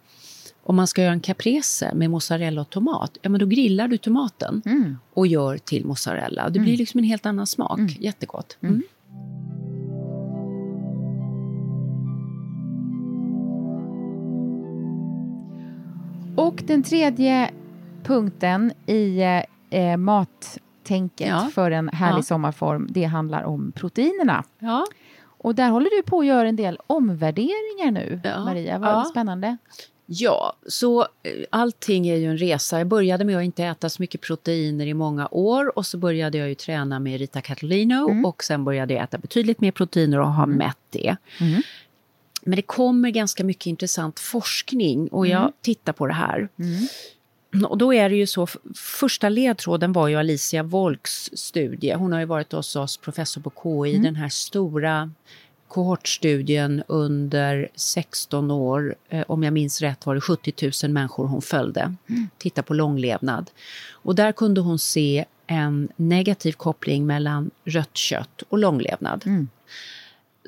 Om 0.63 0.77
man 0.77 0.87
ska 0.87 1.03
göra 1.03 1.13
en 1.13 1.21
caprese 1.21 1.95
med 1.95 2.11
mozzarella 2.11 2.61
och 2.61 2.71
tomat, 2.71 3.19
ja 3.23 3.31
men 3.31 3.41
då 3.41 3.47
grillar 3.47 3.89
du 3.89 3.97
tomaten 3.99 4.63
Mm. 4.67 4.99
och 5.15 5.27
gör 5.27 5.59
till 5.59 5.85
mozzarella. 5.85 6.43
Det 6.51 6.59
Mm. 6.59 6.65
blir 6.65 6.77
liksom 6.77 6.99
en 6.99 7.05
helt 7.05 7.27
annan 7.27 7.47
smak. 7.47 7.79
Mm. 7.79 7.93
Jättegott. 8.01 8.57
Mm. 8.63 8.83
Och 16.57 16.63
den 16.67 16.83
tredje 16.83 17.51
punkten 18.05 18.73
i 18.87 19.21
eh, 19.71 19.97
mattänket 19.97 21.29
Ja. 21.29 21.49
för 21.55 21.71
en 21.71 21.89
härlig 21.89 22.19
Ja. 22.19 22.23
sommarform, 22.23 22.87
det 22.91 23.05
handlar 23.05 23.43
om 23.43 23.73
proteinerna. 23.73 24.45
Ja. 24.59 24.87
Och 25.39 25.55
där 25.55 25.71
håller 25.71 25.91
du 25.97 26.03
på 26.03 26.21
att 26.21 26.27
göra 26.27 26.49
en 26.49 26.57
del 26.57 26.79
omvärderingar 26.87 27.91
nu. 27.91 28.21
Maria. 28.45 28.79
Vad 28.79 29.07
spännande. 29.07 29.57
Ja, 30.07 30.53
så 30.67 31.01
eh, 31.01 31.07
allting 31.51 32.09
är 32.09 32.17
ju 32.17 32.31
en 32.31 32.39
resa. 32.39 32.79
Jag 32.79 32.87
började 32.87 33.25
med 33.25 33.37
att 33.37 33.45
inte 33.45 33.65
äta 33.65 33.89
så 33.89 34.03
mycket 34.03 34.21
proteiner 34.21 34.87
i 34.87 34.95
många 34.95 35.29
år 35.31 35.79
och 35.79 35.87
så 35.87 35.99
började 35.99 36.39
jag 36.39 36.49
ju 36.49 36.55
träna 36.55 36.99
med 37.01 37.19
Rita 37.21 37.41
Catalino 37.41 38.11
Mm. 38.11 38.25
och 38.25 38.45
sen 38.45 38.65
började 38.65 38.95
jag 38.95 39.03
äta 39.03 39.19
betydligt 39.19 39.61
mer 39.61 39.71
proteiner 39.71 40.19
och 40.21 40.33
ha 40.33 40.47
mätt 40.47 40.79
det. 40.91 41.17
Mm. 41.41 41.63
Men 42.47 42.57
det 42.57 42.63
kommer 42.63 43.11
ganska 43.11 43.45
mycket 43.45 43.67
intressant 43.67 44.21
forskning 44.21 45.09
och 45.09 45.27
jag 45.27 45.41
Mm. 45.41 45.53
tittar 45.63 45.93
på 45.93 46.07
det 46.07 46.13
här. 46.15 46.49
Mm. 46.59 46.87
Och 47.65 47.79
då 47.79 47.95
är 47.95 48.09
det 48.09 48.17
ju 48.17 48.27
så, 48.27 48.47
första 48.75 49.29
ledtråden 49.29 49.93
var 49.93 50.09
ju 50.09 50.17
Alicia 50.17 50.63
Wolks 50.63 51.31
studie. 51.33 51.93
Hon 51.93 52.13
har 52.13 52.21
ju 52.21 52.27
varit 52.27 52.53
hos 52.53 52.77
oss, 52.77 52.97
professor 52.97 53.41
på 53.41 53.51
KI, 53.63 53.91
Mm. 53.91 54.03
den 54.03 54.17
här 54.17 54.29
stora 54.29 55.11
kohortstudien 55.69 56.83
under 56.89 57.69
16 57.75 58.51
år. 58.51 58.95
Eh, 59.09 59.25
om 59.29 59.43
jag 59.43 59.53
minns 59.53 59.81
rätt 59.81 60.07
var 60.07 60.15
det 60.15 60.21
70 60.21 60.71
000 60.85 60.93
människor 60.93 61.27
hon 61.27 61.43
följde. 61.43 61.95
Titta 62.39 62.63
på 62.63 62.75
långlevnad. 62.75 63.51
Och 63.93 64.15
där 64.15 64.33
kunde 64.33 64.61
hon 64.61 64.79
se 64.79 65.25
en 65.47 65.89
negativ 65.97 66.53
koppling 66.53 67.07
mellan 67.07 67.51
rött 67.65 67.97
kött 67.97 68.43
och 68.49 68.59
långlevnad. 68.59 69.23
Mm. 69.27 69.49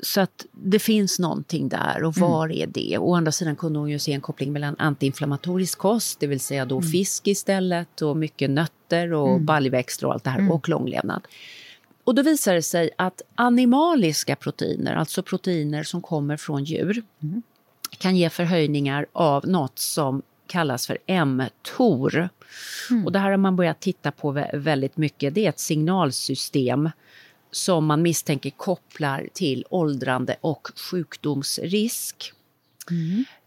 Så 0.03 0.21
att 0.21 0.45
det 0.51 0.79
finns 0.79 1.19
någonting 1.19 1.69
där 1.69 2.03
och 2.03 2.17
var 2.17 2.51
är 2.51 2.67
det? 2.67 2.97
Å 2.97 3.15
andra 3.15 3.31
sidan 3.31 3.55
kunde 3.55 3.79
hon 3.79 3.89
ju 3.89 3.99
se 3.99 4.13
en 4.13 4.21
koppling 4.21 4.53
mellan 4.53 4.75
antiinflammatorisk 4.79 5.77
kost, 5.77 6.19
det 6.19 6.27
vill 6.27 6.39
säga 6.39 6.65
då 6.65 6.81
fisk 6.81 7.27
istället 7.27 8.01
och 8.01 8.17
mycket 8.17 8.49
nötter 8.49 9.13
och 9.13 9.41
baljväxter 9.41 10.07
och 10.07 10.13
allt 10.13 10.23
det 10.23 10.29
här 10.29 10.51
och 10.51 10.69
långlevnad. 10.69 11.27
Och 12.03 12.15
då 12.15 12.21
visar 12.21 12.53
det 12.53 12.61
sig 12.61 12.89
att 12.97 13.21
animaliska 13.35 14.35
proteiner, 14.35 14.95
alltså 14.95 15.23
proteiner 15.23 15.83
som 15.83 16.01
kommer 16.01 16.37
från 16.37 16.63
djur, 16.63 17.03
kan 17.97 18.17
ge 18.17 18.29
förhöjningar 18.29 19.05
av 19.13 19.47
något 19.47 19.79
som 19.79 20.21
kallas 20.47 20.87
för 20.87 21.25
mTOR. 21.25 22.29
Och 23.05 23.11
det 23.11 23.19
här 23.19 23.29
har 23.29 23.37
man 23.37 23.55
börjat 23.55 23.79
titta 23.79 24.11
på 24.11 24.31
vä- 24.33 24.57
väldigt 24.57 24.97
mycket. 24.97 25.33
Det 25.35 25.45
är 25.45 25.49
ett 25.49 25.59
signalsystem 25.59 26.89
som 27.51 27.85
man 27.85 28.01
misstänker 28.01 28.49
kopplar 28.49 29.27
till 29.33 29.65
åldrande 29.69 30.35
och 30.41 30.67
sjukdomsrisk. 30.91 32.33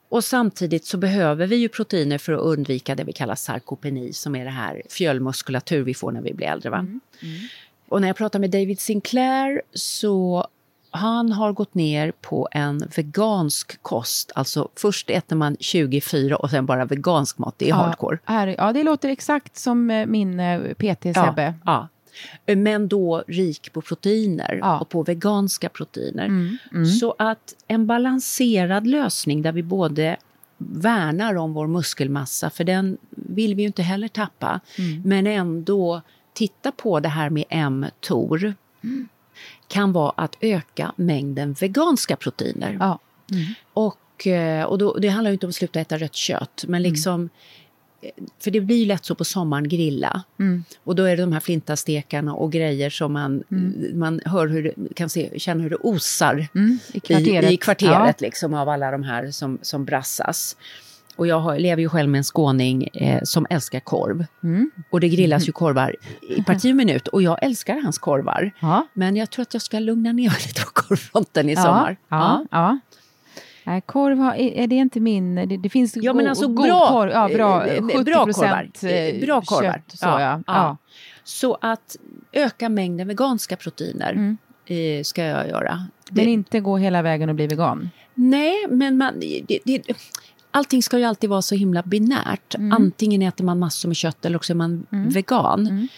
Och 0.08 0.24
samtidigt 0.24 0.84
så 0.84 0.98
behöver 0.98 1.46
vi 1.46 1.56
ju 1.56 1.68
proteiner 1.68 2.18
för 2.18 2.32
att 2.32 2.40
undvika 2.40 2.94
det 2.94 3.04
vi 3.04 3.12
kallar 3.12 3.34
sarkopeni 3.34 4.12
som 4.12 4.36
är 4.36 4.44
det 4.44 4.50
här 4.50 4.82
fjällmuskulatur 4.90 5.82
vi 5.82 5.94
får 5.94 6.12
när 6.12 6.20
vi 6.20 6.34
blir 6.34 6.46
äldre. 6.46 6.70
Va? 6.70 6.86
Och 7.88 8.00
när 8.00 8.08
jag 8.08 8.16
pratar 8.16 8.38
med 8.38 8.50
David 8.50 8.80
Sinclair 8.80 9.62
så 9.74 10.46
han 10.90 11.32
har 11.32 11.52
gått 11.52 11.74
ner 11.74 12.12
på 12.20 12.48
en 12.50 12.78
vegansk 12.96 13.82
kost. 13.82 14.32
Alltså 14.34 14.68
först 14.76 15.10
äter 15.10 15.36
man 15.36 15.56
24 15.60 16.36
och 16.36 16.50
sen 16.50 16.66
bara 16.66 16.84
vegansk 16.84 17.38
mat. 17.38 17.54
Det 17.58 17.70
är 17.70 17.74
hardcore. 17.74 18.18
Ja, 18.26 18.32
här, 18.32 18.54
ja, 18.58 18.72
det 18.72 18.82
låter 18.82 19.08
exakt 19.08 19.56
som 19.56 19.90
eh, 19.90 20.06
min 20.06 20.40
eh, 20.40 20.60
PT 20.60 21.02
Sebbe. 21.02 21.42
Ja, 21.42 21.54
ja. 21.64 21.88
Men 22.56 22.88
då 22.88 23.24
rik 23.26 23.72
på 23.72 23.80
proteiner 23.80 24.58
Ja. 24.60 24.78
och 24.80 24.88
på 24.88 25.02
veganska 25.02 25.68
proteiner. 25.68 26.24
Mm, 26.24 26.56
mm. 26.72 26.86
Så 26.86 27.14
att 27.18 27.54
en 27.66 27.86
balanserad 27.86 28.86
lösning 28.86 29.42
där 29.42 29.52
vi 29.52 29.62
både 29.62 30.16
värnar 30.58 31.34
om 31.34 31.52
vår 31.52 31.66
muskelmassa, 31.66 32.50
för 32.50 32.64
den 32.64 32.98
vill 33.10 33.54
vi 33.54 33.62
ju 33.62 33.66
inte 33.66 33.82
heller 33.82 34.08
tappa, 34.08 34.60
Mm. 34.78 35.02
men 35.04 35.26
ändå 35.26 36.02
titta 36.34 36.72
på 36.72 37.00
det 37.00 37.08
här 37.08 37.30
med 37.30 37.72
mTOR 37.72 38.54
kan 39.68 39.92
vara 39.92 40.12
att 40.16 40.36
öka 40.40 40.92
mängden 40.96 41.52
veganska 41.52 42.16
proteiner. 42.16 42.76
Ja. 42.80 42.98
Och, 43.72 44.26
eh, 44.26 44.64
och 44.64 44.78
då, 44.78 44.96
det 44.98 45.08
handlar 45.08 45.30
inte 45.32 45.46
om 45.46 45.48
att 45.50 45.54
sluta 45.54 45.80
äta 45.80 45.98
rött 45.98 46.14
kött, 46.14 46.64
men 46.68 46.80
Mm. 46.80 46.92
liksom 46.92 47.24
eh, 47.24 47.28
för 48.40 48.50
det 48.50 48.60
blir 48.60 48.76
ju 48.76 48.86
lätt 48.86 49.04
så 49.04 49.14
på 49.14 49.24
sommaren 49.24 49.68
grilla. 49.68 50.22
Mm. 50.38 50.64
Och 50.84 50.94
då 50.94 51.02
är 51.02 51.16
det 51.16 51.22
de 51.22 51.32
här 51.32 51.40
flintastekarna 51.40 52.34
och 52.34 52.52
grejer 52.52 52.90
som 52.90 53.12
man, 53.12 53.44
man 53.94 54.20
hör 54.24 54.48
hur 54.48 54.62
det, 54.62 54.94
kan 54.94 55.08
se, 55.08 55.38
känna 55.38 55.62
hur 55.62 55.70
det 55.70 55.76
osar 55.76 56.46
Mm. 56.54 56.78
I 56.92 57.00
kvarteret. 57.00 57.50
i, 57.50 57.54
i 57.54 57.56
kvarteret 57.56 58.20
liksom, 58.20 58.54
av 58.54 58.68
alla 58.68 58.90
de 58.90 59.02
här 59.02 59.30
som, 59.30 59.58
som 59.62 59.84
brassas. 59.84 60.56
Och 61.16 61.26
jag 61.26 61.40
har, 61.40 61.58
lever 61.58 61.82
ju 61.82 61.88
själv 61.88 62.10
med 62.10 62.18
en 62.18 62.24
skåning 62.24 62.88
eh, 62.92 63.20
som 63.22 63.46
älskar 63.50 63.80
korv. 63.80 64.26
Mm. 64.42 64.70
Och 64.90 65.00
det 65.00 65.08
grillas 65.08 65.48
ju 65.48 65.52
korvar 65.62 65.96
i 66.22 66.42
parti 66.42 66.72
och 66.72 66.76
minut 66.76 67.08
och 67.08 67.22
jag 67.22 67.42
älskar 67.42 67.80
hans 67.82 67.98
korvar. 67.98 68.50
Ja. 68.60 68.86
Men 68.92 69.16
jag 69.16 69.30
tror 69.30 69.42
att 69.42 69.54
jag 69.54 69.62
ska 69.62 69.78
lugna 69.78 70.12
ner 70.12 70.30
mig 70.30 70.38
lite 70.46 70.62
på 70.62 70.70
korvfronten 70.72 71.48
i 71.48 71.52
Ja, 71.52 71.62
sommar. 71.62 71.96
Ja, 72.08 72.46
ja. 72.50 72.78
Nej, 73.64 73.80
korv 73.86 74.18
har, 74.18 74.34
är, 74.34 74.66
det 74.66 74.74
inte 74.74 75.00
min... 75.00 75.34
Det, 75.34 75.44
det 75.56 75.68
finns 75.68 75.96
Ja, 75.96 76.12
men 76.12 76.24
go- 76.24 76.28
alltså 76.28 76.46
god 76.48 76.66
bra, 76.66 76.88
korv. 76.88 77.10
Ja, 77.10 77.28
bra. 77.28 77.66
eh, 77.66 77.82
70 77.86 78.04
bra 78.04 78.24
korvar. 78.26 78.70
eh, 78.82 79.20
Bra 79.26 79.40
korvar. 79.40 79.72
Kött, 79.72 79.98
så, 79.98 80.06
ja. 80.06 80.20
Ja. 80.20 80.42
ja. 80.46 80.76
Så 81.24 81.58
att 81.60 81.96
öka 82.32 82.68
mängden 82.68 83.08
veganska 83.08 83.56
proteiner 83.56 84.12
Mm. 84.12 84.36
eh, 84.66 85.02
ska 85.02 85.24
jag 85.24 85.48
göra. 85.48 85.86
Men 86.10 86.24
Det- 86.24 86.30
inte 86.30 86.60
gå 86.60 86.76
hela 86.76 87.02
vägen 87.02 87.28
och 87.28 87.34
bli 87.34 87.46
vegan. 87.46 87.90
Nej, 88.14 88.54
men 88.70 88.96
man, 88.96 89.20
det, 89.20 89.58
det, 89.64 89.82
allting 90.50 90.82
ska 90.82 90.98
ju 90.98 91.04
alltid 91.04 91.30
vara 91.30 91.42
så 91.42 91.54
himla 91.54 91.82
binärt. 91.82 92.54
Mm. 92.54 92.72
Antingen 92.72 93.22
äter 93.22 93.44
man 93.44 93.58
massor 93.58 93.88
med 93.88 93.96
kött 93.96 94.24
eller 94.24 94.36
också 94.36 94.52
är 94.52 94.54
man 94.54 94.86
vegan. 94.90 95.66
Mm. 95.66 95.88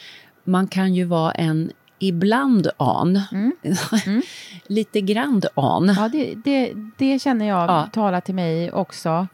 Man 0.45 0.67
kan 0.69 0.95
ju 0.95 1.05
vara 1.05 1.33
en 1.33 1.71
ibland 2.09 2.69
an, 2.77 3.21
lite 4.67 5.01
grand 5.01 5.47
an. 5.55 5.95
Ja, 5.99 6.09
det, 6.09 6.35
det, 6.45 6.73
det 6.99 7.19
känner 7.19 7.47
jag 7.49 7.71
Ja. 7.71 7.89
talar 7.93 8.21
till 8.21 8.35
mig 8.35 8.73
också. 8.73 9.27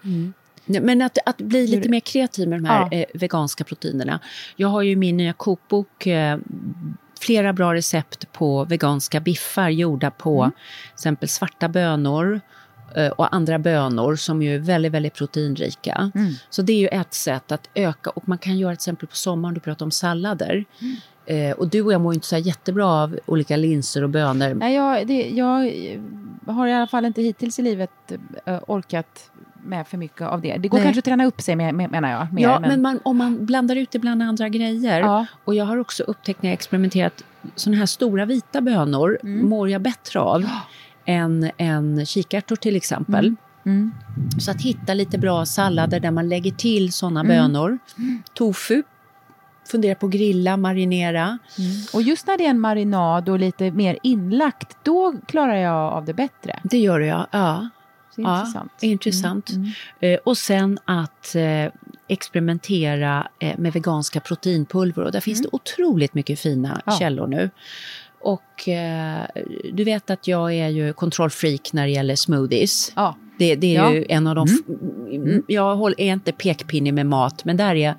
Nej, 0.64 0.81
Men 0.81 1.03
att, 1.03 1.18
att 1.27 1.37
bli 1.39 1.66
lite 1.66 1.89
mer 1.89 2.01
kreativ 2.01 2.49
med 2.49 2.59
de 2.62 2.64
här 2.68 2.89
Ja. 2.91 2.99
eh, 2.99 3.05
veganska 3.14 3.64
proteinerna. 3.64 4.21
Jag 4.57 4.68
har 4.68 4.83
ju 4.83 4.97
min 4.97 5.16
nya 5.16 5.33
kokbok 5.33 6.07
eh, 6.07 6.39
flera 7.21 7.53
bra 7.53 7.75
recept 7.75 8.33
på 8.33 8.64
veganska 8.64 9.21
biffar 9.21 9.68
gjorda 9.68 10.11
på 10.11 10.43
Mm. 10.43 10.51
till 10.53 10.93
exempel 10.95 11.29
svarta 11.29 11.68
bönor, 11.68 12.41
eh, 12.97 13.09
och 13.09 13.35
andra 13.35 13.59
bönor 13.59 14.16
som 14.16 14.43
ju 14.43 14.55
är 14.55 14.59
väldigt, 14.59 14.93
väldigt 14.93 15.14
proteinrika. 15.14 16.11
Mm. 16.14 16.33
Så 16.51 16.62
det 16.62 16.73
är 16.73 16.79
ju 16.79 16.89
ett 16.89 17.14
sätt 17.14 17.53
att 17.53 17.68
öka 17.75 18.11
och 18.11 18.29
man 18.29 18.39
kan 18.39 18.59
göra 18.59 18.71
till 18.73 18.77
exempel 18.77 19.09
på 19.09 19.16
sommaren, 19.16 19.55
du 19.55 19.61
pratar 19.61 19.85
om 19.87 19.91
sallader. 19.91 20.64
Mm. 20.81 20.97
Eh, 21.31 21.53
och 21.53 21.68
du 21.68 21.83
och 21.83 21.93
jag 21.93 22.01
mår 22.01 22.12
ju 22.12 22.14
inte 22.14 22.26
så 22.26 22.37
jättebra 22.37 22.87
av 22.87 23.18
olika 23.26 23.57
linser 23.57 24.03
och 24.03 24.11
bönor. 24.11 24.55
Nej, 24.55 24.74
jag, 24.74 25.07
det, 25.07 25.31
jag 25.31 25.66
eh, 25.66 26.01
har 26.55 26.66
i 26.66 26.72
alla 26.72 26.87
fall 26.87 27.05
inte 27.05 27.22
hittills 27.22 27.59
i 27.59 27.62
livet 27.62 27.91
eh, 28.45 28.59
orkat 28.66 29.31
med 29.64 29.87
för 29.87 29.99
mycket 29.99 30.22
av 30.22 30.41
det. 30.41 30.57
Det 30.57 30.68
går 30.68 30.78
Nej. 30.78 30.85
kanske 30.85 30.99
att 30.99 31.05
träna 31.05 31.24
upp 31.26 31.41
sig 31.41 31.57
med, 31.57 31.74
med, 31.74 31.91
menar 31.91 32.11
jag. 32.11 32.33
Mer, 32.33 32.43
ja, 32.43 32.61
men, 32.61 32.83
man, 32.83 33.01
om 33.03 33.16
man 33.16 33.47
blandar 33.47 33.76
ut 33.76 33.91
det 33.91 33.99
bland 33.99 34.22
andra 34.22 34.49
grejer. 34.49 35.01
Ja. 35.01 35.26
Och 35.45 35.55
jag 35.55 35.64
har 35.64 35.76
också 35.76 36.03
upptäckt 36.03 36.43
när 36.43 36.51
jag 36.51 36.55
experimenterat, 36.55 37.24
sådana 37.55 37.78
här 37.78 37.87
stora 37.87 38.24
vita 38.24 38.61
bönor 38.61 39.18
Mm. 39.22 39.49
mår 39.49 39.70
jag 39.70 39.81
bättre 39.83 40.20
av 40.20 40.45
än, 41.05 41.51
än 41.57 42.07
kikärtor 42.07 42.57
till 42.57 42.76
exempel. 42.76 43.35
Mm. 43.66 43.93
Så 44.39 44.51
att 44.51 44.61
hitta 44.62 44.95
lite 44.95 45.18
bra 45.18 45.47
sallader 45.47 46.01
där 46.01 46.11
man 46.11 46.28
lägger 46.28 46.51
till 46.53 46.93
sådana 46.93 47.20
Mm. 47.20 47.37
bönor. 47.37 47.78
Tofu, 48.35 48.83
fundera 49.71 49.95
på 49.95 50.09
grilla, 50.09 50.57
marinera. 50.57 51.39
Och 51.95 52.03
just 52.03 52.27
när 52.27 52.39
det 52.39 52.47
är 52.47 52.51
en 52.51 52.61
marinad 52.61 53.29
och 53.29 53.39
lite 53.39 53.71
mer 53.71 53.99
inlagt, 54.03 54.77
då 54.83 55.14
klarar 55.27 55.55
jag 55.57 55.75
av 55.93 56.05
det 56.05 56.14
bättre. 56.14 56.61
Det 56.62 56.79
gör 56.79 57.01
jag, 57.01 57.27
ja. 57.31 57.68
Så 58.14 58.21
ja, 58.23 58.39
intressant. 58.39 58.73
intressant. 58.83 59.51
Mm, 59.51 59.71
Eh, 60.01 60.18
och 60.25 60.39
sen 60.39 60.79
att 60.85 61.35
eh, 61.35 61.73
experimentera 62.09 63.29
eh, 63.39 63.59
med 63.59 63.73
veganska 63.73 64.21
proteinpulver. 64.21 65.03
Och 65.05 65.12
där 65.12 65.21
finns 65.21 65.43
det 65.43 65.49
otroligt 65.53 66.14
mycket 66.14 66.39
fina 66.41 66.68
Mm. 66.68 66.81
Ja. 66.87 66.93
källor 66.99 67.27
nu. 67.27 67.51
Och 68.21 68.68
eh, 68.68 69.23
du 69.73 69.85
vet 69.85 70.11
att 70.11 70.29
jag 70.29 70.55
är 70.55 70.68
ju 70.68 70.93
kontrollfreak 70.93 71.73
när 71.73 71.83
det 71.87 71.93
gäller 71.93 72.16
smoothies. 72.16 72.93
Ja. 72.97 73.16
Det, 73.39 73.55
det 73.57 73.77
är 73.77 73.83
Ja. 73.83 73.93
ju 73.95 74.05
en 74.09 74.27
av 74.27 74.35
de... 74.35 74.47
f- 74.47 75.45
Jag 75.49 75.77
håller, 75.77 76.01
är 76.01 76.12
inte 76.12 76.33
pekpinnig 76.33 76.95
med 76.95 77.07
mat, 77.07 77.45
men 77.45 77.57
där 77.57 77.71
är 77.71 77.75
jag 77.75 77.95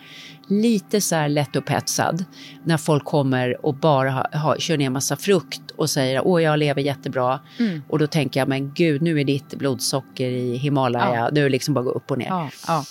lite 0.52 1.02
så 1.02 1.16
här 1.16 1.30
lättupphetsad. 1.30 2.26
När 2.64 2.78
folk 2.78 3.06
kommer 3.06 3.66
och 3.66 3.74
bara 3.76 4.12
ha, 4.12 4.38
ha, 4.38 4.56
kör 4.58 4.78
ner 4.78 4.90
massa 4.90 5.16
frukt 5.16 5.72
och 5.76 5.90
säger 5.90 6.28
åh 6.28 6.44
jag 6.44 6.60
lever 6.60 6.82
jättebra. 6.82 7.40
Mm. 7.60 7.82
Och 7.90 8.00
då 8.00 8.08
tänker 8.08 8.40
jag, 8.40 8.48
men 8.50 8.74
gud 8.74 9.02
nu 9.02 9.20
är 9.20 9.24
ditt 9.24 9.56
blodsocker 9.56 10.30
i 10.30 10.56
Himalaya, 10.58 11.16
Ja. 11.16 11.30
nu 11.32 11.50
liksom 11.50 11.74
bara 11.74 11.84
gå 11.84 11.92
upp 11.92 12.12
och 12.12 12.18
ner. 12.18 12.28
Ja, 12.28 12.50
ja. 12.68 12.84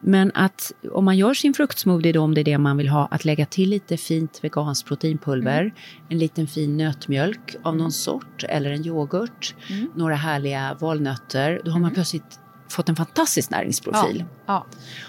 Men 0.00 0.32
att 0.34 0.72
om 0.92 1.04
man 1.04 1.16
gör 1.16 1.34
sin 1.34 1.54
fruktsmoothie 1.54 2.12
då, 2.12 2.20
om 2.20 2.34
det 2.34 2.40
är 2.40 2.44
det 2.44 2.58
man 2.58 2.76
vill 2.76 2.88
ha, 2.88 3.08
att 3.10 3.24
lägga 3.24 3.46
till 3.46 3.68
lite 3.70 3.96
fint 3.96 4.38
veganskt 4.42 4.88
proteinpulver, 4.88 5.60
Mm. 5.60 5.72
en 6.08 6.18
liten 6.18 6.46
fin 6.46 6.76
nötmjölk 6.76 7.56
av 7.62 7.76
någon 7.76 7.92
sort 7.92 8.44
eller 8.48 8.70
en 8.70 8.86
yoghurt, 8.86 9.54
Mm. 9.70 9.90
några 9.94 10.14
härliga 10.14 10.76
valnötter, 10.80 11.60
då 11.64 11.70
har 11.70 11.78
man 11.80 11.90
plötsligt 11.94 12.40
fått 12.68 12.88
en 12.88 12.96
fantastisk 12.96 13.50
näringsprofil. 13.50 14.24
Ja. 14.46 14.66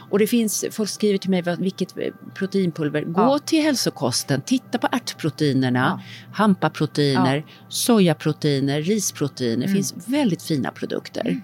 Och 0.10 0.20
det 0.20 0.28
finns, 0.28 0.66
folk 0.72 0.90
skriver 0.90 1.18
till 1.18 1.30
mig 1.30 1.44
vilket 1.60 1.96
proteinpulver. 2.34 3.02
Gå 3.02 3.22
Ja. 3.22 3.40
till 3.40 3.64
hälsokosten, 3.64 4.42
titta 4.42 4.78
på 4.78 4.88
ärtproteinerna, 4.92 6.02
hampaproteiner, 6.34 7.36
Ja. 7.36 7.44
sojaproteiner, 7.70 8.82
risproteiner. 8.82 9.68
Det 9.68 9.74
finns 9.74 9.94
väldigt 10.08 10.44
fina 10.44 10.72
produkter. 10.72 11.42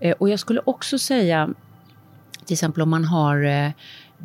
Eh, 0.00 0.12
och 0.18 0.28
jag 0.28 0.40
skulle 0.40 0.60
också 0.64 0.98
säga, 0.98 1.50
till 2.44 2.54
exempel 2.54 2.82
om 2.82 2.88
man 2.90 3.04
har 3.04 3.44
eh, 3.44 3.70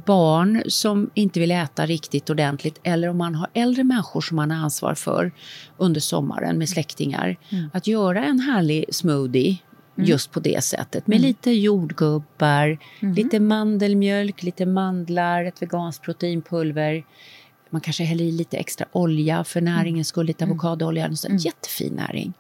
barn 0.05 0.63
som 0.67 1.09
inte 1.13 1.39
vill 1.39 1.51
äta 1.51 1.85
riktigt 1.85 2.29
ordentligt 2.29 2.79
eller 2.83 3.07
om 3.07 3.17
man 3.17 3.35
har 3.35 3.49
äldre 3.53 3.83
människor 3.83 4.21
som 4.21 4.35
man 4.35 4.51
har 4.51 4.57
ansvar 4.57 4.93
för 4.95 5.31
under 5.77 6.01
sommaren 6.01 6.57
med 6.57 6.69
släktingar. 6.69 7.35
Att 7.73 7.87
göra 7.87 8.23
en 8.23 8.39
härlig 8.39 8.85
smoothie 8.95 9.57
just 9.95 10.31
på 10.31 10.39
det 10.39 10.63
sättet. 10.63 11.07
Med 11.07 11.21
lite 11.21 11.51
jordgubbar, 11.51 12.77
lite 12.99 13.39
mandelmjölk, 13.39 14.43
lite 14.43 14.65
mandlar, 14.65 15.45
ett 15.45 15.61
veganskt 15.61 16.03
proteinpulver. 16.03 17.05
Man 17.69 17.81
kanske 17.81 18.03
häller 18.03 18.23
i 18.23 18.31
lite 18.31 18.57
extra 18.57 18.85
olja 18.91 19.43
för 19.43 19.61
näringens 19.61 20.07
skull, 20.07 20.25
lite 20.25 20.43
avokadoolja. 20.43 21.05
En 21.05 21.17
sån 21.17 21.37
jättefin 21.37 21.93
näring. 21.93 22.33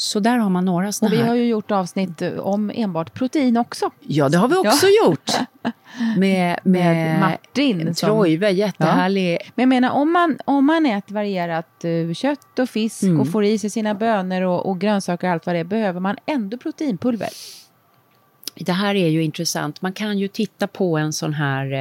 Så 0.00 0.20
där 0.20 0.38
har 0.38 0.50
man 0.50 0.64
några 0.64 0.88
Och 0.88 0.94
såna 0.94 1.10
vi 1.10 1.16
här. 1.16 1.26
har 1.26 1.34
ju 1.34 1.44
gjort 1.48 1.70
avsnitt 1.70 2.22
eh, 2.22 2.38
om 2.38 2.70
enbart 2.74 3.14
protein 3.14 3.56
också. 3.56 3.90
Ja, 4.00 4.28
det 4.28 4.38
har 4.38 4.48
vi 4.48 4.56
också 4.56 4.86
gjort. 5.04 5.30
Med, 6.18 6.58
Med 6.62 7.20
Martin 7.20 7.80
En 7.88 7.94
som- 7.94 8.06
Trojve, 8.08 8.50
jättehärlig. 8.50 9.38
Men 9.54 9.62
jag 9.62 9.68
menar, 9.68 9.90
om 9.90 10.12
man, 10.12 10.38
om 10.44 10.66
man 10.66 10.86
äter 10.86 11.14
varierat 11.14 11.84
eh, 11.84 12.14
kött 12.14 12.58
och 12.58 12.68
fisk 12.70 13.02
Mm. 13.02 13.20
och 13.20 13.32
får 13.32 13.44
i 13.44 13.58
sig 13.58 13.70
sina 13.70 13.94
bönor 13.94 14.42
och, 14.42 14.66
och 14.66 14.80
grönsaker 14.80 15.26
och 15.26 15.32
allt 15.32 15.46
vad 15.46 15.54
det 15.54 15.58
är, 15.58 15.64
behöver 15.64 16.00
man 16.00 16.16
ändå 16.26 16.56
proteinpulver. 16.56 17.28
Det 18.54 18.72
här 18.72 18.94
är 18.94 19.08
ju 19.08 19.22
intressant. 19.22 19.82
Man 19.82 19.92
kan 19.92 20.18
ju 20.18 20.28
titta 20.28 20.66
på 20.66 20.98
en 20.98 21.12
sån 21.12 21.34
här 21.34 21.72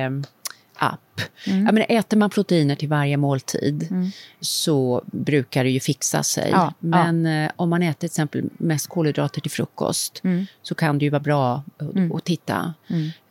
app. 0.79 1.21
Mm. 1.47 1.65
Jag 1.65 1.73
menar, 1.73 1.85
äter 1.89 2.17
man 2.17 2.29
proteiner 2.29 2.75
till 2.75 2.89
varje 2.89 3.17
måltid 3.17 3.87
så 4.39 5.01
brukar 5.05 5.63
det 5.63 5.69
ju 5.69 5.79
fixa 5.79 6.23
sig. 6.23 6.49
Ja, 6.51 6.73
Men 6.79 7.25
eh, 7.25 7.51
om 7.55 7.69
man 7.69 7.83
äter 7.83 7.99
till 7.99 8.05
exempel 8.05 8.43
mest 8.57 8.87
kolhydrater 8.87 9.41
till 9.41 9.51
frukost 9.51 10.21
Mm. 10.23 10.45
så 10.61 10.75
kan 10.75 10.97
det 10.99 11.05
ju 11.05 11.11
vara 11.11 11.19
bra 11.19 11.63
att, 11.77 12.15
att 12.15 12.23
titta. 12.25 12.73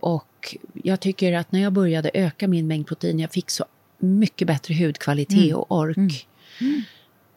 Och 0.00 0.56
jag 0.72 1.00
tycker 1.00 1.32
att 1.32 1.52
när 1.52 1.60
jag 1.62 1.72
började 1.72 2.10
öka 2.14 2.48
min 2.48 2.66
mängd 2.66 2.86
protein, 2.86 3.18
jag 3.18 3.30
fick 3.32 3.50
så 3.50 3.64
mycket 3.98 4.46
bättre 4.46 4.74
hudkvalitet 4.86 5.38
Mm. 5.38 5.56
och 5.56 5.72
ork. 5.76 6.26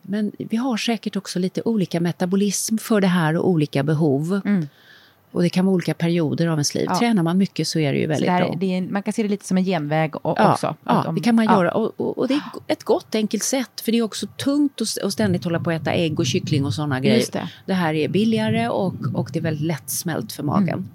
Men 0.01 0.31
vi 0.37 0.57
har 0.57 0.77
säkert 0.77 1.15
också 1.15 1.39
lite 1.39 1.61
olika 1.65 1.99
metabolism 1.99 2.77
för 2.77 3.01
det 3.01 3.07
här 3.07 3.37
och 3.37 3.49
olika 3.49 3.83
behov. 3.83 4.41
Och 5.31 5.41
det 5.41 5.49
kan 5.49 5.65
vara 5.65 5.73
olika 5.75 5.93
perioder 5.93 6.47
av 6.47 6.51
ens 6.53 6.75
liv. 6.75 6.83
Mm. 6.83 6.93
Ja. 6.93 6.99
Tränar 6.99 7.23
man 7.23 7.37
mycket 7.37 7.67
så 7.67 7.79
är 7.79 7.93
det 7.93 7.99
ju 7.99 8.07
väldigt 8.07 8.27
det 8.27 8.31
här, 8.31 8.45
bra. 8.45 8.55
det 8.59 8.77
är, 8.77 8.81
man 8.81 9.03
kan 9.03 9.13
se 9.13 9.23
det 9.23 9.29
lite 9.29 9.45
som 9.47 9.57
en 9.57 9.63
genväg 9.63 10.15
o- 10.15 10.19
Ja, 10.37 10.51
också. 10.53 10.75
ja 10.85 11.03
om- 11.07 11.15
det 11.15 11.21
kan 11.21 11.35
man 11.35 11.45
ja. 11.45 11.51
göra. 11.53 11.71
Och, 11.71 11.93
och, 12.01 12.17
och 12.17 12.27
det 12.27 12.33
är 12.33 12.41
ett 12.67 12.83
gott 12.83 13.15
enkelt 13.15 13.43
sätt. 13.43 13.81
För 13.81 13.91
det 13.91 13.97
är 13.97 14.01
också 14.01 14.27
tungt 14.27 14.81
att, 14.81 15.13
ständigt 15.13 15.43
hålla 15.43 15.59
på 15.59 15.69
att 15.71 15.81
äta 15.81 15.91
ägg 15.93 16.19
och 16.19 16.25
kyckling 16.25 16.65
och 16.65 16.73
sådana 16.73 16.99
grejer. 16.99 17.17
Just 17.17 17.35
det. 17.65 17.73
här 17.73 17.93
är 17.93 18.07
billigare 18.07 18.69
och, 18.69 18.93
och 19.13 19.29
det 19.33 19.39
är 19.39 19.43
väldigt 19.43 19.65
lättsmält 19.65 20.31
för 20.31 20.43
magen. 20.43 20.89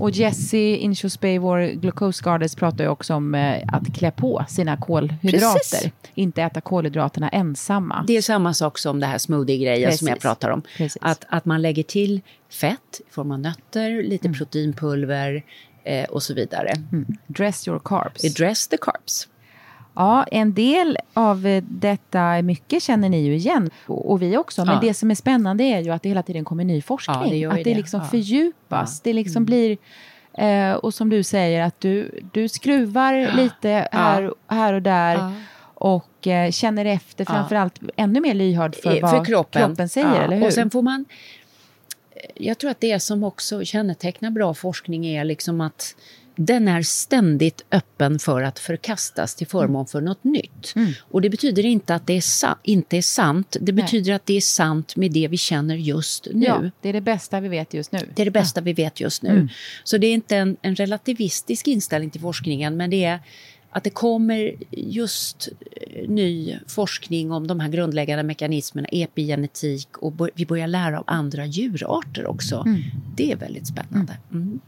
Och 0.00 0.10
Jessie 0.10 0.76
Inchusbay, 0.76 1.38
vår 1.38 1.72
glucose 1.74 2.22
goddess, 2.24 2.54
pratar 2.54 2.84
ju 2.84 2.90
också 2.90 3.14
om 3.14 3.34
eh, 3.34 3.62
att 3.72 3.94
klä 3.94 4.10
på 4.10 4.44
sina 4.48 4.76
kolhydrater. 4.76 5.52
Precis. 5.52 5.90
Inte 6.14 6.42
äta 6.42 6.60
kolhydraterna 6.60 7.28
ensamma. 7.28 8.04
Det 8.06 8.16
är 8.16 8.22
samma 8.22 8.54
sak 8.54 8.78
som 8.78 9.00
det 9.00 9.06
här 9.06 9.18
smoothie-grejen 9.18 9.98
som 9.98 10.08
jag 10.08 10.20
pratar 10.20 10.50
om. 10.50 10.62
Precis. 10.76 10.98
Att, 11.00 11.24
att 11.28 11.44
man 11.44 11.62
lägger 11.62 11.82
till 11.82 12.20
fett 12.50 13.00
i 13.08 13.12
form 13.12 13.30
av 13.30 13.38
nötter, 13.38 14.02
lite 14.02 14.26
Mm. 14.28 14.38
proteinpulver 14.38 15.42
eh, 15.84 16.04
och 16.04 16.22
så 16.22 16.34
vidare. 16.34 16.72
Dress 17.26 17.68
your 17.68 17.78
carbs. 17.84 18.24
Address 18.24 18.68
the 18.68 18.76
carbs. 18.76 19.28
Ja, 19.96 20.24
en 20.24 20.54
del 20.54 20.98
av 21.14 21.46
eh, 21.46 21.64
detta 21.68 22.42
mycket 22.42 22.82
känner 22.82 23.08
ni 23.08 23.20
ju 23.20 23.34
igen, 23.34 23.70
och 23.86 24.22
vi 24.22 24.36
också. 24.36 24.64
Men 24.64 24.74
Ja. 24.74 24.80
det 24.80 24.94
som 24.94 25.10
är 25.10 25.14
spännande 25.14 25.64
är 25.64 25.80
ju 25.80 25.90
att 25.90 26.02
det 26.02 26.08
hela 26.08 26.22
tiden 26.22 26.44
kommer 26.44 26.64
ny 26.64 26.82
forskning. 26.82 27.16
Ja, 27.22 27.28
det 27.30 27.36
gör 27.36 27.50
att 27.50 27.56
det 27.56 27.64
det. 27.64 27.74
liksom 27.74 28.00
Ja. 28.00 28.06
fördjupas. 28.06 29.00
Det 29.00 29.12
liksom 29.12 29.44
blir... 29.44 29.78
Eh, 30.38 30.72
och 30.72 30.94
som 30.94 31.10
du 31.10 31.22
säger, 31.22 31.62
att 31.62 31.80
du, 31.80 32.20
du 32.32 32.48
skruvar 32.48 33.36
lite 33.36 33.88
här, 33.92 34.32
här 34.48 34.72
och 34.74 34.82
där. 34.82 35.32
Och 35.78 36.26
eh, 36.26 36.50
känner 36.50 36.84
efter, 36.84 37.24
framförallt 37.24 37.80
ännu 37.96 38.20
mer 38.20 38.34
lyhörd 38.34 38.74
för 38.74 38.96
Eh, 38.96 39.02
vad 39.02 39.26
kroppen. 39.26 39.88
säger, 39.88 40.06
Ja, 40.08 40.22
eller 40.22 40.36
hur? 40.36 40.46
Och 40.46 40.52
sen 40.52 40.70
får 40.70 40.82
man... 40.82 41.04
Jag 42.34 42.58
tror 42.58 42.70
att 42.70 42.80
det 42.80 43.00
som 43.00 43.24
också 43.24 43.64
kännetecknar 43.64 44.30
bra 44.30 44.54
forskning 44.54 45.06
är 45.06 45.24
liksom 45.24 45.60
att 45.60 45.96
den 46.36 46.68
är 46.68 46.82
ständigt 46.82 47.64
öppen 47.70 48.18
för 48.18 48.42
att 48.42 48.58
förkastas 48.58 49.34
till 49.34 49.46
förmån 49.46 49.86
för 49.86 50.00
något 50.00 50.24
nytt. 50.24 50.74
Och 51.00 51.20
det 51.20 51.30
betyder 51.30 51.66
inte 51.66 51.94
att 51.94 52.06
det 52.06 52.12
är 52.12 52.54
inte 52.62 52.96
är 52.96 53.02
sant. 53.02 53.56
Det 53.60 53.72
betyder 53.72 54.12
att 54.12 54.26
det 54.26 54.36
är 54.36 54.40
sant 54.40 54.96
med 54.96 55.12
det 55.12 55.28
vi 55.28 55.36
känner 55.36 55.76
just 55.76 56.26
nu. 56.32 56.46
Ja, 56.46 56.70
det 56.80 56.88
är 56.88 56.92
det 56.92 57.00
bästa 57.00 57.40
vi 57.40 57.48
vet 57.48 57.74
just 57.74 57.92
nu. 57.92 57.98
Det 58.14 58.22
är 58.22 58.24
det 58.24 58.30
bästa 58.30 58.60
vi 58.60 58.72
vet 58.72 59.00
just 59.00 59.22
nu. 59.22 59.48
Så 59.84 59.98
det 59.98 60.06
är 60.06 60.14
inte 60.14 60.36
en, 60.36 60.56
en 60.62 60.76
relativistisk 60.76 61.66
inställning 61.66 62.10
till 62.10 62.20
forskningen, 62.20 62.76
men 62.76 62.90
det 62.90 63.04
är 63.04 63.20
att 63.76 63.84
det 63.84 63.90
kommer 63.90 64.54
just 64.70 65.48
eh, 65.76 66.08
ny 66.08 66.58
forskning 66.66 67.32
om 67.32 67.46
de 67.46 67.60
här 67.60 67.68
grundläggande 67.68 68.22
mekanismerna, 68.22 68.88
epigenetik 68.92 69.96
och 69.98 70.28
vi 70.34 70.46
börjar 70.46 70.66
lära 70.66 70.98
av 70.98 71.04
andra 71.06 71.46
djurarter 71.46 72.26
också. 72.26 72.64
Det 73.16 73.32
är 73.32 73.36
väldigt 73.36 73.66
spännande. 73.66 74.12
Mm. 74.32 74.60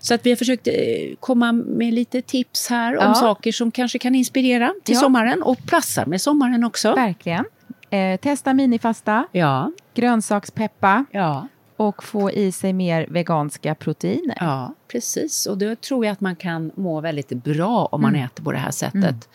Så 0.00 0.14
att 0.14 0.26
vi 0.26 0.30
har 0.30 0.36
försökt 0.36 0.66
eh, 0.66 0.74
komma 1.20 1.52
med 1.52 1.94
lite 1.94 2.22
tips 2.22 2.66
här 2.70 2.96
om 2.96 3.04
Ja. 3.04 3.14
saker 3.14 3.52
som 3.52 3.70
kanske 3.70 3.98
kan 3.98 4.14
inspirera 4.14 4.74
till 4.84 4.94
Ja. 4.94 5.00
sommaren 5.00 5.42
och 5.42 5.66
passar 5.66 6.06
med 6.06 6.20
sommaren 6.20 6.64
också. 6.64 6.94
Verkligen. 6.94 7.44
Eh, 7.90 8.20
testa 8.20 8.54
minifasta, 8.54 9.26
Ja, 9.32 9.72
grönsakspeppa 9.94 11.04
ja. 11.12 11.48
Och 11.78 12.04
få 12.04 12.30
i 12.30 12.52
sig 12.52 12.72
mer 12.72 13.06
veganska 13.10 13.74
proteiner. 13.74 14.36
Ja, 14.40 14.74
precis. 14.92 15.46
Och 15.46 15.58
då 15.58 15.74
tror 15.76 16.04
jag 16.04 16.12
att 16.12 16.20
man 16.20 16.36
kan 16.36 16.70
må 16.74 17.00
väldigt 17.00 17.28
bra 17.28 17.88
om 17.92 18.00
man 18.02 18.14
äter 18.14 18.44
på 18.44 18.52
det 18.52 18.58
här 18.58 18.70
sättet. 18.70 19.28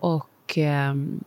Och 0.00 0.28
ehm, 0.56 1.20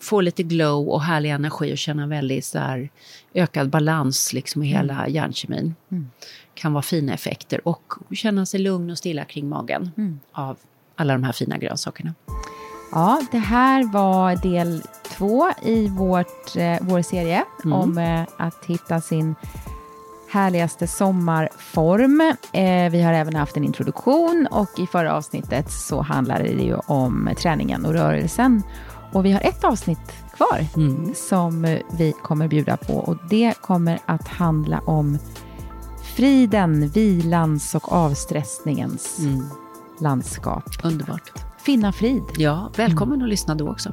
få 0.00 0.20
lite 0.20 0.42
glow 0.42 0.88
och 0.88 1.02
härlig 1.02 1.30
energi 1.30 1.72
och 1.74 1.78
känna 1.78 2.06
väldigt 2.06 2.44
så 2.44 2.58
här, 2.58 2.88
ökad 3.34 3.70
balans 3.70 4.32
liksom 4.32 4.62
i 4.62 4.66
hela 4.66 4.94
Mm. 5.00 5.12
hjärnkemin. 5.14 5.74
Kan 6.54 6.72
vara 6.72 6.82
fina 6.82 7.14
effekter 7.14 7.68
och 7.68 7.92
känna 8.12 8.46
sig 8.46 8.60
lugn 8.60 8.90
och 8.90 8.98
stilla 8.98 9.24
kring 9.24 9.48
magen 9.48 9.90
Mm. 9.96 10.20
av 10.32 10.56
alla 10.96 11.12
de 11.12 11.22
här 11.24 11.32
fina 11.32 11.58
grönsakerna. 11.58 12.14
Ja, 12.92 13.22
det 13.32 13.38
här 13.38 13.92
var 13.92 14.36
del 14.36 14.82
två 15.16 15.50
i 15.64 15.88
vårt, 15.88 16.56
eh, 16.56 16.76
vår 16.80 17.02
serie 17.02 17.44
Mm. 17.64 17.72
om 17.78 17.98
eh, 17.98 18.22
att 18.38 18.64
hitta 18.66 19.00
sin 19.00 19.34
härligaste 20.30 20.86
sommarform. 20.86 22.20
Eh, 22.52 22.90
vi 22.90 23.02
har 23.02 23.12
även 23.12 23.34
haft 23.36 23.56
en 23.56 23.64
introduktion 23.64 24.48
och 24.50 24.78
i 24.78 24.86
förra 24.86 25.14
avsnittet 25.16 25.70
så 25.70 26.02
handlade 26.02 26.42
det 26.44 26.62
ju 26.64 26.74
om 26.74 27.30
träningen 27.38 27.84
och 27.86 27.92
rörelsen. 27.92 28.62
Och 29.12 29.24
vi 29.24 29.32
har 29.32 29.40
ett 29.40 29.64
avsnitt 29.64 30.12
kvar 30.36 30.66
Mm. 30.76 31.14
som 31.14 31.78
vi 31.98 32.12
kommer 32.22 32.48
bjuda 32.48 32.76
på 32.76 32.94
och 32.94 33.16
det 33.30 33.54
kommer 33.60 33.98
att 34.06 34.28
handla 34.28 34.78
om 34.78 35.18
friden, 36.16 36.88
vilans 36.88 37.74
och 37.74 37.92
avstressningens 37.92 39.18
Mm. 39.18 39.44
landskap. 40.00 40.64
Underbart. 40.84 41.32
Finna 41.58 41.92
frid. 41.92 42.22
Ja, 42.36 42.70
välkommen 42.76 43.22
att 43.22 43.28
lyssna 43.28 43.54
då 43.54 43.68
också. 43.70 43.92